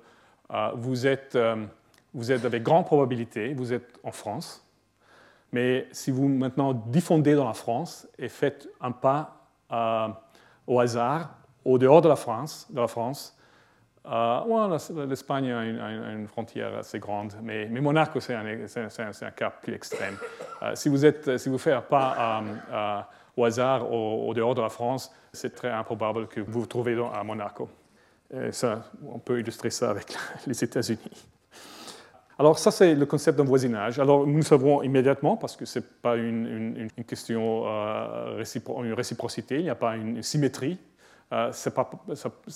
vous, 0.77 1.07
êtes, 1.07 1.37
euh, 1.37 1.65
vous 2.13 2.33
êtes 2.33 2.45
avec 2.45 2.63
grande 2.63 2.87
probabilité, 2.87 3.55
vous 3.55 3.73
êtes 3.73 3.99
en 4.03 4.13
France. 4.13 4.67
Mais 5.53 5.87
si 5.93 6.11
vous 6.11 6.29
maintenant 6.29 6.73
diffondez 6.73 7.35
dans 7.35 7.47
la 7.47 7.55
France 7.55 8.09
et 8.19 8.29
faites 8.29 8.69
un 8.81 8.91
pas 8.91 9.47
euh, 9.73 10.09
au 10.67 10.81
hasard 10.81 11.31
au 11.65 11.79
dehors 11.79 12.03
de 12.03 12.09
la 12.09 12.17
France, 12.17 12.67
de 12.71 12.81
la 12.81 12.89
France 12.89 13.37
l'Espagne 15.09 15.51
a, 15.51 15.65
une, 15.65 16.27
frontière 16.29 16.77
assez 16.77 16.99
grande, 16.99 17.33
mais, 17.43 17.67
Monaco, 17.69 18.21
c'est 18.21 18.35
un, 18.35 19.31
cas 19.35 19.51
plus 19.51 19.73
extrême. 19.73 20.17
si, 20.75 20.91
vous 20.91 20.99
faites 20.99 21.75
un 21.75 21.81
pas 21.81 23.07
au 23.37 23.45
hasard 23.45 23.91
au, 23.91 24.35
dehors 24.35 24.55
de 24.55 24.61
la 24.61 24.69
France, 24.69 25.11
c'est 25.33 25.55
très 25.55 25.71
improbable 25.71 26.29
que 26.29 26.41
vous 26.41 26.61
vous 26.61 26.67
trouvez 26.67 26.97
à 27.13 27.25
Monaco. 27.25 27.69
Ça, 28.51 28.91
on 29.07 29.19
peut 29.19 29.41
illustrer 29.41 29.71
ça 29.71 29.91
avec 29.91 30.17
les 30.47 30.65
États-Unis. 30.65 31.27
Alors 32.39 32.59
ça, 32.59 32.71
c'est 32.71 32.95
le 32.95 33.07
concept 33.07 33.39
d'un 33.39 33.45
voisinage. 33.45 33.99
Alors 34.01 34.27
nous 34.27 34.43
savons 34.43 34.83
immédiatement, 34.83 35.37
parce 35.37 35.57
que 35.57 35.65
ce 35.65 35.79
n'est 35.79 35.85
pas 36.03 36.17
une, 36.17 36.89
question, 37.07 37.65
euh, 37.67 38.43
réciprocité, 38.95 39.59
il 39.59 39.65
n'y 39.65 39.71
a 39.71 39.77
pas 39.77 39.97
une 39.97 40.23
symétrie, 40.23 40.79
euh, 41.33 41.53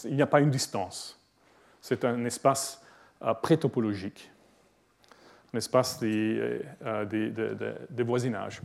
il 0.04 0.14
n'y 0.14 0.22
a 0.22 0.26
pas 0.26 0.40
une 0.40 0.50
distance. 0.50 1.18
C'est 1.80 2.04
un 2.04 2.24
espace 2.24 2.82
euh, 3.22 3.34
pré-topologique, 3.34 4.30
un 5.52 5.58
espace 5.58 5.98
euh, 6.02 7.04
des, 7.06 7.32
des 7.90 8.02
voisinages. 8.02 8.60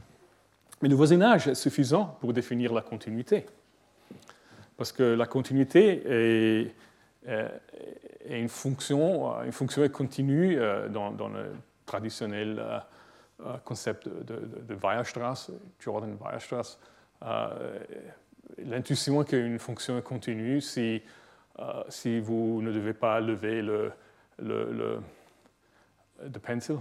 Mais 0.82 0.90
le 0.90 0.96
voisinage 0.96 1.48
est 1.48 1.56
suffisant 1.56 2.18
pour 2.20 2.34
définir 2.34 2.74
la 2.74 2.82
continuité. 2.82 3.46
Parce 4.76 4.92
que 4.92 5.04
la 5.04 5.26
continuité 5.26 6.04
est, 6.06 6.76
une 8.30 8.50
fonction, 8.50 9.42
une 9.44 9.52
fonction 9.52 9.88
continue 9.90 10.60
euh, 10.60 10.90
dans, 10.90 11.12
le 11.30 11.54
traditionnel 11.86 12.64
concept 13.66 14.08
de, 14.08 14.40
de, 14.68 14.76
Weierstrass, 14.76 15.52
Jordan 15.80 16.18
Weierstrass. 16.20 16.80
L'intuition 18.58 19.24
qu'une 19.24 19.60
fonction 19.60 19.98
est 19.98 20.02
continue 20.02 20.62
si, 20.62 21.02
si 21.90 22.20
vous 22.20 22.62
ne 22.62 22.72
devez 22.72 22.94
pas 22.94 23.20
lever 23.20 23.62
le, 23.62 23.92
le, 24.40 25.00
le 26.22 26.40
pencil, 26.40 26.78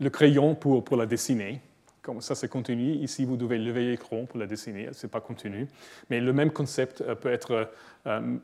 le 0.00 0.10
crayon 0.10 0.54
pour, 0.54 0.82
pour 0.84 0.96
la 0.96 1.06
dessiner. 1.06 1.60
Comme 2.10 2.20
ça, 2.20 2.34
c'est 2.34 2.48
continu. 2.48 2.94
Ici, 2.94 3.24
vous 3.24 3.36
devez 3.36 3.56
lever 3.56 3.86
l'écran 3.92 4.24
pour 4.24 4.40
la 4.40 4.48
dessiner. 4.48 4.88
Ce 4.90 5.06
n'est 5.06 5.10
pas 5.12 5.20
continu. 5.20 5.68
Mais 6.10 6.18
le 6.18 6.32
même 6.32 6.50
concept 6.50 7.02
euh, 7.02 7.14
peut 7.14 7.32
être 7.32 7.70
euh, 8.08 8.36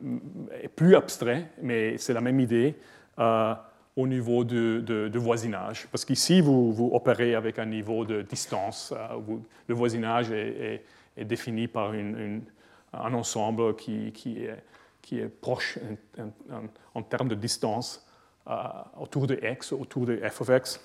plus 0.77 0.95
abstrait, 0.95 1.51
mais 1.61 1.97
c'est 1.97 2.13
la 2.13 2.21
même 2.21 2.39
idée 2.39 2.75
euh, 3.19 3.53
au 3.97 4.07
niveau 4.07 4.45
de, 4.45 5.11
voisinage. 5.15 5.89
Parce 5.91 6.05
qu'ici, 6.05 6.39
vous, 6.39 6.71
vous, 6.71 6.91
opérez 6.93 7.35
avec 7.35 7.59
un 7.59 7.65
niveau 7.65 8.05
de 8.05 8.21
distance. 8.21 8.93
le 9.67 9.75
voisinage 9.75 10.31
est, 10.31 10.81
défini 11.25 11.67
par 11.67 11.91
un 11.91 13.13
ensemble 13.13 13.75
qui, 13.75 14.13
est, 15.11 15.27
proche 15.41 15.77
en, 16.17 16.61
en 16.93 17.03
termes 17.03 17.27
de 17.27 17.35
distance 17.35 18.07
autour 18.97 19.27
de 19.27 19.37
x, 19.43 19.73
autour 19.73 20.05
de 20.05 20.21
f 20.25 20.39
of 20.39 20.51
x 20.55 20.79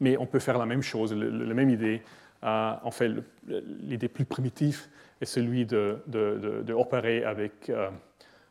mais 0.00 0.16
on 0.18 0.26
peut 0.26 0.38
faire 0.38 0.58
la 0.58 0.66
même 0.66 0.82
chose, 0.82 1.14
la 1.14 1.54
même 1.54 1.70
idée. 1.70 2.02
Euh, 2.44 2.74
en 2.82 2.90
fait, 2.90 3.10
l'idée 3.46 4.08
plus 4.08 4.24
primitive 4.24 4.88
est 5.20 5.26
celui 5.26 5.64
d'opérer 5.64 7.20
de, 7.20 7.26
avec, 7.26 7.70
euh, 7.70 7.90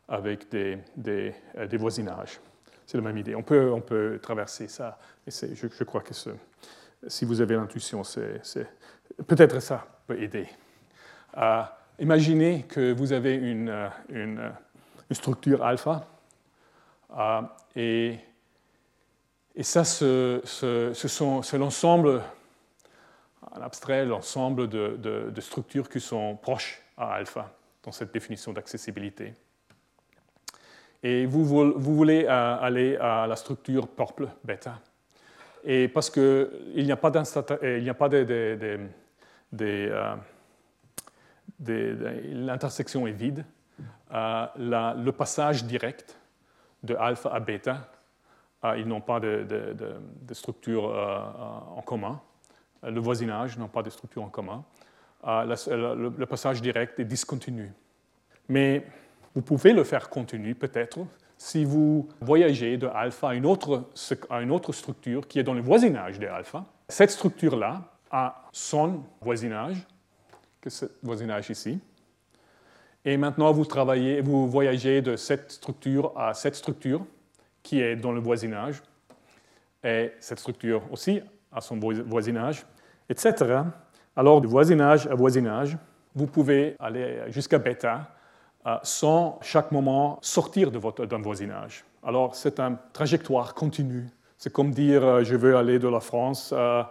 avec 0.08 0.50
des, 0.50 0.78
euh, 1.06 1.66
des 1.66 1.76
voisinages. 1.76 2.40
C'est 2.86 2.96
la 2.96 3.02
même 3.02 3.18
idée. 3.18 3.34
On 3.34 3.42
peut, 3.42 3.70
on 3.70 3.80
peut 3.80 4.18
traverser 4.22 4.68
ça. 4.68 4.98
Je, 5.26 5.84
crois 5.84 6.00
que 6.00 6.14
si 7.06 7.24
vous 7.24 7.40
avez 7.40 7.54
l'intuition, 7.54 8.02
peut-être 9.26 9.60
ça 9.60 9.86
peut 10.06 10.20
aider. 10.20 10.48
imaginez 11.98 12.64
que 12.64 12.92
vous 12.92 13.12
avez 13.12 13.34
une, 13.34 13.90
une, 14.08 14.52
une 15.08 15.16
structure 15.16 15.62
alpha 15.62 16.06
et 17.76 18.18
et 19.54 19.62
ça, 19.62 19.84
c'est 19.84 21.58
l'ensemble, 21.58 22.22
en 23.50 23.60
abstrait, 23.60 24.06
l'ensemble 24.06 24.68
de, 24.68 25.40
structures 25.40 25.90
qui 25.90 26.00
sont 26.00 26.36
proches 26.36 26.80
à 26.96 27.14
alpha 27.14 27.52
dans 27.82 27.92
cette 27.92 28.12
définition 28.12 28.52
d'accessibilité. 28.52 29.34
Et 31.02 31.26
vous, 31.26 31.44
voulez 31.44 32.24
euh, 32.24 32.56
aller 32.60 32.96
à 32.96 33.26
la 33.26 33.36
structure 33.36 33.88
purple 33.88 34.28
bêta. 34.44 34.78
Et 35.64 35.88
parce 35.88 36.08
qu'il 36.08 36.48
n'y 36.76 36.92
a 36.92 36.96
pas 36.96 37.10
de, 37.10 38.78
l'intersection 41.58 43.06
est 43.06 43.12
vide, 43.12 43.44
euh, 44.14 44.46
le 44.56 45.10
passage 45.10 45.64
direct 45.64 46.16
de 46.82 46.94
alpha 46.94 47.30
à 47.30 47.40
bêta 47.40 47.88
ils 48.76 48.86
n'ont 48.86 49.00
pas 49.00 49.20
de, 49.20 49.44
structure 50.32 50.88
euh, 50.88 50.94
euh, 50.94 51.76
en 51.76 51.82
commun. 51.82 52.20
Le 52.82 53.00
voisinage 53.00 53.58
n'a 53.58 53.68
pas 53.68 53.82
de 53.82 53.90
structure 53.90 54.22
en 54.22 54.28
commun. 54.28 54.64
Ah, 55.22 55.44
le, 55.46 56.24
passage 56.26 56.62
direct 56.62 56.98
est 56.98 57.04
discontinu. 57.04 57.72
Mais 58.48 58.84
vous 59.34 59.42
pouvez 59.42 59.72
le 59.72 59.84
faire 59.84 60.08
continu, 60.08 60.54
peut-être, 60.54 60.98
si 61.38 61.64
vous 61.64 62.08
voyagez 62.20 62.76
de 62.76 62.86
alpha 62.86 63.30
à 63.30 63.34
une, 63.34 63.46
autre, 63.46 63.84
structure 64.72 65.26
qui 65.26 65.38
est 65.38 65.42
dans 65.42 65.54
le 65.54 65.60
voisinage 65.60 66.18
de 66.18 66.26
alpha. 66.26 66.64
Cette 66.88 67.10
structure-là 67.10 67.82
a 68.10 68.48
son 68.52 69.02
voisinage, 69.20 69.76
que 70.60 70.70
ce 70.70 70.86
voisinage 71.02 71.50
ici. 71.50 71.80
Et 73.04 73.16
maintenant, 73.16 73.50
vous 73.52 73.64
travaillez, 73.64 74.20
vous 74.20 74.48
voyagez 74.48 75.02
de 75.02 75.16
cette 75.16 75.50
structure 75.50 76.12
à 76.16 76.34
cette 76.34 76.54
structure 76.54 77.04
qui 77.62 77.80
est 77.80 77.96
dans 77.96 78.12
le 78.12 78.20
voisinage, 78.20 78.82
et 79.84 80.12
cette 80.20 80.38
structure 80.38 80.82
aussi 80.90 81.20
a 81.50 81.60
son 81.60 81.78
voisinage, 81.78 82.64
etc. 83.08 83.62
Alors, 84.16 84.40
de 84.40 84.46
voisinage 84.46 85.06
à 85.06 85.14
voisinage, 85.14 85.76
vous 86.14 86.26
pouvez 86.26 86.76
aller 86.78 87.22
jusqu'à 87.28 87.58
bêta 87.58 88.10
euh, 88.66 88.76
sans 88.82 89.38
chaque 89.42 89.72
moment 89.72 90.18
sortir 90.22 90.70
d'un 90.70 91.18
voisinage. 91.18 91.84
Alors, 92.04 92.34
c'est 92.34 92.60
une 92.60 92.76
trajectoire 92.92 93.54
continue. 93.54 94.08
C'est 94.38 94.52
comme 94.52 94.70
dire, 94.70 95.04
euh, 95.04 95.24
je 95.24 95.34
veux 95.34 95.56
aller 95.56 95.78
de 95.78 95.88
la 95.88 96.00
France 96.00 96.52
euh, 96.56 96.82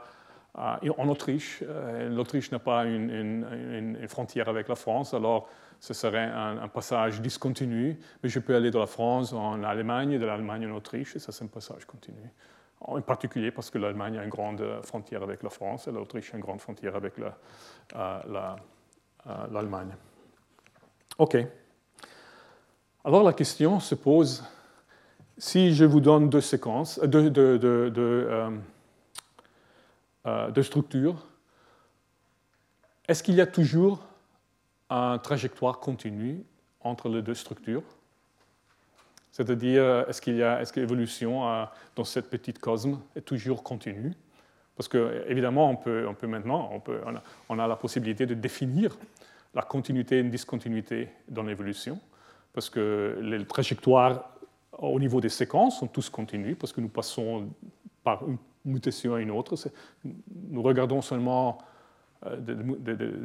en 0.56 1.08
Autriche. 1.08 1.64
L'Autriche 2.10 2.52
n'a 2.52 2.60
pas 2.60 2.84
une, 2.84 3.10
une, 3.10 4.08
frontière 4.10 4.50
avec 4.50 4.68
la 4.68 4.76
France, 4.76 5.14
alors 5.14 5.48
ce 5.82 5.94
serait 5.96 6.30
un, 6.32 6.68
passage 6.68 7.22
discontinu, 7.22 8.00
mais 8.22 8.30
je 8.30 8.40
peux 8.40 8.56
aller 8.56 8.70
de 8.70 8.78
la 8.78 8.86
France 8.86 9.34
en 9.34 9.64
Allemagne, 9.64 10.20
de 10.20 10.26
l'Allemagne 10.26 10.68
en 10.68 10.76
Autriche, 10.76 11.16
et 11.16 11.20
ça 11.20 11.32
c'est 11.32 11.44
un 11.44 11.48
passage 11.48 11.86
continu. 11.86 12.22
En 12.82 13.02
particulier 13.02 13.50
parce 13.50 13.72
que 13.72 13.80
l'Allemagne 13.80 14.20
a 14.20 14.24
une 14.24 14.30
grande 14.30 14.64
frontière 14.84 15.24
avec 15.24 15.42
la 15.42 15.50
France 15.50 15.88
et 15.88 15.92
l'Autriche 15.92 16.34
a 16.34 16.38
une 16.38 16.44
grande 16.44 16.62
frontière 16.62 16.96
avec 16.96 17.14
euh, 17.18 17.32
euh, 17.96 18.56
l'Allemagne. 19.52 19.90
OK. 21.18 21.38
Alors 23.04 23.24
la 23.24 23.34
question 23.34 23.80
se 23.80 23.96
pose, 23.96 24.44
si 25.40 25.74
je 25.74 25.86
vous 25.86 26.00
donne 26.00 26.30
deux 26.30 26.42
séquences, 26.42 27.00
euh, 27.04 27.08
deux 30.52 30.64
structures, 30.64 31.26
est-ce 33.08 33.24
qu'il 33.24 33.34
y 33.34 33.42
a 33.42 33.48
toujours 33.48 34.11
une 34.92 35.20
trajectoire 35.20 35.80
continue 35.80 36.44
entre 36.82 37.10
les 37.10 37.22
deux 37.22 37.34
structures. 37.34 37.84
C'est-à-dire, 39.32 40.06
est-ce 40.10 40.22
qu'il 40.22 40.36
y 40.36 40.44
a, 40.44 40.62
est-ce 40.62 40.74
que 40.74 40.82
l'évolution 40.82 41.48
euh, 41.48 41.64
dans 41.96 42.04
cette 42.04 42.30
petite 42.30 42.60
cosme 42.60 43.00
est 43.16 43.22
toujours 43.22 43.64
continue? 43.64 44.14
Parce 44.76 44.90
que, 44.90 45.24
évidemment, 45.28 45.70
on 45.70 45.78
peut, 45.78 46.06
on 46.08 46.14
peut 46.14 46.28
maintenant, 46.28 46.70
on, 46.74 46.80
peut, 46.82 47.00
on, 47.48 47.60
a, 47.60 47.68
la 47.68 47.76
possibilité 47.78 48.26
de 48.26 48.34
définir 48.34 48.98
la 49.54 49.62
continuité 49.62 50.18
et 50.18 50.20
une 50.20 50.30
discontinuité 50.30 51.10
dans 51.30 51.44
l'évolution, 51.44 52.00
parce 52.54 52.70
que 52.70 53.18
les 53.22 53.46
trajectoires 53.46 54.36
au 54.78 55.00
niveau 55.00 55.22
des 55.22 55.30
séquences 55.30 55.80
sont 55.80 55.88
tous 55.88 56.10
continues, 56.10 56.56
parce 56.56 56.74
que 56.74 56.82
nous 56.82 56.90
passons 56.90 57.48
par 58.04 58.28
une 58.28 58.38
mutation 58.66 59.16
à 59.16 59.22
une 59.22 59.32
autre. 59.32 59.56
Nous 60.04 60.62
regardons 60.62 61.02
seulement 61.02 61.60
euh, 62.28 62.36
des 62.38 62.54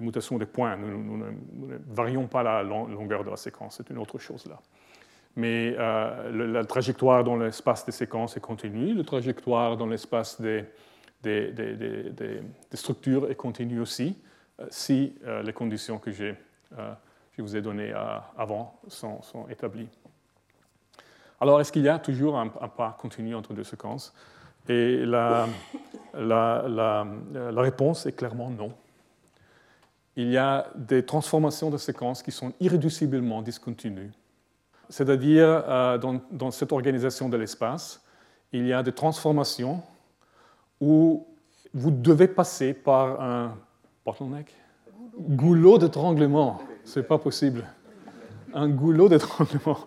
mutations 0.00 0.38
des 0.38 0.46
points. 0.46 0.74
Nous, 0.76 1.18
ne 1.18 1.76
varions 1.86 2.26
pas 2.26 2.42
la 2.42 2.62
longueur 2.62 3.24
de 3.24 3.30
la 3.30 3.36
séquence, 3.36 3.76
c'est 3.76 3.90
une 3.90 3.98
autre 3.98 4.18
chose 4.18 4.46
là. 4.46 4.58
Mais 5.36 5.74
euh, 5.78 6.50
la 6.50 6.64
trajectoire 6.64 7.22
dans 7.22 7.36
l'espace 7.36 7.84
des 7.84 7.92
séquences 7.92 8.38
est 8.38 8.40
continue, 8.40 8.94
la 8.94 9.04
trajectoire 9.04 9.76
dans 9.76 9.86
l'espace 9.86 10.40
des, 10.40 10.64
structures 12.72 13.30
est 13.30 13.34
continue 13.34 13.80
aussi, 13.80 14.16
euh, 14.60 14.66
si 14.70 15.14
les 15.44 15.52
conditions 15.52 15.98
que 15.98 16.10
je 16.10 16.32
vous 17.36 17.54
ai 17.54 17.60
données 17.60 17.92
avant 18.38 18.80
sont, 18.88 19.20
établies. 19.50 19.90
Alors, 21.38 21.60
est-ce 21.60 21.70
qu'il 21.70 21.82
y 21.82 21.88
a 21.90 21.98
toujours 21.98 22.38
un, 22.38 22.48
pas 22.48 22.96
continu 22.98 23.34
entre 23.34 23.52
deux 23.52 23.64
séquences? 23.64 24.14
Et 24.70 25.04
la 25.04 25.46
réponse 27.54 28.06
est 28.06 28.12
clairement 28.12 28.48
non 28.48 28.72
il 30.16 30.30
y 30.30 30.38
a 30.38 30.66
des 30.74 31.04
transformations 31.04 31.70
de 31.70 31.76
séquences 31.76 32.22
qui 32.22 32.32
sont 32.32 32.52
irréduciblement 32.58 33.42
discontinues. 33.42 34.12
C'est-à-dire, 34.88 35.46
euh, 35.46 35.98
dans, 35.98 36.50
cette 36.50 36.72
organisation 36.72 37.28
de 37.28 37.36
l'espace, 37.36 38.02
il 38.52 38.66
y 38.66 38.72
a 38.72 38.82
des 38.82 38.92
transformations 38.92 39.82
où 40.80 41.26
vous 41.74 41.90
devez 41.90 42.28
passer 42.28 42.72
par 42.72 43.20
un 43.20 43.54
bottleneck, 44.04 44.54
goulot 45.18 45.78
d'étranglement. 45.78 46.60
Ce 46.84 47.00
n'est 47.00 47.06
pas 47.06 47.18
possible. 47.18 47.64
Un 48.54 48.68
goulot 48.68 49.08
d'étranglement. 49.08 49.78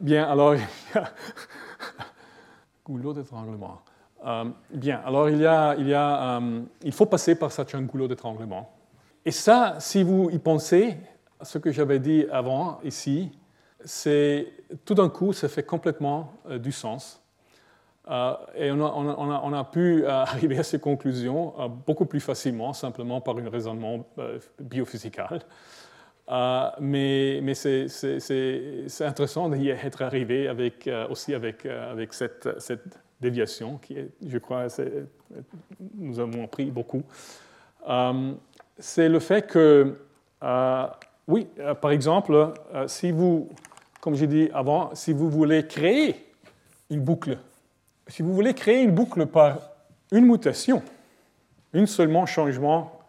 Bien, 0.00 0.24
alors, 0.28 0.54
il 0.54 0.60
y 0.60 0.98
a... 0.98 1.04
goulot 2.84 3.12
d'étranglement. 3.12 3.82
Euh, 4.24 4.44
bien, 4.72 5.00
alors 5.04 5.28
il, 5.28 5.38
y 5.38 5.46
a, 5.46 5.76
il, 5.76 5.88
y 5.88 5.94
a, 5.94 6.38
euh, 6.38 6.62
il 6.82 6.92
faut 6.92 7.06
passer 7.06 7.34
par 7.34 7.50
un 7.74 7.82
goulot 7.82 8.08
d'étranglement. 8.08 8.79
Et 9.26 9.30
ça, 9.32 9.76
si 9.80 10.02
vous 10.02 10.30
y 10.30 10.38
pensez, 10.38 10.96
ce 11.42 11.58
que 11.58 11.72
j'avais 11.72 11.98
dit 11.98 12.26
avant 12.30 12.80
ici, 12.84 13.30
c'est 13.84 14.52
tout 14.84 14.94
d'un 14.94 15.08
coup, 15.08 15.32
ça 15.32 15.48
fait 15.48 15.62
complètement 15.62 16.32
euh, 16.48 16.58
du 16.58 16.72
sens. 16.72 17.22
Euh, 18.08 18.34
et 18.56 18.70
on 18.72 19.52
a, 19.52 19.64
pu 19.64 20.04
euh, 20.04 20.08
arriver 20.22 20.58
à 20.58 20.62
ces 20.62 20.80
conclusions 20.80 21.54
beaucoup 21.86 22.06
plus 22.06 22.20
facilement, 22.20 22.72
simplement 22.72 23.20
par 23.20 23.36
un 23.38 23.48
raisonnement 23.48 24.06
biophysical. 24.58 25.40
mais, 26.80 27.54
c'est 27.54 29.04
intéressant 29.04 29.48
d'y 29.50 29.68
être 29.68 30.02
arrivé 30.02 30.50
aussi 31.10 31.34
avec, 31.34 31.66
cette, 32.10 32.48
déviation, 33.20 33.76
qui 33.76 33.98
je 34.26 34.38
crois, 34.38 34.66
nous 35.94 36.18
avons 36.18 36.44
appris 36.44 36.70
beaucoup, 36.70 37.02
c'est 38.80 39.08
le 39.08 39.20
fait 39.20 39.46
que, 39.46 39.96
oui, 41.28 41.48
par 41.80 41.90
exemple, 41.90 42.52
si 42.86 43.12
vous, 43.12 43.48
comme 44.00 44.14
j'ai 44.14 44.26
dit 44.26 44.48
avant, 44.52 44.94
si 44.94 45.12
vous 45.12 45.30
voulez 45.30 45.66
créer 45.66 46.26
une 46.90 47.00
boucle, 47.00 47.38
si 48.08 48.22
vous 48.22 48.34
voulez 48.34 48.54
créer 48.54 48.82
une 48.82 48.92
boucle 48.92 49.26
par 49.26 49.58
une 50.10 50.26
mutation, 50.26 50.82
une 51.72 51.86
seulement 51.86 52.26
changement 52.26 53.00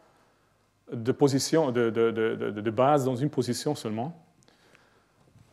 de 0.92 1.12
position, 1.12 1.72
de, 1.72 2.70
base 2.70 3.06
dans 3.06 3.16
une 3.16 3.30
position 3.30 3.76
seulement. 3.76 4.14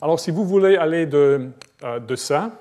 Alors, 0.01 0.21
si 0.21 0.31
vous 0.31 0.45
voulez 0.45 0.77
aller 0.77 1.07
de, 1.07 1.51
euh, 1.83 1.99
de 1.99 2.17
ça 2.17 2.53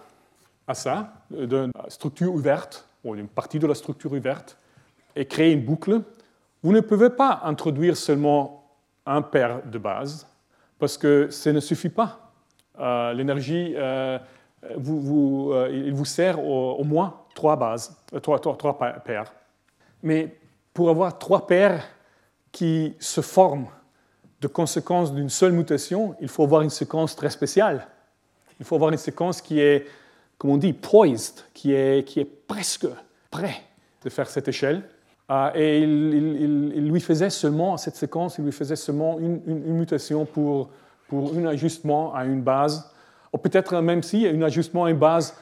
à 0.68 0.74
ça, 0.74 1.14
d'une 1.30 1.72
structure 1.88 2.34
ouverte, 2.34 2.88
ou 3.04 3.16
d'une 3.16 3.28
partie 3.28 3.60
de 3.60 3.68
la 3.68 3.76
structure 3.76 4.12
ouverte, 4.12 4.58
et 5.16 5.26
créer 5.26 5.54
une 5.54 5.64
boucle, 5.64 6.02
vous 6.64 6.72
ne 6.72 6.80
pouvez 6.80 7.10
pas 7.10 7.42
introduire 7.44 7.96
seulement 7.96 8.72
un 9.06 9.22
paire 9.22 9.62
de 9.66 9.78
base, 9.78 10.28
parce 10.80 10.98
que 10.98 11.30
ça 11.30 11.52
ne 11.54 11.60
suffit 11.60 11.90
pas. 11.90 12.32
Euh, 12.80 13.14
l'énergie, 13.14 13.74
euh, 13.76 14.20
vous, 14.76 15.54
il 15.72 15.94
vous 15.94 16.06
sert 16.06 16.44
au, 16.44 16.84
moins 16.84 17.22
trois 17.36 17.56
bases, 17.56 17.96
trois, 18.22 18.40
trois, 18.40 18.58
trois 18.58 18.78
paires. 18.78 19.32
Mais 20.04 20.38
pour 20.74 20.90
avoir 20.90 21.18
trois 21.18 21.48
paires 21.48 21.84
qui 22.52 22.96
se 23.00 23.22
forment 23.22 23.68
de 24.42 24.48
conséquences 24.48 25.14
d'une 25.14 25.30
seule 25.30 25.52
mutation, 25.52 26.16
il 26.22 26.28
faut 26.28 26.44
avoir 26.44 26.62
une 26.62 26.70
séquence 26.70 27.16
très 27.16 27.30
spéciale. 27.30 27.88
Il 28.60 28.66
faut 28.66 28.76
avoir 28.76 28.92
une 28.92 28.98
séquence 28.98 29.42
qui 29.42 29.60
est, 29.60 29.88
comme 30.38 30.52
on 30.52 30.58
dit, 30.58 30.74
poised, 30.74 31.44
qui 31.54 31.74
est, 31.74 32.08
qui 32.08 32.20
est 32.20 32.26
presque 32.26 32.88
prêt 33.32 33.62
de 34.04 34.10
faire 34.10 34.30
cette 34.30 34.48
échelle. 34.48 34.84
Ah, 35.30 35.52
et 35.56 35.80
il, 35.82 36.90
lui 36.90 37.02
faisait 37.02 37.30
seulement, 37.30 37.76
cette 37.76 37.98
séquence, 37.98 38.38
il 38.38 38.46
lui 38.46 38.54
faisait 38.54 38.78
seulement 38.78 39.20
une, 39.20 39.42
mutation 39.46 40.26
pour, 40.26 40.70
pour 41.10 41.34
un 41.36 41.46
ajustement 41.46 42.14
à 42.14 42.26
une 42.26 42.42
base, 42.42 42.90
ou 43.34 43.38
peut-être 43.38 43.82
même 43.82 44.04
si 44.04 44.26
un 44.26 44.42
ajustement 44.42 44.86
à 44.86 44.92
une 44.92 44.98
base 44.98 45.36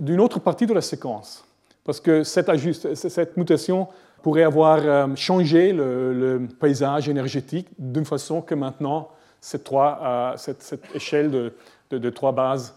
d'une 0.00 0.20
autre 0.20 0.40
partie 0.40 0.66
de 0.66 0.74
la 0.74 0.80
séquence. 0.80 1.44
Parce 1.84 2.00
que 2.00 2.24
cette, 2.24 3.36
mutation 3.36 3.88
pourrait 4.22 4.42
avoir 4.42 4.80
euh, 4.82 5.06
changé 5.14 5.72
le, 5.72 6.46
paysage 6.60 7.08
énergétique 7.08 7.68
d'une 7.78 8.04
façon 8.04 8.42
que 8.42 8.54
maintenant, 8.54 9.08
cette, 9.40 9.64
trois, 9.64 10.00
euh, 10.02 10.32
cette, 10.36 10.84
échelle 10.94 11.30
de, 11.30 11.52
de, 11.90 12.10
trois 12.10 12.32
bases 12.32 12.74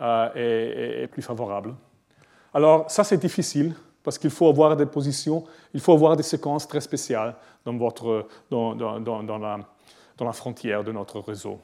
euh, 0.00 1.02
est, 1.04 1.06
plus 1.06 1.22
favorable. 1.22 1.74
Alors, 2.52 2.90
ça, 2.90 3.04
c'est 3.04 3.16
difficile 3.16 3.74
parce 4.02 4.18
qu'il 4.18 4.30
faut 4.30 4.48
avoir 4.48 4.76
des 4.76 4.86
positions, 4.86 5.44
il 5.74 5.80
faut 5.80 5.92
avoir 5.92 6.16
des 6.16 6.22
séquences 6.22 6.66
très 6.66 6.80
spéciales 6.80 7.34
dans, 7.64 7.76
votre, 7.76 8.26
dans, 8.50 8.74
dans, 8.74 9.00
dans, 9.00 9.38
la, 9.38 9.58
la 10.18 10.32
frontière 10.32 10.84
de 10.84 10.92
notre 10.92 11.20
réseau. 11.20 11.58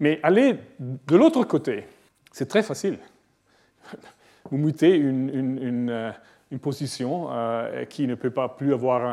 Mais 0.00 0.20
aller 0.22 0.58
de 0.78 1.16
l'autre 1.16 1.44
côté, 1.44 1.86
c'est 2.32 2.48
très 2.48 2.62
facile. 2.62 2.98
Vous 4.50 4.58
mutez 4.58 4.94
une, 4.94 5.30
une, 5.30 5.62
une 5.62 6.14
une 6.54 6.60
position 6.60 7.28
euh, 7.30 7.84
qui 7.84 8.06
ne 8.06 8.14
peut 8.14 8.30
pas 8.30 8.48
plus 8.48 8.72
avoir 8.72 9.04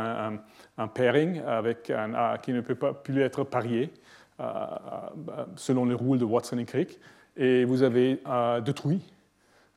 un, 0.77 0.87
pairing, 0.87 1.41
avec 1.41 1.89
un, 1.89 2.37
qui 2.37 2.53
ne 2.53 2.61
peut 2.61 2.75
pas 2.75 2.93
plus 2.93 3.21
être 3.21 3.43
parié 3.43 3.91
euh, 4.39 4.43
euh, 4.43 5.45
selon 5.55 5.85
les 5.85 5.95
règles 5.95 6.19
de 6.19 6.25
Watson 6.25 6.57
et 6.59 6.65
Crick. 6.65 6.99
Et 7.35 7.65
vous 7.65 7.81
avez 7.81 8.21
détruit 8.63 9.01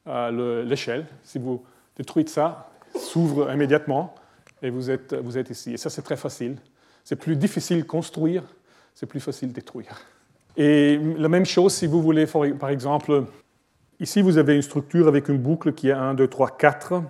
l'échelle. 0.07 1.07
Si 1.23 1.39
vous 1.39 1.65
détruisez 1.97 2.29
ça, 2.29 2.69
s'ouvre 2.99 3.53
immédiatement 3.53 4.15
et 4.63 4.71
vous 4.71 4.91
êtes, 4.91 5.15
vous 5.15 5.39
êtes 5.39 5.51
ici. 5.51 5.75
Et 5.75 5.77
ça, 5.77 5.91
c'est 5.91 6.03
très 6.03 6.17
facile. 6.17 6.57
C'est 7.05 7.17
plus 7.17 7.37
difficile 7.37 7.87
construire, 7.87 8.43
c'est 8.95 9.07
plus 9.07 9.21
facile 9.21 9.53
détruire. 9.53 10.01
Et 10.57 10.99
la 11.19 11.29
même 11.29 11.45
chose 11.45 11.75
si 11.75 11.87
vous 11.87 12.01
voulez, 12.01 12.27
par 12.27 12.71
exemple, 12.71 13.25
ici 14.01 14.23
vous 14.23 14.39
avez 14.39 14.55
une 14.57 14.63
structure 14.63 15.09
avec 15.09 15.29
une 15.29 15.39
boucle 15.39 15.73
qui 15.73 15.89
est 15.89 15.93
1, 15.93 16.15
2, 16.15 16.29
3, 16.29 16.57
4 16.57 17.03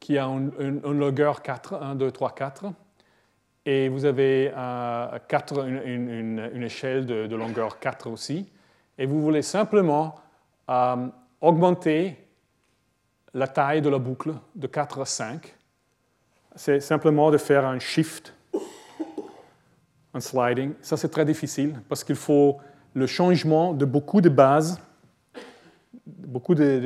qui 0.00 0.18
a 0.18 0.26
un, 0.26 0.50
longueur 0.92 1.40
4, 1.40 1.74
1, 1.82 1.94
2, 1.94 2.10
3, 2.10 2.34
4. 2.34 2.66
Et 3.64 3.88
vous 3.88 4.04
avez 4.04 4.52
euh, 4.54 5.18
4, 5.28 5.66
une, 5.66 6.38
une, 6.52 6.62
échelle 6.62 7.06
de, 7.06 7.34
longueur 7.34 7.78
4 7.78 8.10
aussi. 8.10 8.46
Et 8.98 9.06
vous 9.06 9.22
voulez 9.22 9.40
simplement 9.40 10.16
euh, 10.68 11.06
augmenter 11.40 12.18
la 13.34 13.48
taille 13.48 13.82
de 13.82 13.88
la 13.88 13.98
boucle 13.98 14.32
de 14.54 14.66
4 14.66 15.00
à 15.00 15.04
5. 15.04 15.54
C'est 16.54 16.80
simplement 16.80 17.30
de 17.32 17.36
faire 17.36 17.66
un 17.66 17.80
shift, 17.80 18.32
un 20.14 20.20
sliding. 20.20 20.74
Ça, 20.80 20.96
c'est 20.96 21.08
très 21.08 21.24
difficile 21.24 21.74
parce 21.88 22.04
qu'il 22.04 22.14
faut 22.16 22.58
le 22.94 23.06
changement 23.08 23.74
de 23.74 23.84
beaucoup 23.84 24.20
de 24.20 24.28
bases, 24.28 24.80
beaucoup 26.06 26.54
de, 26.54 26.78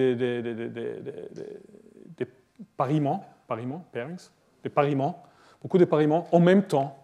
de 2.16 2.26
pariments, 2.76 3.26
pariments, 3.46 3.84
pairings, 3.92 4.30
des 4.62 4.70
pariments, 4.70 5.22
beaucoup 5.61 5.76
de 5.76 5.84
pariments 5.84 6.28
en 6.32 6.40
même 6.40 6.62
temps. 6.62 6.96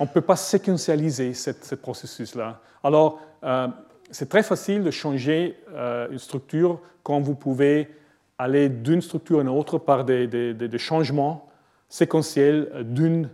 On 0.00 0.04
ne 0.04 0.08
peut 0.08 0.20
pas 0.20 0.36
séquentialiser 0.36 1.34
ce 1.34 1.74
processus-là. 1.76 2.60
Alors, 2.82 3.20
euh, 3.44 3.68
c'est 4.10 4.28
très 4.28 4.42
facile 4.42 4.82
de 4.82 4.90
changer 4.90 5.56
euh, 5.70 6.08
une 6.10 6.18
structure 6.18 6.80
quand 7.02 7.20
vous 7.20 7.34
pouvez 7.34 7.88
aller 8.38 8.68
d'une 8.68 9.00
structure 9.00 9.38
à 9.38 9.42
une 9.42 9.48
autre 9.48 9.78
par 9.78 10.04
des, 10.04 10.78
changements 10.78 11.48
séquentiels 11.88 12.84
d'un 12.84 13.28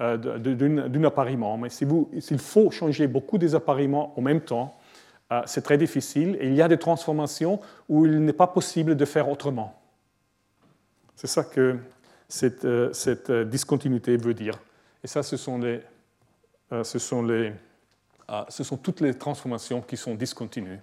euh, 0.00 1.04
appareillement. 1.06 1.58
Mais 1.58 1.68
s'il 1.68 2.38
faut 2.38 2.70
changer 2.70 3.06
beaucoup 3.06 3.38
des 3.38 3.54
appareillements 3.54 4.18
en 4.18 4.22
même 4.22 4.40
temps, 4.40 4.76
c'est 5.44 5.62
très 5.62 5.76
difficile 5.76 6.36
et 6.40 6.46
il 6.46 6.54
y 6.54 6.62
a 6.62 6.68
des 6.68 6.78
transformations 6.78 7.58
où 7.88 8.06
il 8.06 8.24
n'est 8.24 8.32
pas 8.32 8.46
possible 8.46 8.94
de 8.94 9.04
faire 9.04 9.28
autrement. 9.28 9.74
C'est 11.16 11.26
ça 11.26 11.42
que 11.42 11.78
cette, 12.28 12.64
euh, 12.64 12.92
euh, 13.30 13.44
discontinuité 13.44 14.16
veut 14.16 14.34
dire. 14.34 14.60
Et 15.02 15.06
ça, 15.06 15.22
ce 15.22 15.36
sont, 15.36 15.58
les, 15.58 15.80
euh, 16.72 16.84
ce, 16.84 16.98
sont 16.98 17.22
les, 17.22 17.52
ce 18.48 18.62
sont 18.62 18.76
toutes 18.76 19.00
les 19.00 19.14
transformations 19.14 19.80
qui 19.80 19.96
sont 19.96 20.14
discontinues. 20.14 20.78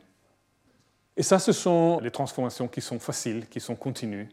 Et 1.16 1.24
ça, 1.24 1.40
ce 1.40 1.52
sont 1.52 2.00
les 2.02 2.12
transformations 2.12 2.68
qui 2.68 2.82
sont 2.82 3.00
faciles, 3.00 3.48
qui 3.48 3.60
sont 3.60 3.76
continues. 3.76 4.30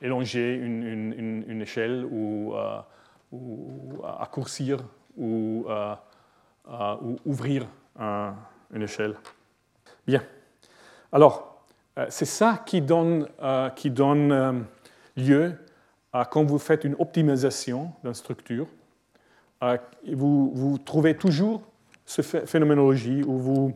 Élonger 0.00 0.54
une, 0.54 1.44
une, 1.48 1.62
échelle 1.62 2.04
ou, 2.04 2.54
ou, 3.32 4.02
accourcir 4.20 4.78
ou, 5.16 5.66
ou 6.68 7.16
ouvrir 7.24 7.66
une 7.98 8.82
échelle. 8.82 9.16
Bien. 10.06 10.22
Alors, 11.10 11.64
c'est 12.10 12.26
ça 12.26 12.62
qui 12.66 12.82
donne, 12.82 13.26
qui 13.74 13.90
donne 13.90 14.66
lieu 15.16 15.58
à 16.12 16.24
quand 16.24 16.44
vous 16.44 16.58
faites 16.58 16.84
une 16.84 16.94
optimisation 16.98 17.92
d'une 18.04 18.14
structure, 18.14 18.66
vous, 20.12 20.52
vous, 20.54 20.78
trouvez 20.78 21.16
toujours 21.16 21.62
cette 22.04 22.46
phénoménologie 22.46 23.22
où 23.24 23.38
vous, 23.38 23.74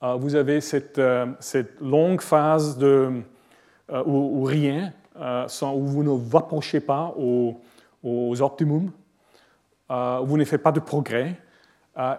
vous 0.00 0.34
avez 0.34 0.60
cette, 0.60 0.98
euh, 0.98 1.26
cette, 1.40 1.80
longue 1.80 2.20
phase 2.20 2.78
de, 2.78 3.22
euh, 3.90 4.02
où, 4.06 4.44
rien, 4.44 4.92
euh, 5.16 5.46
où 5.62 5.86
vous 5.86 6.02
ne 6.04 6.10
vous 6.10 6.36
approchez 6.36 6.80
pas 6.80 7.14
aux, 7.16 7.60
aux 8.02 8.42
optimums, 8.42 8.90
vous 9.90 10.36
ne 10.36 10.44
faites 10.44 10.62
pas 10.62 10.72
de 10.72 10.80
progrès, 10.80 11.34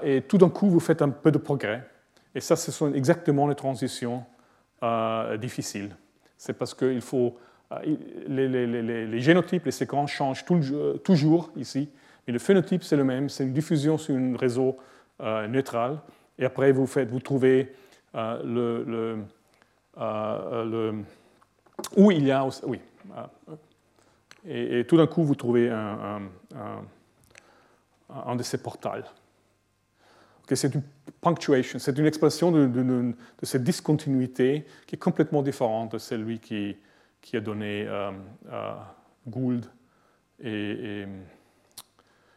et 0.02 0.24
tout 0.24 0.38
d'un 0.38 0.50
coup, 0.50 0.70
vous 0.70 0.80
faites 0.80 1.02
un 1.02 1.10
peu 1.10 1.32
de 1.32 1.38
progrès. 1.38 1.88
Et 2.34 2.42
ça, 2.42 2.56
ce 2.56 2.72
sont 2.72 2.92
exactement 2.94 3.48
les 3.48 3.56
transitions 3.56 4.24
difficiles. 5.40 5.96
C'est 6.36 6.54
parce 6.54 6.74
qu'il 6.74 7.02
faut 7.02 7.38
les, 8.28 9.20
génotypes, 9.20 9.66
les 9.66 9.72
séquences 9.72 10.12
changent 10.12 10.44
toujours 11.04 11.52
ici, 11.56 11.90
mais 12.28 12.34
le 12.34 12.40
phénotype, 12.40 12.84
c'est 12.84 12.96
le 12.96 13.04
même, 13.04 13.30
c'est 13.30 13.44
une 13.44 13.54
diffusion 13.54 13.98
sur 13.98 14.16
un 14.16 14.36
réseau 14.36 14.78
euh, 15.22 15.48
neutral. 15.48 16.00
Et 16.40 16.46
après, 16.46 16.72
vous, 16.72 16.88
trouvez 17.20 17.72
euh, 18.16 19.22
euh, 19.98 20.94
où 21.96 22.12
il 22.12 22.26
y 22.26 22.32
a... 22.32 22.48
Oui. 22.66 22.80
Et, 24.48 24.86
tout 24.88 24.98
d'un 24.98 25.06
coup, 25.06 25.24
vous 25.24 25.36
trouvez 25.36 25.70
un, 25.70 26.22
de 28.36 28.44
ces 28.44 28.58
portals. 28.58 29.04
c'est 30.54 30.74
une 30.74 30.82
punctuation, 31.22 31.78
c'est 31.78 31.98
une 31.98 32.06
expression 32.06 32.52
de, 32.52 33.14
cette 33.44 33.64
discontinuité 33.64 34.66
qui 34.88 34.96
est 34.96 35.00
complètement 35.00 35.44
différente 35.44 35.92
de 35.92 35.98
celle 35.98 36.40
qui, 36.40 36.78
a 37.34 37.42
donné 37.42 37.86
euh, 37.86 38.12
Gould 39.28 39.66
et, 40.42 41.06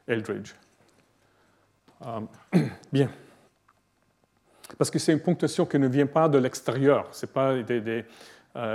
Eldridge. 0.09 0.55
Euh, 2.05 2.20
bien. 2.92 3.11
Parce 4.83 4.91
que 4.91 4.99
c'est 4.99 5.12
une 5.12 5.20
ponctuation 5.20 5.64
qui 5.64 5.78
ne 5.78 5.87
vient 5.87 6.09
pas 6.09 6.28
de 6.28 6.39
l'extérieur. 6.39 7.07
C'est 7.12 7.33
pas 7.33 7.62
des, 7.62 8.05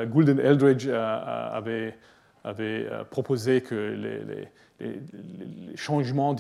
Gould 0.06 0.30
Eldridge 0.40 0.88
avait, 0.88 1.98
avait 2.46 2.88
proposé 3.12 3.60
que 3.60 4.48
les, 4.80 5.76
changements, 5.76 6.34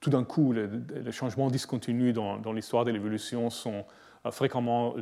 tout 0.00 0.10
d'un 0.10 0.24
coup, 0.24 0.52
les, 0.52 1.12
changements 1.12 1.48
discontinus 1.50 2.12
dans, 2.12 2.52
l'histoire 2.52 2.84
de 2.84 2.90
l'évolution 2.90 3.48
sont 3.48 3.84
fréquemment 4.32 4.96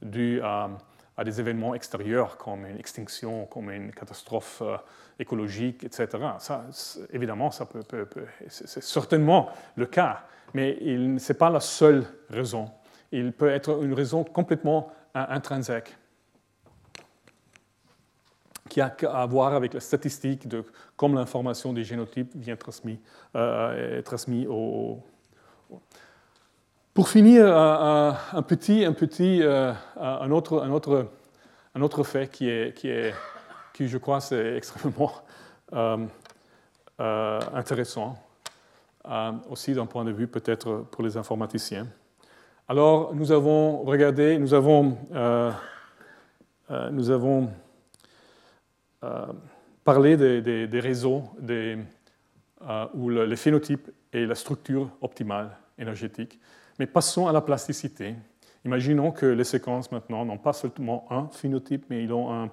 dus 0.00 0.40
à 0.40 1.24
des 1.24 1.40
événements 1.40 1.74
extérieurs 1.74 2.38
comme 2.38 2.64
une 2.64 2.78
extinction, 2.78 3.44
comme 3.44 3.70
une 3.70 3.92
catastrophe 3.92 4.62
euh, 4.62 4.76
écologique, 5.18 5.82
etc. 5.84 6.06
Ça, 6.38 6.64
évidemment, 7.12 7.50
ça 7.50 7.66
peut, 7.66 7.84
c'est 8.46 8.82
certainement 8.82 9.50
le 9.74 9.86
cas, 9.86 10.22
mais 10.54 10.76
ce 10.80 11.32
n'est 11.32 11.38
pas 11.38 11.50
la 11.50 11.60
seule 11.60 12.04
raison. 12.30 12.70
Il 13.12 13.32
peut 13.32 13.48
être 13.48 13.82
une 13.82 13.94
raison 13.94 14.24
complètement 14.24 14.92
intrinsèque 15.14 15.96
qui 18.68 18.82
a 18.82 18.94
à 19.10 19.24
voir 19.24 19.54
avec 19.54 19.72
la 19.72 19.80
statistique 19.80 20.46
de 20.46 20.62
comment 20.94 21.18
l'information 21.18 21.72
des 21.72 21.84
génotypes 21.84 22.36
vient 22.36 22.56
transmise 22.56 22.98
euh, 23.34 24.02
transmis 24.02 24.46
au, 24.46 25.02
pour 26.98 27.08
finir, 27.08 27.44
euh, 27.44 27.50
euh, 27.52 28.12
un 28.32 28.42
petit, 28.42 28.84
un, 28.84 28.92
petit, 28.92 29.40
euh, 29.40 29.72
un, 30.00 30.32
autre, 30.32 30.60
un, 30.60 30.70
autre, 30.72 31.06
un 31.76 31.80
autre 31.80 32.02
fait 32.02 32.28
qui, 32.28 32.50
est, 32.50 32.76
qui, 32.76 32.88
est, 32.88 33.14
qui 33.72 33.86
je 33.86 33.98
crois, 33.98 34.20
c'est 34.20 34.56
extrêmement 34.56 35.12
intéressant, 36.98 38.18
aussi 39.48 39.74
d'un 39.74 39.86
point 39.86 40.04
de 40.04 40.12
vue 40.12 40.26
peut-être 40.26 40.84
pour 40.90 41.02
les 41.02 41.16
informaticiens. 41.16 41.86
Alors, 42.68 43.14
nous 43.14 43.32
avons 43.32 43.82
regardé, 43.82 44.38
nous 44.38 44.52
avons, 44.52 44.98
nous 46.70 47.10
avons 47.10 47.50
parlé 49.84 50.16
des, 50.16 50.80
réseaux 50.80 51.24
des, 51.40 51.78
où 52.94 53.08
le, 53.08 53.24
les 53.24 53.36
phénotypes 53.36 53.90
et 54.12 54.26
la 54.26 54.34
structure 54.34 54.90
optimale 55.00 55.56
énergétique. 55.78 56.38
Mais 56.78 56.86
passons 56.86 57.26
à 57.26 57.32
la 57.32 57.40
plasticité. 57.40 58.14
Imaginons 58.64 59.12
que 59.12 59.26
les 59.26 59.44
séquences 59.44 59.90
maintenant 59.92 60.24
n'ont 60.24 60.38
pas 60.38 60.52
seulement 60.52 61.06
un 61.10 61.28
phénotype, 61.28 61.86
mais 61.88 62.04
ils 62.04 62.12
ont 62.12 62.50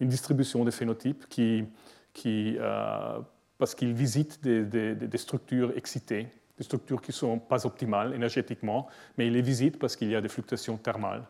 une 0.00 0.08
distribution 0.08 0.64
de 0.64 0.70
phénotypes 0.70 1.28
qui, 1.28 1.64
qui 2.12 2.56
euh, 2.58 3.18
parce 3.58 3.74
qu'ils 3.74 3.92
visitent 3.92 4.40
des, 4.42 5.18
structures 5.18 5.72
excitées, 5.76 6.28
des 6.56 6.64
structures 6.64 7.02
qui 7.02 7.10
ne 7.10 7.14
sont 7.14 7.38
pas 7.38 7.66
optimales 7.66 8.14
énergétiquement, 8.14 8.86
mais 9.16 9.26
ils 9.26 9.32
les 9.32 9.42
visitent 9.42 9.78
parce 9.78 9.96
qu'il 9.96 10.10
y 10.10 10.16
a 10.16 10.20
des 10.20 10.28
fluctuations 10.28 10.76
thermales. 10.76 11.24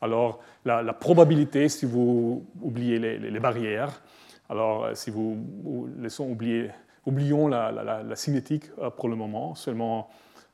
Alors, 0.00 0.40
la, 0.64 0.92
probabilité, 0.94 1.68
si 1.68 1.84
vous 1.84 2.46
oubliez 2.62 2.98
les, 2.98 3.40
barrières, 3.40 4.02
alors 4.48 4.96
si 4.96 5.10
vous 5.10 5.90
laissons 5.98 6.30
oublier, 6.30 6.70
oublions 7.04 7.48
la, 7.48 8.16
cinétique 8.16 8.64
euh, 8.78 8.90
pour 8.90 9.08
le 9.08 9.16
moment, 9.16 9.54
seulement 9.54 10.08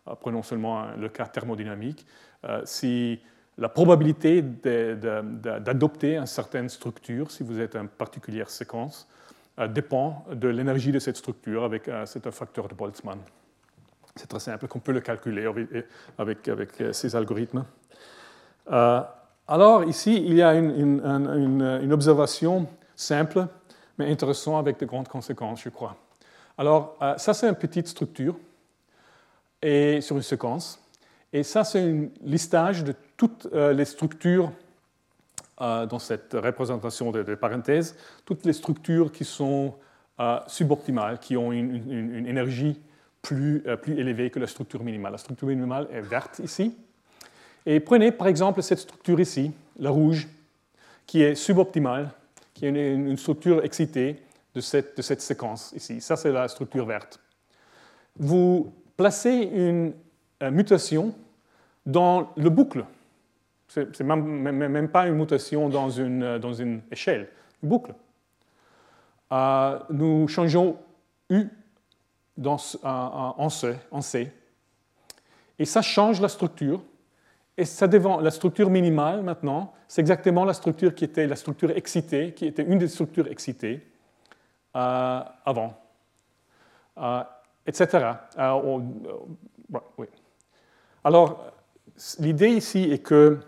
euh, 0.08 0.14
prenons 0.14 0.42
seulement 0.42 0.86
le 0.96 1.08
cas 1.08 1.26
thermodynamique, 1.26 2.06
euh, 2.44 2.62
si 2.64 3.20
la 3.58 3.68
probabilité 3.68 4.42
d'adopter 4.42 6.16
une 6.16 6.26
certaine 6.26 6.68
structure, 6.68 7.30
si 7.30 7.42
vous 7.42 7.58
êtes 7.58 7.74
une 7.74 7.88
particulière 7.88 8.50
séquence, 8.50 9.08
euh, 9.08 9.15
dépend 9.68 10.24
de 10.32 10.48
l'énergie 10.48 10.92
de 10.92 10.98
cette 10.98 11.16
structure 11.16 11.64
avec 11.64 11.90
c'est 12.04 12.26
un 12.26 12.30
facteur 12.30 12.68
de 12.68 12.74
Boltzmann. 12.74 13.18
C'est 14.14 14.26
très 14.26 14.40
simple, 14.40 14.66
qu'on 14.68 14.78
peut 14.78 14.92
le 14.92 15.00
calculer 15.00 15.46
avec, 16.18 16.48
avec, 16.48 16.82
ces 16.92 17.16
algorithmes. 17.16 17.64
alors 18.66 19.84
ici, 19.84 20.16
il 20.16 20.34
y 20.34 20.42
a 20.42 20.54
une, 20.54 21.00
une, 21.82 21.92
observation 21.92 22.66
simple, 22.94 23.46
mais 23.98 24.10
intéressante 24.10 24.58
avec 24.58 24.78
de 24.78 24.86
grandes 24.86 25.08
conséquences, 25.08 25.62
je 25.62 25.70
crois. 25.70 25.96
Alors, 26.58 26.98
ça, 27.16 27.34
c'est 27.34 27.48
une 27.48 27.54
petite 27.54 27.88
structure 27.88 28.36
et 29.62 30.00
sur 30.00 30.16
une 30.16 30.22
séquence. 30.22 30.80
Et 31.32 31.42
ça, 31.42 31.64
c'est 31.64 31.82
un 31.82 32.08
listage 32.22 32.84
de 32.84 32.94
toutes 33.16 33.48
euh, 33.52 33.72
les 33.72 33.84
structures 33.84 34.46
euh, 34.46 34.50
dans 35.58 35.98
cette 35.98 36.34
représentation 36.34 37.12
de, 37.12 37.34
parenthèses, 37.34 37.96
toutes 38.24 38.44
les 38.44 38.52
structures 38.52 39.10
qui 39.10 39.24
sont 39.24 39.74
euh, 40.20 40.38
suboptimales, 40.46 41.18
qui 41.18 41.36
ont 41.36 41.52
une, 41.52 42.26
énergie 42.26 42.80
plus, 43.22 43.62
plus 43.82 43.98
élevée 43.98 44.30
que 44.30 44.38
la 44.38 44.46
structure 44.46 44.82
minimale. 44.84 45.12
La 45.12 45.18
structure 45.18 45.48
minimale 45.48 45.88
est 45.90 46.02
verte 46.02 46.40
ici. 46.40 46.76
Et 47.64 47.80
prenez 47.80 48.12
par 48.12 48.28
exemple 48.28 48.62
cette 48.62 48.78
structure 48.78 49.18
ici, 49.18 49.50
la 49.78 49.90
rouge, 49.90 50.28
qui 51.06 51.22
est 51.22 51.34
suboptimale, 51.34 52.10
qui 52.54 52.66
est 52.66 52.94
une, 52.94 53.16
structure 53.16 53.64
excitée 53.64 54.22
de 54.54 54.60
cette, 54.60 54.96
de 54.96 55.02
cette 55.02 55.20
séquence 55.20 55.72
ici. 55.74 56.00
Ça, 56.00 56.16
c'est 56.16 56.32
la 56.32 56.48
structure 56.48 56.86
verte. 56.86 57.20
Vous 58.18 58.72
placer 58.96 59.50
une 59.52 59.92
mutation 60.50 61.14
dans 61.84 62.32
le 62.36 62.50
boucle. 62.50 62.84
Ce 63.92 64.02
n'est 64.02 64.16
même, 64.16 64.88
pas 64.88 65.06
une 65.06 65.14
mutation 65.14 65.68
dans 65.68 65.90
une, 65.90 66.38
dans 66.38 66.52
une 66.52 66.80
échelle, 66.90 67.28
une 67.62 67.68
boucle. 67.68 67.94
Euh, 69.32 69.78
nous 69.90 70.26
changeons 70.28 70.78
U 71.28 71.48
dans, 72.36 72.56
en, 72.82 73.48
C, 73.48 74.32
et 75.58 75.64
ça 75.64 75.82
change 75.82 76.20
la 76.20 76.28
structure. 76.28 76.82
Et 77.58 77.64
ça 77.64 77.88
devant 77.88 78.20
la 78.20 78.30
structure 78.30 78.68
minimale 78.68 79.22
maintenant, 79.22 79.72
c'est 79.88 80.02
exactement 80.02 80.44
la 80.44 80.52
structure 80.52 80.94
qui 80.94 81.04
était 81.04 81.26
la 81.26 81.36
structure 81.36 81.70
excitée, 81.70 82.34
qui 82.34 82.44
était 82.44 82.62
une 82.62 82.78
des 82.78 82.88
structures 82.88 83.26
excitées 83.28 83.86
euh, 84.76 85.20
avant. 85.44 85.74
Euh, 86.98 87.22
etc. 87.66 88.12
Euh, 88.38 88.80
euh, 89.74 90.04
Alors, 91.04 91.52
l'idée 92.18 92.50
ici 92.50 92.90
est 92.90 92.98
que 92.98 93.38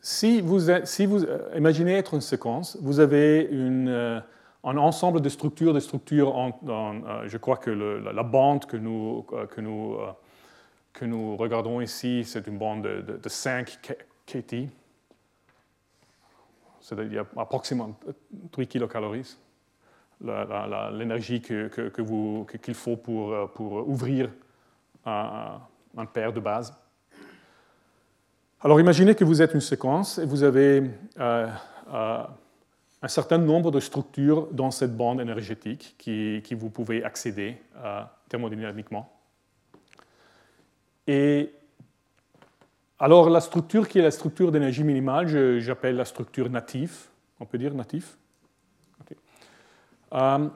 si 0.00 0.40
vous, 0.40 0.58
vous, 0.58 1.24
imaginez 1.56 1.94
être 1.94 2.14
une 2.14 2.20
séquence, 2.20 2.78
vous 2.80 3.00
avez 3.00 3.48
euh, 3.52 4.20
un 4.64 4.76
ensemble 4.76 5.20
de 5.20 5.28
structures, 5.28 5.74
de 5.74 5.80
structures, 5.80 6.36
en, 6.36 6.52
je 7.26 7.36
crois 7.36 7.56
que 7.56 7.70
la, 7.70 8.22
bande 8.22 8.66
que 8.66 8.76
nous, 8.76 9.26
que 9.50 9.60
nous, 9.60 9.96
que 10.92 11.04
nous 11.04 11.36
regardons 11.36 11.80
ici, 11.80 12.24
c'est 12.24 12.46
une 12.46 12.58
bande 12.58 12.82
de, 12.82 13.18
de, 13.22 13.28
5 13.28 13.78
KT. 14.26 14.54
A 16.90 17.40
approximativement 17.42 17.98
3 18.50 18.64
kilocalories 18.64 19.36
l'énergie 20.20 21.40
qu'il 21.40 21.70
que, 21.70 22.72
faut 22.72 22.96
pour, 22.96 23.32
euh, 23.32 23.46
pour 23.46 23.88
ouvrir 23.88 24.30
un, 25.04 25.60
un, 25.96 26.06
paire 26.06 26.32
de 26.32 26.40
base. 26.40 26.74
Alors 28.60 28.80
imaginez 28.80 29.14
que 29.14 29.24
vous 29.24 29.40
êtes 29.40 29.54
une 29.54 29.60
séquence 29.60 30.18
et 30.18 30.26
vous 30.26 30.42
avez 30.42 30.82
euh, 31.20 31.46
euh, 31.94 32.22
un 33.02 33.08
certain 33.08 33.38
nombre 33.38 33.70
de 33.70 33.78
structures 33.78 34.48
dans 34.50 34.72
cette 34.72 34.96
bande 34.96 35.20
énergétique 35.20 35.94
qui, 35.96 36.42
vous 36.56 36.68
pouvez 36.68 37.04
accéder 37.04 37.56
thermodynamiquement. 38.28 39.12
Et 41.06 41.52
alors 42.98 43.30
la 43.30 43.40
structure 43.40 43.88
qui 43.88 44.00
est 44.00 44.02
la 44.02 44.10
structure 44.10 44.50
d'énergie 44.50 44.82
minimale, 44.82 45.60
j'appelle 45.60 45.94
la 45.94 46.04
structure 46.04 46.50
native, 46.50 47.06
on 47.38 47.46
peut 47.46 47.58
dire. 47.58 47.72
Euh, 50.14 50.48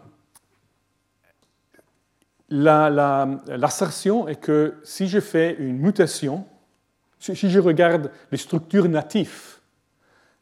l'assertion 2.50 4.26
est 4.26 4.40
que 4.40 4.80
si 4.82 5.06
je 5.06 5.20
fais 5.20 5.54
une 5.54 5.78
mutation, 5.78 6.44
si, 7.22 7.50
je 7.50 7.60
regarde 7.60 8.10
les 8.32 8.38
structures 8.38 8.88
natives 8.88 9.58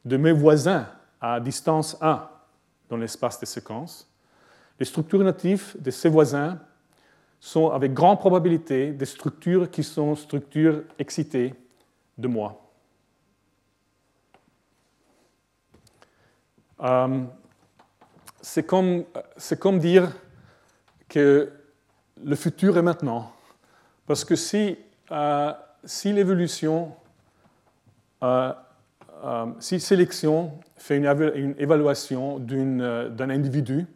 de 0.04 0.16
mes 0.16 0.32
voisins 0.32 0.86
à 1.20 1.38
distance 1.38 1.96
1 2.00 2.26
dans 2.88 2.96
l'espace 2.96 3.38
de 3.38 3.44
séquence, 3.44 4.10
les 4.78 4.86
structures 4.86 5.22
natives 5.22 5.76
de 5.78 5.90
ces 5.90 6.08
voisins 6.08 6.58
sont 7.38 7.68
avec 7.68 7.92
grande 7.92 8.18
probabilité 8.18 8.92
des 8.92 9.04
structures 9.04 9.70
qui 9.70 9.84
sont 9.84 10.16
structures 10.16 10.82
excitées 10.98 11.54
de 12.16 12.28
moi. 12.28 12.58
Euh, 16.80 17.24
c'est 18.40 18.64
comme, 18.64 19.04
comme, 19.58 19.78
dire 19.78 20.10
que 21.10 21.52
le 22.24 22.36
futur 22.36 22.78
est 22.78 22.82
maintenant. 22.82 23.30
Parce 24.06 24.24
que 24.24 24.34
si, 24.34 24.78
euh, 25.10 25.52
si 25.84 26.12
l'évolution, 26.12 26.94
euh, 28.22 28.52
euh, 29.24 29.46
si 29.58 29.80
sélection 29.80 30.58
fait 30.76 30.96
une, 30.96 31.06
une 31.34 31.54
évaluation 31.58 32.38
d'un 32.38 33.30
individu, 33.30 33.86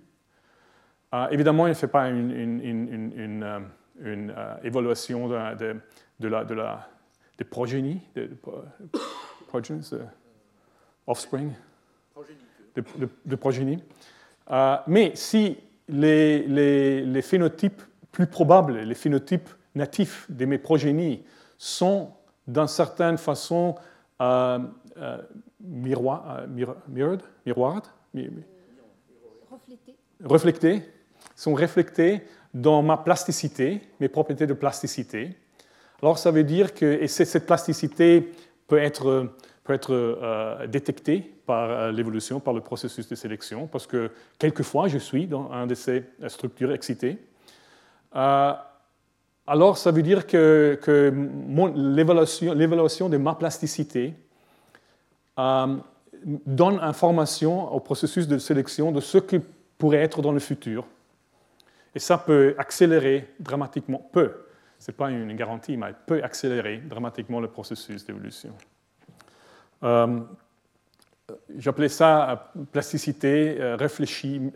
évidemment, 1.30 1.66
il 1.66 1.70
ne 1.70 1.74
fait 1.74 1.88
pas 1.88 2.08
une, 2.08 2.30
une, 2.32 3.64
une 4.00 4.34
évaluation 4.64 5.28
de, 5.28 5.76
de, 6.20 6.28
la, 6.28 6.44
de 6.44 6.54
la, 6.54 6.88
des 7.38 7.44
progénies, 7.44 8.00
progeny, 9.48 9.80
offspring, 11.06 11.52
de, 13.26 13.36
progénie. 13.36 13.82
Euh, 14.50 14.76
mais 14.86 15.12
si 15.14 15.58
les, 15.88 16.42
les, 17.04 17.22
phénotypes 17.22 17.82
plus 18.12 18.26
probables, 18.26 18.78
les 18.78 18.94
phénotypes 18.94 19.48
natifs 19.74 20.26
de 20.30 20.44
mes 20.44 20.58
progénies 20.58 21.24
sont 21.64 22.10
d'une 22.46 22.66
certaine 22.66 23.16
façon 23.16 23.74
euh, 24.20 24.58
euh, 24.98 25.18
miroir, 25.60 26.42
reflétés, 30.22 30.82
sont 31.34 31.54
reflétés 31.54 32.22
dans 32.52 32.82
ma 32.82 32.98
plasticité, 32.98 33.80
mes 33.98 34.08
propriétés 34.08 34.46
de 34.46 34.52
plasticité. 34.52 35.36
Alors 36.02 36.18
ça 36.18 36.30
veut 36.30 36.44
dire 36.44 36.74
que 36.74 36.84
et 36.84 37.08
cette 37.08 37.46
plasticité 37.46 38.30
peut 38.68 38.78
être, 38.78 39.32
peut 39.64 39.72
être 39.72 39.94
euh, 39.94 40.66
détectée 40.66 41.20
par 41.46 41.70
euh, 41.70 41.92
l'évolution, 41.92 42.40
par 42.40 42.52
le 42.52 42.60
processus 42.60 43.08
de 43.08 43.14
sélection, 43.14 43.66
parce 43.68 43.86
que 43.86 44.10
quelquefois 44.38 44.88
je 44.88 44.98
suis 44.98 45.26
dans 45.26 45.50
une 45.50 45.66
de 45.66 45.74
ces 45.74 46.04
structures 46.28 46.72
excitées. 46.72 47.18
Euh, 49.46 49.52
alors 49.52 49.78
ça 49.78 49.90
veut 49.90 50.02
dire 50.02 50.26
que, 50.26 50.78
l'évaluation 52.54 53.08
de 53.08 53.16
ma 53.16 53.34
plasticité 53.34 54.14
donne 55.36 56.78
information 56.80 57.72
au 57.72 57.80
processus 57.80 58.26
de 58.26 58.38
sélection 58.38 58.92
de 58.92 59.00
ce 59.00 59.18
qui 59.18 59.40
pourrait 59.78 59.98
être 59.98 60.22
dans 60.22 60.32
le 60.32 60.40
futur. 60.40 60.86
Et 61.94 61.98
ça 61.98 62.18
peut 62.18 62.54
accélérer 62.58 63.28
dramatiquement, 63.38 64.08
peut, 64.12 64.32
ce 64.78 64.90
n'est 64.90 64.96
pas 64.96 65.10
une 65.10 65.34
garantie, 65.36 65.76
mais 65.76 65.94
peut 66.06 66.22
accélérer 66.22 66.78
dramatiquement 66.78 67.40
le 67.40 67.48
processus 67.48 68.04
d'évolution. 68.04 68.52
Euh, 69.84 70.20
j'appelais 71.58 71.88
ça 71.88 72.30
euh, 72.30 72.64
plasticité 72.72 73.56
euh, 73.60 73.76
réfléchie, 73.76 74.50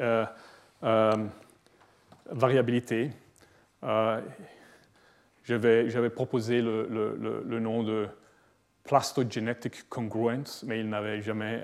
variabilité. 2.31 3.10
J'avais 5.49 6.11
proposé 6.11 6.61
le, 6.61 7.59
nom 7.59 7.83
de 7.83 8.07
plastogenetic 8.85 9.89
congruence, 9.89 10.62
mais 10.66 10.81
il 10.81 10.89
n'avait 10.89 11.23
jamais 11.23 11.62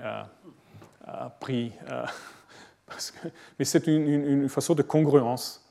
pris. 1.39 1.71
mais 3.59 3.65
c'est 3.65 3.87
une, 3.87 4.49
façon 4.49 4.73
de 4.73 4.81
congruence. 4.81 5.63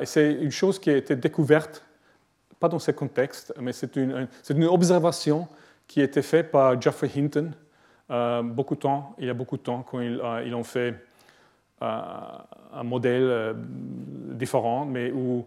et 0.00 0.06
c'est 0.06 0.32
une 0.32 0.50
chose 0.50 0.78
qui 0.78 0.90
a 0.90 0.96
été 0.96 1.16
découverte 1.16 1.84
pas 2.58 2.68
dans 2.68 2.80
ce 2.80 2.90
contexte, 2.90 3.54
mais 3.60 3.72
c'est 3.72 3.94
une, 3.94 4.26
une, 4.50 4.64
observation 4.64 5.46
qui 5.86 6.00
a 6.00 6.04
été 6.04 6.22
faite 6.22 6.50
par 6.50 6.80
Geoffrey 6.80 7.10
Hinton 7.16 7.52
euh, 8.10 8.42
beaucoup 8.42 8.74
temps, 8.74 9.14
il 9.18 9.26
y 9.26 9.30
a 9.30 9.34
beaucoup 9.34 9.56
de 9.58 9.62
temps, 9.62 9.82
quand 9.82 10.00
ils, 10.00 10.18
euh, 10.18 10.54
ont 10.54 10.64
fait 10.64 10.94
euh, 11.82 12.00
un 12.72 12.82
modèle 12.82 13.54
différent, 14.32 14.86
mais 14.86 15.10
où 15.12 15.46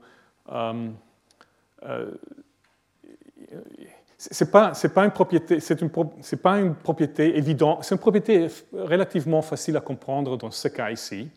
c'est 4.18 4.52
pas 4.52 4.74
pas 4.94 5.06
une 5.06 5.12
propriété 5.12 5.60
c'est 5.60 5.82
une 5.82 5.90
pas 5.90 6.60
une 6.60 6.76
propriété 6.76 7.38
évidente 7.38 7.84
c'est 7.84 7.96
une 7.96 8.00
propriété 8.00 8.48
relativement 8.74 9.42
facile 9.42 9.78
à 9.78 9.82
comprendre 9.82 10.38
dans 10.38 10.52
ce 10.52 10.68
cas 10.68 10.92
ici 10.92 11.30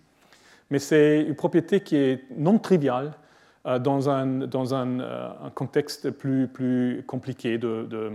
mais 0.71 0.79
c'est 0.79 1.23
une 1.23 1.35
propriété 1.35 1.81
qui 1.81 1.97
est 1.97 2.25
non 2.37 2.59
triviale 2.59 3.12
euh, 3.66 3.79
dans, 3.79 4.11
un, 4.11 4.27
dans 4.27 4.73
euh, 4.75 5.29
un, 5.43 5.51
contexte 5.51 6.11
plus, 6.11 6.49
plus 6.49 7.03
compliqué, 7.07 7.57
de, 7.57 8.12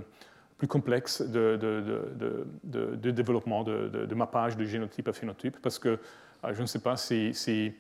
plus 0.60 0.68
complexe 0.68 1.23
de, 1.23 1.56
de 1.56 3.11
développement 3.11 3.64
de, 3.64 4.14
mappage 4.14 4.57
de 4.57 4.65
génotype 4.65 5.07
à 5.07 5.14
phénotype, 5.14 5.57
parce 5.61 5.80
que 5.80 5.89
euh, 5.89 6.53
je 6.53 6.61
ne 6.61 6.68
sais 6.68 6.80
pas 6.80 6.97
si, 6.97 7.34
si 7.34 7.73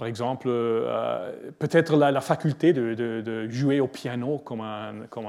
par 0.00 0.08
exemple, 0.08 0.48
peut-être 1.58 1.94
la, 1.94 2.20
faculté 2.22 2.72
de, 2.72 3.48
jouer 3.50 3.80
au 3.80 3.86
piano 3.86 4.38
comme 4.38 4.62
un, 4.62 5.06
comme 5.10 5.28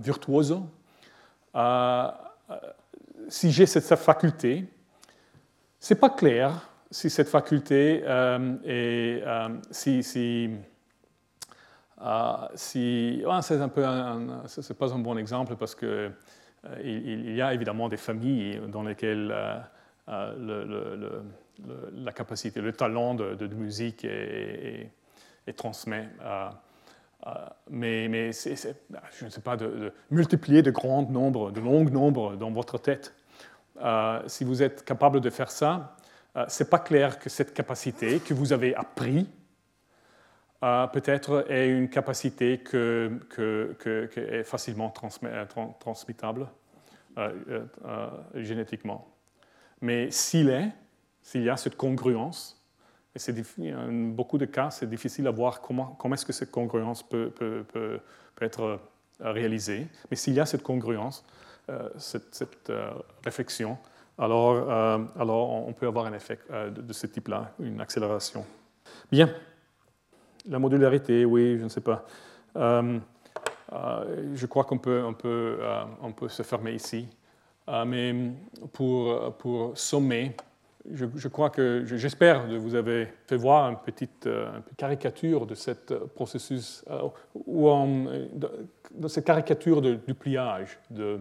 virtuoso. 0.00 0.66
si 3.28 3.52
j'ai 3.52 3.66
cette, 3.66 3.94
faculté, 3.94 4.66
c'est 5.78 5.94
pas 5.94 6.10
clair 6.10 6.70
si 6.90 7.08
cette 7.08 7.28
faculté 7.28 8.02
euh, 8.04 8.56
est, 8.64 9.22
euh, 9.24 9.48
si, 9.70 10.00
euh, 12.02 12.36
si 12.54 13.22
c'est 13.42 13.60
un 13.60 13.68
peu, 13.68 13.84
c'est 14.46 14.76
pas 14.76 14.92
un 14.92 14.98
bon 14.98 15.16
exemple 15.16 15.56
parce 15.56 15.74
que 15.74 16.10
il, 16.82 17.34
y 17.34 17.40
a 17.40 17.54
évidemment 17.54 17.88
des 17.88 17.96
familles 17.96 18.60
dans 18.68 18.82
lesquelles 18.82 19.34
le, 20.08 21.22
la 21.92 22.12
capacité, 22.12 22.60
le 22.60 22.72
talent 22.72 23.14
de, 23.14 23.46
musique 23.48 24.04
est, 24.04 24.90
est, 25.46 25.52
transmis. 25.52 26.06
mais, 27.70 28.32
je 28.32 29.24
ne 29.24 29.30
sais 29.30 29.40
pas, 29.40 29.56
de, 29.56 29.92
multiplier 30.10 30.62
de 30.62 30.70
grands 30.70 31.02
nombres, 31.02 31.50
de 31.50 31.60
longs 31.60 31.84
nombres 31.84 32.36
dans 32.36 32.50
votre 32.50 32.78
tête. 32.78 33.14
si 34.26 34.44
vous 34.44 34.62
êtes 34.62 34.84
capable 34.84 35.20
de 35.20 35.30
faire 35.30 35.50
ça, 35.50 35.96
euh, 36.36 36.44
ce 36.48 36.62
n'est 36.62 36.70
pas 36.70 36.78
clair 36.78 37.18
que 37.18 37.28
cette 37.28 37.52
capacité 37.52 38.20
que 38.20 38.34
vous 38.34 38.52
avez 38.52 38.74
appris 38.74 39.28
euh, 40.62 40.86
peut-être 40.88 41.46
est 41.48 41.68
une 41.68 41.88
capacité 41.88 42.58
que, 42.58 43.18
est 44.16 44.44
facilement 44.44 44.92
euh, 45.24 45.44
transmittable 45.78 46.46
génétiquement. 48.34 49.08
Mais 49.80 50.10
s'il 50.10 50.50
est, 50.50 50.70
s'il 51.22 51.42
y 51.42 51.50
a 51.50 51.56
cette 51.56 51.76
congruence, 51.76 52.62
et 53.14 53.18
c'est 53.18 53.34
beaucoup 54.14 54.38
de 54.38 54.44
cas, 54.44 54.70
c'est 54.70 54.88
difficile 54.88 55.26
à 55.26 55.30
voir 55.30 55.60
comment, 55.60 55.96
comment 55.98 56.14
est-ce 56.14 56.26
que 56.26 56.32
cette 56.32 56.50
congruence 56.50 57.02
peut, 57.02 57.30
peut, 57.30 57.64
peut, 57.72 58.00
être 58.40 58.78
réalisée. 59.18 59.88
Mais 60.10 60.16
s'il 60.16 60.34
y 60.34 60.40
a 60.40 60.46
cette 60.46 60.62
congruence, 60.62 61.24
cette, 61.98 62.34
cette 62.34 62.72
réflexion, 63.24 63.76
alors, 64.20 64.68
euh, 64.68 64.98
alors 65.18 65.66
on 65.66 65.72
peut 65.72 65.86
avoir 65.86 66.04
un 66.04 66.12
effet 66.12 66.38
euh, 66.50 66.68
de, 66.68 66.92
ce 66.92 67.06
type-là, 67.06 67.52
une 67.58 67.80
accélération. 67.80 68.44
Bien. 69.10 69.30
La 70.46 70.58
modularité, 70.58 71.24
oui, 71.24 71.56
je 71.58 71.64
ne 71.64 71.68
sais 71.70 71.80
pas. 71.80 72.04
Euh, 72.56 72.98
je 74.34 74.46
crois 74.46 74.64
qu'on 74.64 74.76
peut, 74.76 75.02
on 75.02 75.14
peut, 75.14 75.58
on 76.02 76.12
peut 76.12 76.28
se 76.28 76.42
fermer 76.42 76.72
ici. 76.72 77.08
mais 77.86 78.32
pour, 78.72 79.36
pour 79.36 79.78
sommer, 79.78 80.36
je, 80.92 81.28
crois 81.28 81.50
que, 81.50 81.84
j'espère 81.84 82.46
que 82.46 82.54
vous 82.54 82.74
avez 82.74 83.08
fait 83.26 83.36
voir 83.36 83.70
une 83.70 83.78
petite, 83.78 84.28
caricature 84.76 85.46
de 85.46 85.54
ce 85.54 85.72
processus, 86.14 86.84
ou 87.34 87.68
dans 87.68 89.08
cette 89.08 89.26
caricature 89.26 89.82
du 89.82 90.14
pliage 90.14 90.78
de 90.90 91.20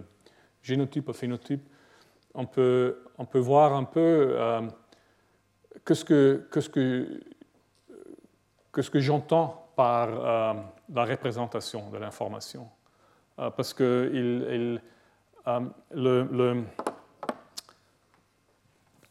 génotype 0.61 1.09
à 1.09 1.13
phénotype 1.13 1.61
on 2.33 2.45
peut, 2.45 3.03
on 3.17 3.25
peut 3.25 3.39
voir 3.39 3.73
un 3.73 3.83
peu 3.83 4.29
euh, 4.31 4.61
que 5.83 5.93
ce 5.93 6.05
que, 6.05 6.47
que, 6.49 6.61
ce 6.61 6.69
que, 6.69 7.19
que, 8.71 8.81
ce 8.81 8.89
que 8.89 8.99
j'entends 8.99 9.71
par 9.75 10.09
euh, 10.09 10.53
la 10.93 11.05
représentation 11.05 11.89
de 11.89 11.97
l'information. 11.97 12.67
Euh, 13.39 13.49
parce 13.49 13.73
que 13.73 14.11
il, 14.13 14.81
le, 15.91 16.63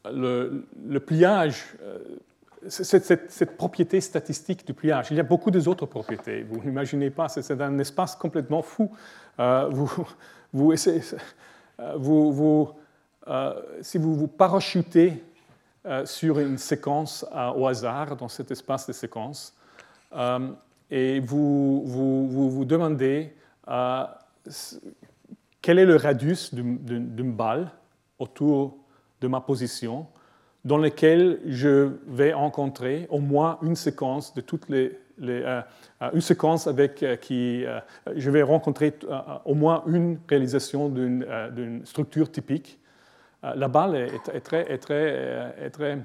le, 0.05 0.99
pliage, 0.99 1.77
cette, 2.69 3.05
cette, 3.31 3.57
propriété 3.57 4.01
statistique 4.01 4.67
du 4.67 4.75
pliage, 4.75 5.09
il 5.11 5.17
y 5.17 5.21
a 5.21 5.25
beaucoup 5.25 5.51
d'autres 5.51 5.87
propriétés. 5.87 6.43
Vous 6.43 6.61
n'imaginez 6.65 7.11
pas, 7.11 7.29
c'est 7.29 7.61
un 7.61 7.79
espace 7.79 8.17
complètement 8.17 8.63
fou. 8.63 8.91
vous, 9.39 10.07
vous, 11.97 12.73
euh, 13.29 13.53
si 13.83 13.99
vous 13.99 14.15
vous 14.15 14.29
parachutez 14.29 15.23
euh, 15.87 16.07
sur 16.07 16.39
une 16.39 16.57
séquence 16.57 17.27
au 17.57 17.67
hasard 17.67 18.17
dans 18.17 18.29
cet 18.29 18.51
espace 18.51 18.87
de 18.87 18.93
séquence 18.93 19.55
euh, 20.15 20.51
et 20.91 21.21
vous, 21.21 21.83
vous, 21.87 22.65
demandez 22.65 23.35
quel 25.61 25.79
est 25.79 25.85
le 25.85 25.97
radius 25.97 26.55
d'une 26.55 27.33
balle 27.33 27.71
autour 28.19 28.78
de 29.21 29.29
ma 29.29 29.41
position 29.41 30.07
dans 30.65 30.79
lequel 30.79 31.41
je 31.47 31.93
vais 32.07 32.33
rencontrer 32.33 33.07
au 33.11 33.21
moins 33.21 33.59
une 33.63 33.77
séquence 33.77 34.35
de 34.35 34.41
toutes 34.41 34.69
les, 34.69 34.99
une 35.21 36.21
séquence 36.21 36.67
avec 36.67 37.05
qui 37.21 37.65
je 38.15 38.31
vais 38.31 38.43
rencontrer 38.43 38.95
au 39.45 39.55
moins 39.55 39.83
une 39.87 40.19
réalisation 40.29 40.89
d'une 40.89 41.81
structure 41.85 42.31
typique 42.31 42.79
euh, 43.45 43.55
la 43.55 43.69
balle 43.69 43.95
est, 43.95 44.41
très, 44.41 44.79
très, 44.79 45.71
très, 45.71 45.99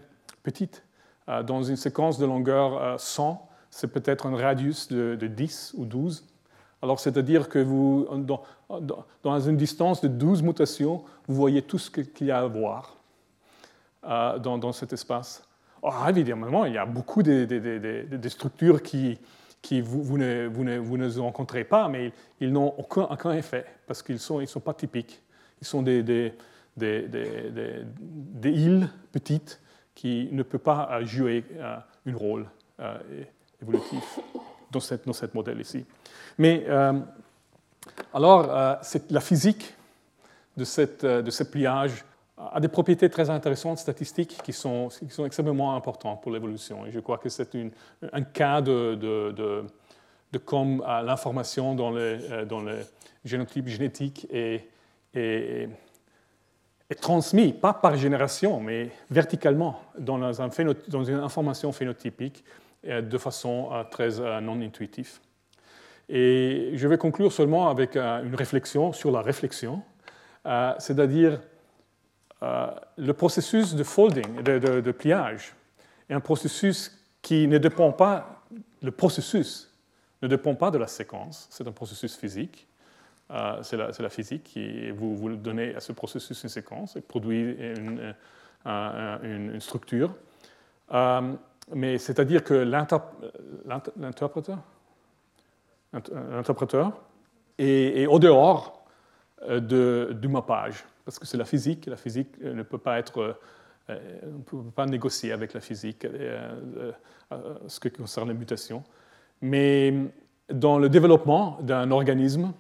petite. 0.44 0.84
Euh, 1.30 1.42
dans 1.42 1.64
une 1.64 1.76
séquence 1.76 2.18
de 2.20 2.26
longueur 2.26 3.00
100, 3.00 3.32
euh, 3.32 3.54
c'est 3.70 3.88
peut-être 3.88 4.26
un 4.26 4.36
radius 4.36 4.88
de, 4.88 5.16
10 5.16 5.74
ou 5.78 5.86
12. 5.86 6.28
Alors, 6.82 7.00
c'est-à-dire 7.00 7.50
que 7.50 7.60
vous, 7.60 8.08
dans, 9.24 9.40
une 9.40 9.58
distance 9.58 10.02
de 10.02 10.10
12 10.10 10.44
mutations, 10.44 11.04
vous 11.28 11.36
voyez 11.36 11.62
tout 11.62 11.80
ce 11.80 11.90
qu'il 11.90 12.28
y 12.28 12.32
a 12.32 12.40
à 12.40 12.46
voir 12.46 12.98
euh, 14.06 14.40
dans, 14.40 14.72
cet 14.72 14.94
espace. 14.94 15.48
Alors, 15.82 16.08
évidemment, 16.10 16.66
il 16.66 16.74
y 16.74 16.78
a 16.78 16.86
beaucoup 16.86 17.24
de, 17.24 18.28
structures 18.28 18.82
qui, 18.82 19.20
vous, 19.82 20.18
ne, 20.18 20.48
vous, 20.48 20.64
ne, 20.64 20.78
vous, 20.78 20.98
ne, 20.98 21.20
rencontrez 21.20 21.64
pas, 21.64 21.88
mais 21.88 22.12
ils 22.40 22.52
n'ont 22.52 22.74
aucun, 22.78 23.04
aucun, 23.04 23.32
effet 23.34 23.66
parce 23.88 24.02
qu'ils 24.02 24.16
ne 24.16 24.20
sont, 24.20 24.42
ils 24.42 24.48
sont 24.48 24.60
pas 24.60 24.74
typiques. 24.74 25.22
Ils 25.62 25.68
sont 25.68 25.82
des, 25.82 26.04
des, 26.04 26.34
îles 28.44 28.90
petites 29.12 29.62
qui 29.96 30.30
ne 30.32 30.44
peuvent 30.44 30.60
pas 30.60 31.04
jouer 31.04 31.44
euh, 31.58 31.78
un 32.08 32.16
rôle 32.16 32.48
euh, 32.80 32.98
évolutif 33.62 34.20
dans 34.72 34.80
cette, 34.80 35.06
dans 35.06 35.14
cette 35.14 35.34
modèle 35.36 35.62
ici. 35.62 35.86
Mais 36.38 36.66
euh, 36.68 37.00
alors, 38.14 38.50
euh, 38.50 38.76
la 39.12 39.22
physique 39.22 39.76
de, 40.58 40.66
cette, 40.66 41.06
de 41.06 41.30
ce 41.30 41.44
pliage 41.44 42.04
a 42.38 42.60
des 42.60 42.68
propriétés 42.68 43.10
très 43.10 43.30
intéressantes 43.30 43.78
statistiques 43.78 44.40
qui 44.44 44.54
sont, 44.54 44.90
qui 44.90 45.10
sont 45.10 45.26
extrêmement 45.26 45.76
importantes 45.76 46.22
pour 46.22 46.32
l'évolution. 46.32 46.86
Et 46.86 46.92
je 46.92 47.00
crois 47.00 47.18
que 47.18 47.30
c'est 47.30 47.56
un 48.12 48.22
cas 48.24 48.62
de, 48.62 48.96
de, 48.96 50.38
comme 50.40 50.84
l'information 51.06 51.76
dans 51.76 51.92
le, 51.92 52.46
dans 52.46 52.62
le 52.62 52.80
génotype 53.24 53.68
génétique 53.68 54.28
est, 54.32 54.68
est, 55.14 55.70
transmise, 57.00 57.54
pas 57.54 57.74
par 57.74 57.96
génération, 57.96 58.60
mais 58.60 58.90
verticalement, 59.10 59.80
dans, 59.98 60.20
dans 60.20 61.04
une 61.04 61.16
information 61.16 61.72
phénotypique 61.72 62.44
euh, 62.86 63.02
de 63.02 63.18
façon 63.18 63.70
euh, 63.72 63.84
très 63.86 64.20
euh, 64.20 64.42
non 64.42 64.60
intuitive. 64.62 65.20
Et 66.10 66.72
je 66.74 66.88
vais 66.88 66.98
conclure 66.98 67.32
seulement 67.32 67.70
avec 67.70 67.96
une 67.96 68.36
réflexion 68.36 68.92
sur 68.92 69.10
la 69.10 69.22
réflexion, 69.22 69.82
c'est-à-dire 70.78 71.40
le 72.98 73.14
processus 73.14 73.76
de 73.76 73.84
folding, 73.84 74.44
de, 74.44 74.92
pliage, 74.92 75.54
est 76.10 76.14
un 76.14 76.20
processus 76.20 76.92
qui 77.22 77.48
ne 77.48 77.58
dépend 77.58 77.92
pas, 77.92 78.44
le 78.82 78.92
processus 78.92 79.72
ne 80.22 80.28
dépend 80.28 80.56
pas 80.56 80.72
de 80.72 80.78
la 80.78 80.88
séquence, 80.88 81.48
c'est 81.50 81.68
un 81.68 81.72
processus 81.72 82.16
physique. 82.16 82.68
c'est 83.62 83.78
la, 83.78 84.10
physique 84.10 84.44
qui 84.44 84.92
vous, 84.92 85.16
vous 85.16 85.36
donnez 85.36 85.76
à 85.76 85.80
ce 85.80 85.92
processus 85.92 86.44
une 86.44 86.50
séquence 86.50 86.96
et 86.96 87.02
produit 87.02 87.56
une, 87.60 88.14
une 88.66 89.60
structure 89.60 90.16
mais 91.74 91.98
c'est-à-dire 91.98 92.44
que 92.44 92.54
l'interpréteur 92.54 94.60
est, 97.58 98.06
au 98.08 98.20
dehors 98.20 98.86
euh, 99.44 99.60
de, 99.60 100.16
du 100.20 100.28
mappage, 100.28 100.84
parce 101.06 101.20
que 101.20 101.26
c'est 101.26 101.38
la 101.38 101.46
physique, 101.46 101.86
la 101.86 101.98
physique 101.98 102.30
euh, 102.44 102.54
ne 102.54 102.64
peut 102.64 102.78
pas 102.78 103.00
être, 103.00 103.38
euh, 103.90 104.20
on 104.24 104.38
ne 104.38 104.64
peut 104.64 104.72
pas 104.72 104.86
négocier 104.86 105.32
avec 105.32 105.54
la 105.54 105.62
physique 105.62 106.08
ce 107.68 107.80
qui 107.80 107.92
concerne 107.92 108.30
les 108.30 108.34
mutations. 108.34 108.84
Mais 109.42 109.94
dans 110.50 110.78
le 110.78 110.88
développement 110.88 111.58
d'un 111.62 111.92
organisme, 111.92 112.54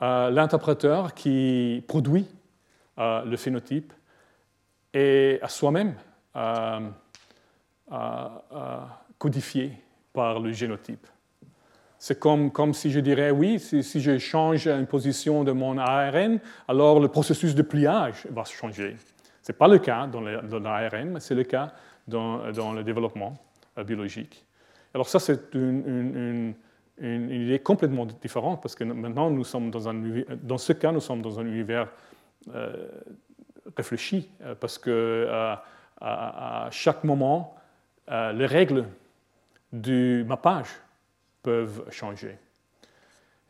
l'interpréteur 0.00 1.14
qui 1.14 1.82
produit 1.88 2.26
le 2.98 3.36
phénotype 3.36 3.92
est 4.92 5.40
à 5.40 5.48
soi-même 5.48 5.94
codifié 9.18 9.72
par 10.12 10.40
le 10.40 10.52
génotype. 10.52 11.06
C'est 12.06 12.20
comme, 12.20 12.52
comme, 12.52 12.74
si 12.74 12.90
je 12.90 13.00
dirais, 13.00 13.30
oui, 13.30 13.58
si, 13.58 14.02
je 14.02 14.18
change 14.18 14.66
une 14.66 14.86
position 14.86 15.42
de 15.42 15.52
mon 15.52 15.78
ARN, 15.78 16.38
alors 16.68 17.00
le 17.00 17.08
processus 17.08 17.54
de 17.54 17.62
pliage 17.62 18.26
va 18.30 18.44
changer. 18.44 18.98
Ce 19.40 19.50
n'est 19.50 19.56
pas 19.56 19.68
le 19.68 19.78
cas 19.78 20.06
dans 20.06 20.20
l'ARN, 20.20 21.12
mais 21.12 21.20
c'est 21.20 21.34
le 21.34 21.44
cas 21.44 21.72
dans, 22.06 22.52
dans, 22.52 22.74
le 22.74 22.84
développement 22.84 23.38
euh, 23.78 23.84
biologique. 23.84 24.44
Alors 24.92 25.08
ça, 25.08 25.18
c'est 25.18 25.54
une, 25.54 26.54
une, 26.98 27.30
idée 27.30 27.58
complètement 27.60 28.04
différente, 28.04 28.60
parce 28.60 28.74
que 28.74 28.84
maintenant, 28.84 29.30
nous 29.30 29.44
sommes 29.44 29.70
dans, 29.70 29.88
un, 29.88 29.94
dans 30.42 30.58
ce 30.58 30.74
cas, 30.74 30.92
nous 30.92 31.00
sommes 31.00 31.22
dans 31.22 31.40
un 31.40 31.46
univers 31.46 31.88
euh, 32.54 32.86
réfléchi, 33.78 34.28
euh, 34.42 34.54
parce 34.54 34.76
que 34.76 35.26
à, 36.02 36.68
chaque 36.70 37.02
moment, 37.02 37.56
les 38.06 38.44
règles 38.44 38.84
du 39.72 40.22
mappage 40.28 40.68
peuvent 41.44 41.84
changer. 41.90 42.36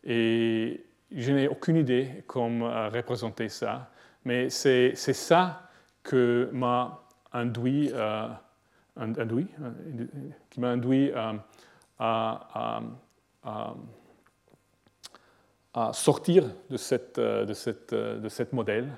Et 0.03 0.85
je 1.11 1.33
n'ai 1.33 1.49
aucune 1.49 1.77
idée 1.77 2.25
comment 2.27 2.91
représenter 2.91 3.49
ça, 3.49 3.91
mais 4.25 4.51
c'est 4.51 4.95
ça 4.97 5.71
que 6.03 6.51
m'a 6.53 7.01
induit, 7.33 7.91
euh, 7.93 8.29
euh, 8.99 9.47
qui 10.51 10.61
m'a 10.61 10.69
induit 10.69 11.13
à, 11.13 12.81
à, 15.75 15.93
sortir 15.93 16.45
de 16.71 16.77
cette, 16.77 17.19
de 17.19 17.53
cette, 17.55 17.95
de 17.95 18.29
cette 18.29 18.53
modèle 18.53 18.93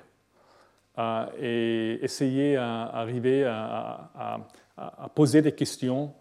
et 1.39 1.99
essayer 2.01 2.55
d'arriver 2.55 3.45
à, 3.45 4.39
à, 4.77 5.09
poser 5.09 5.41
des 5.41 5.53
questions 5.53 6.13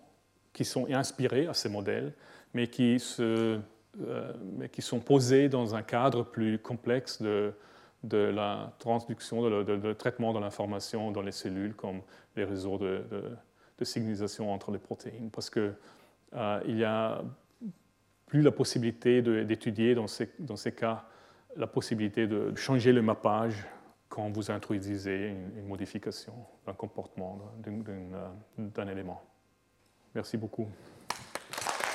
qui 0.52 0.64
sont 0.64 0.86
inspirées 0.90 1.46
à 1.46 1.54
ces 1.54 1.68
modèles, 1.68 2.12
mais 2.56 2.68
qui, 2.68 2.98
se, 2.98 3.60
euh, 4.00 4.32
mais 4.56 4.70
qui 4.70 4.80
sont 4.80 4.98
posées 4.98 5.50
dans 5.50 5.74
un 5.74 5.82
cadre 5.82 6.22
plus 6.24 6.58
complexe 6.58 7.20
de, 7.20 7.52
la 8.10 8.72
transduction, 8.78 9.42
de, 9.42 9.62
de, 9.62 9.92
traitement 9.92 10.32
de 10.32 10.38
l'information 10.38 11.10
dans 11.10 11.20
les 11.20 11.32
cellules, 11.32 11.74
comme 11.74 12.00
les 12.34 12.44
réseaux 12.44 12.78
de, 12.78 13.04
signalisation 13.82 14.50
entre 14.50 14.70
les 14.70 14.78
protéines. 14.78 15.30
Parce 15.30 15.50
qu'il 15.50 15.74
euh, 16.34 16.60
n'y 16.66 16.82
a 16.82 17.22
plus 18.24 18.40
la 18.40 18.52
possibilité 18.52 19.20
d'étudier 19.44 19.94
dans 19.94 20.06
ces, 20.06 20.72
cas 20.72 21.04
la 21.56 21.66
possibilité 21.66 22.26
de 22.26 22.56
changer 22.56 22.92
le 22.94 23.02
mappage 23.02 23.66
quand 24.08 24.30
vous 24.30 24.50
introduisez 24.50 25.34
une, 25.56 25.66
modification 25.66 26.32
d'un 26.64 26.72
comportement, 26.72 27.38
d'un 28.56 28.88
élément. 28.88 29.20
Merci 30.14 30.38
beaucoup. 30.38 30.66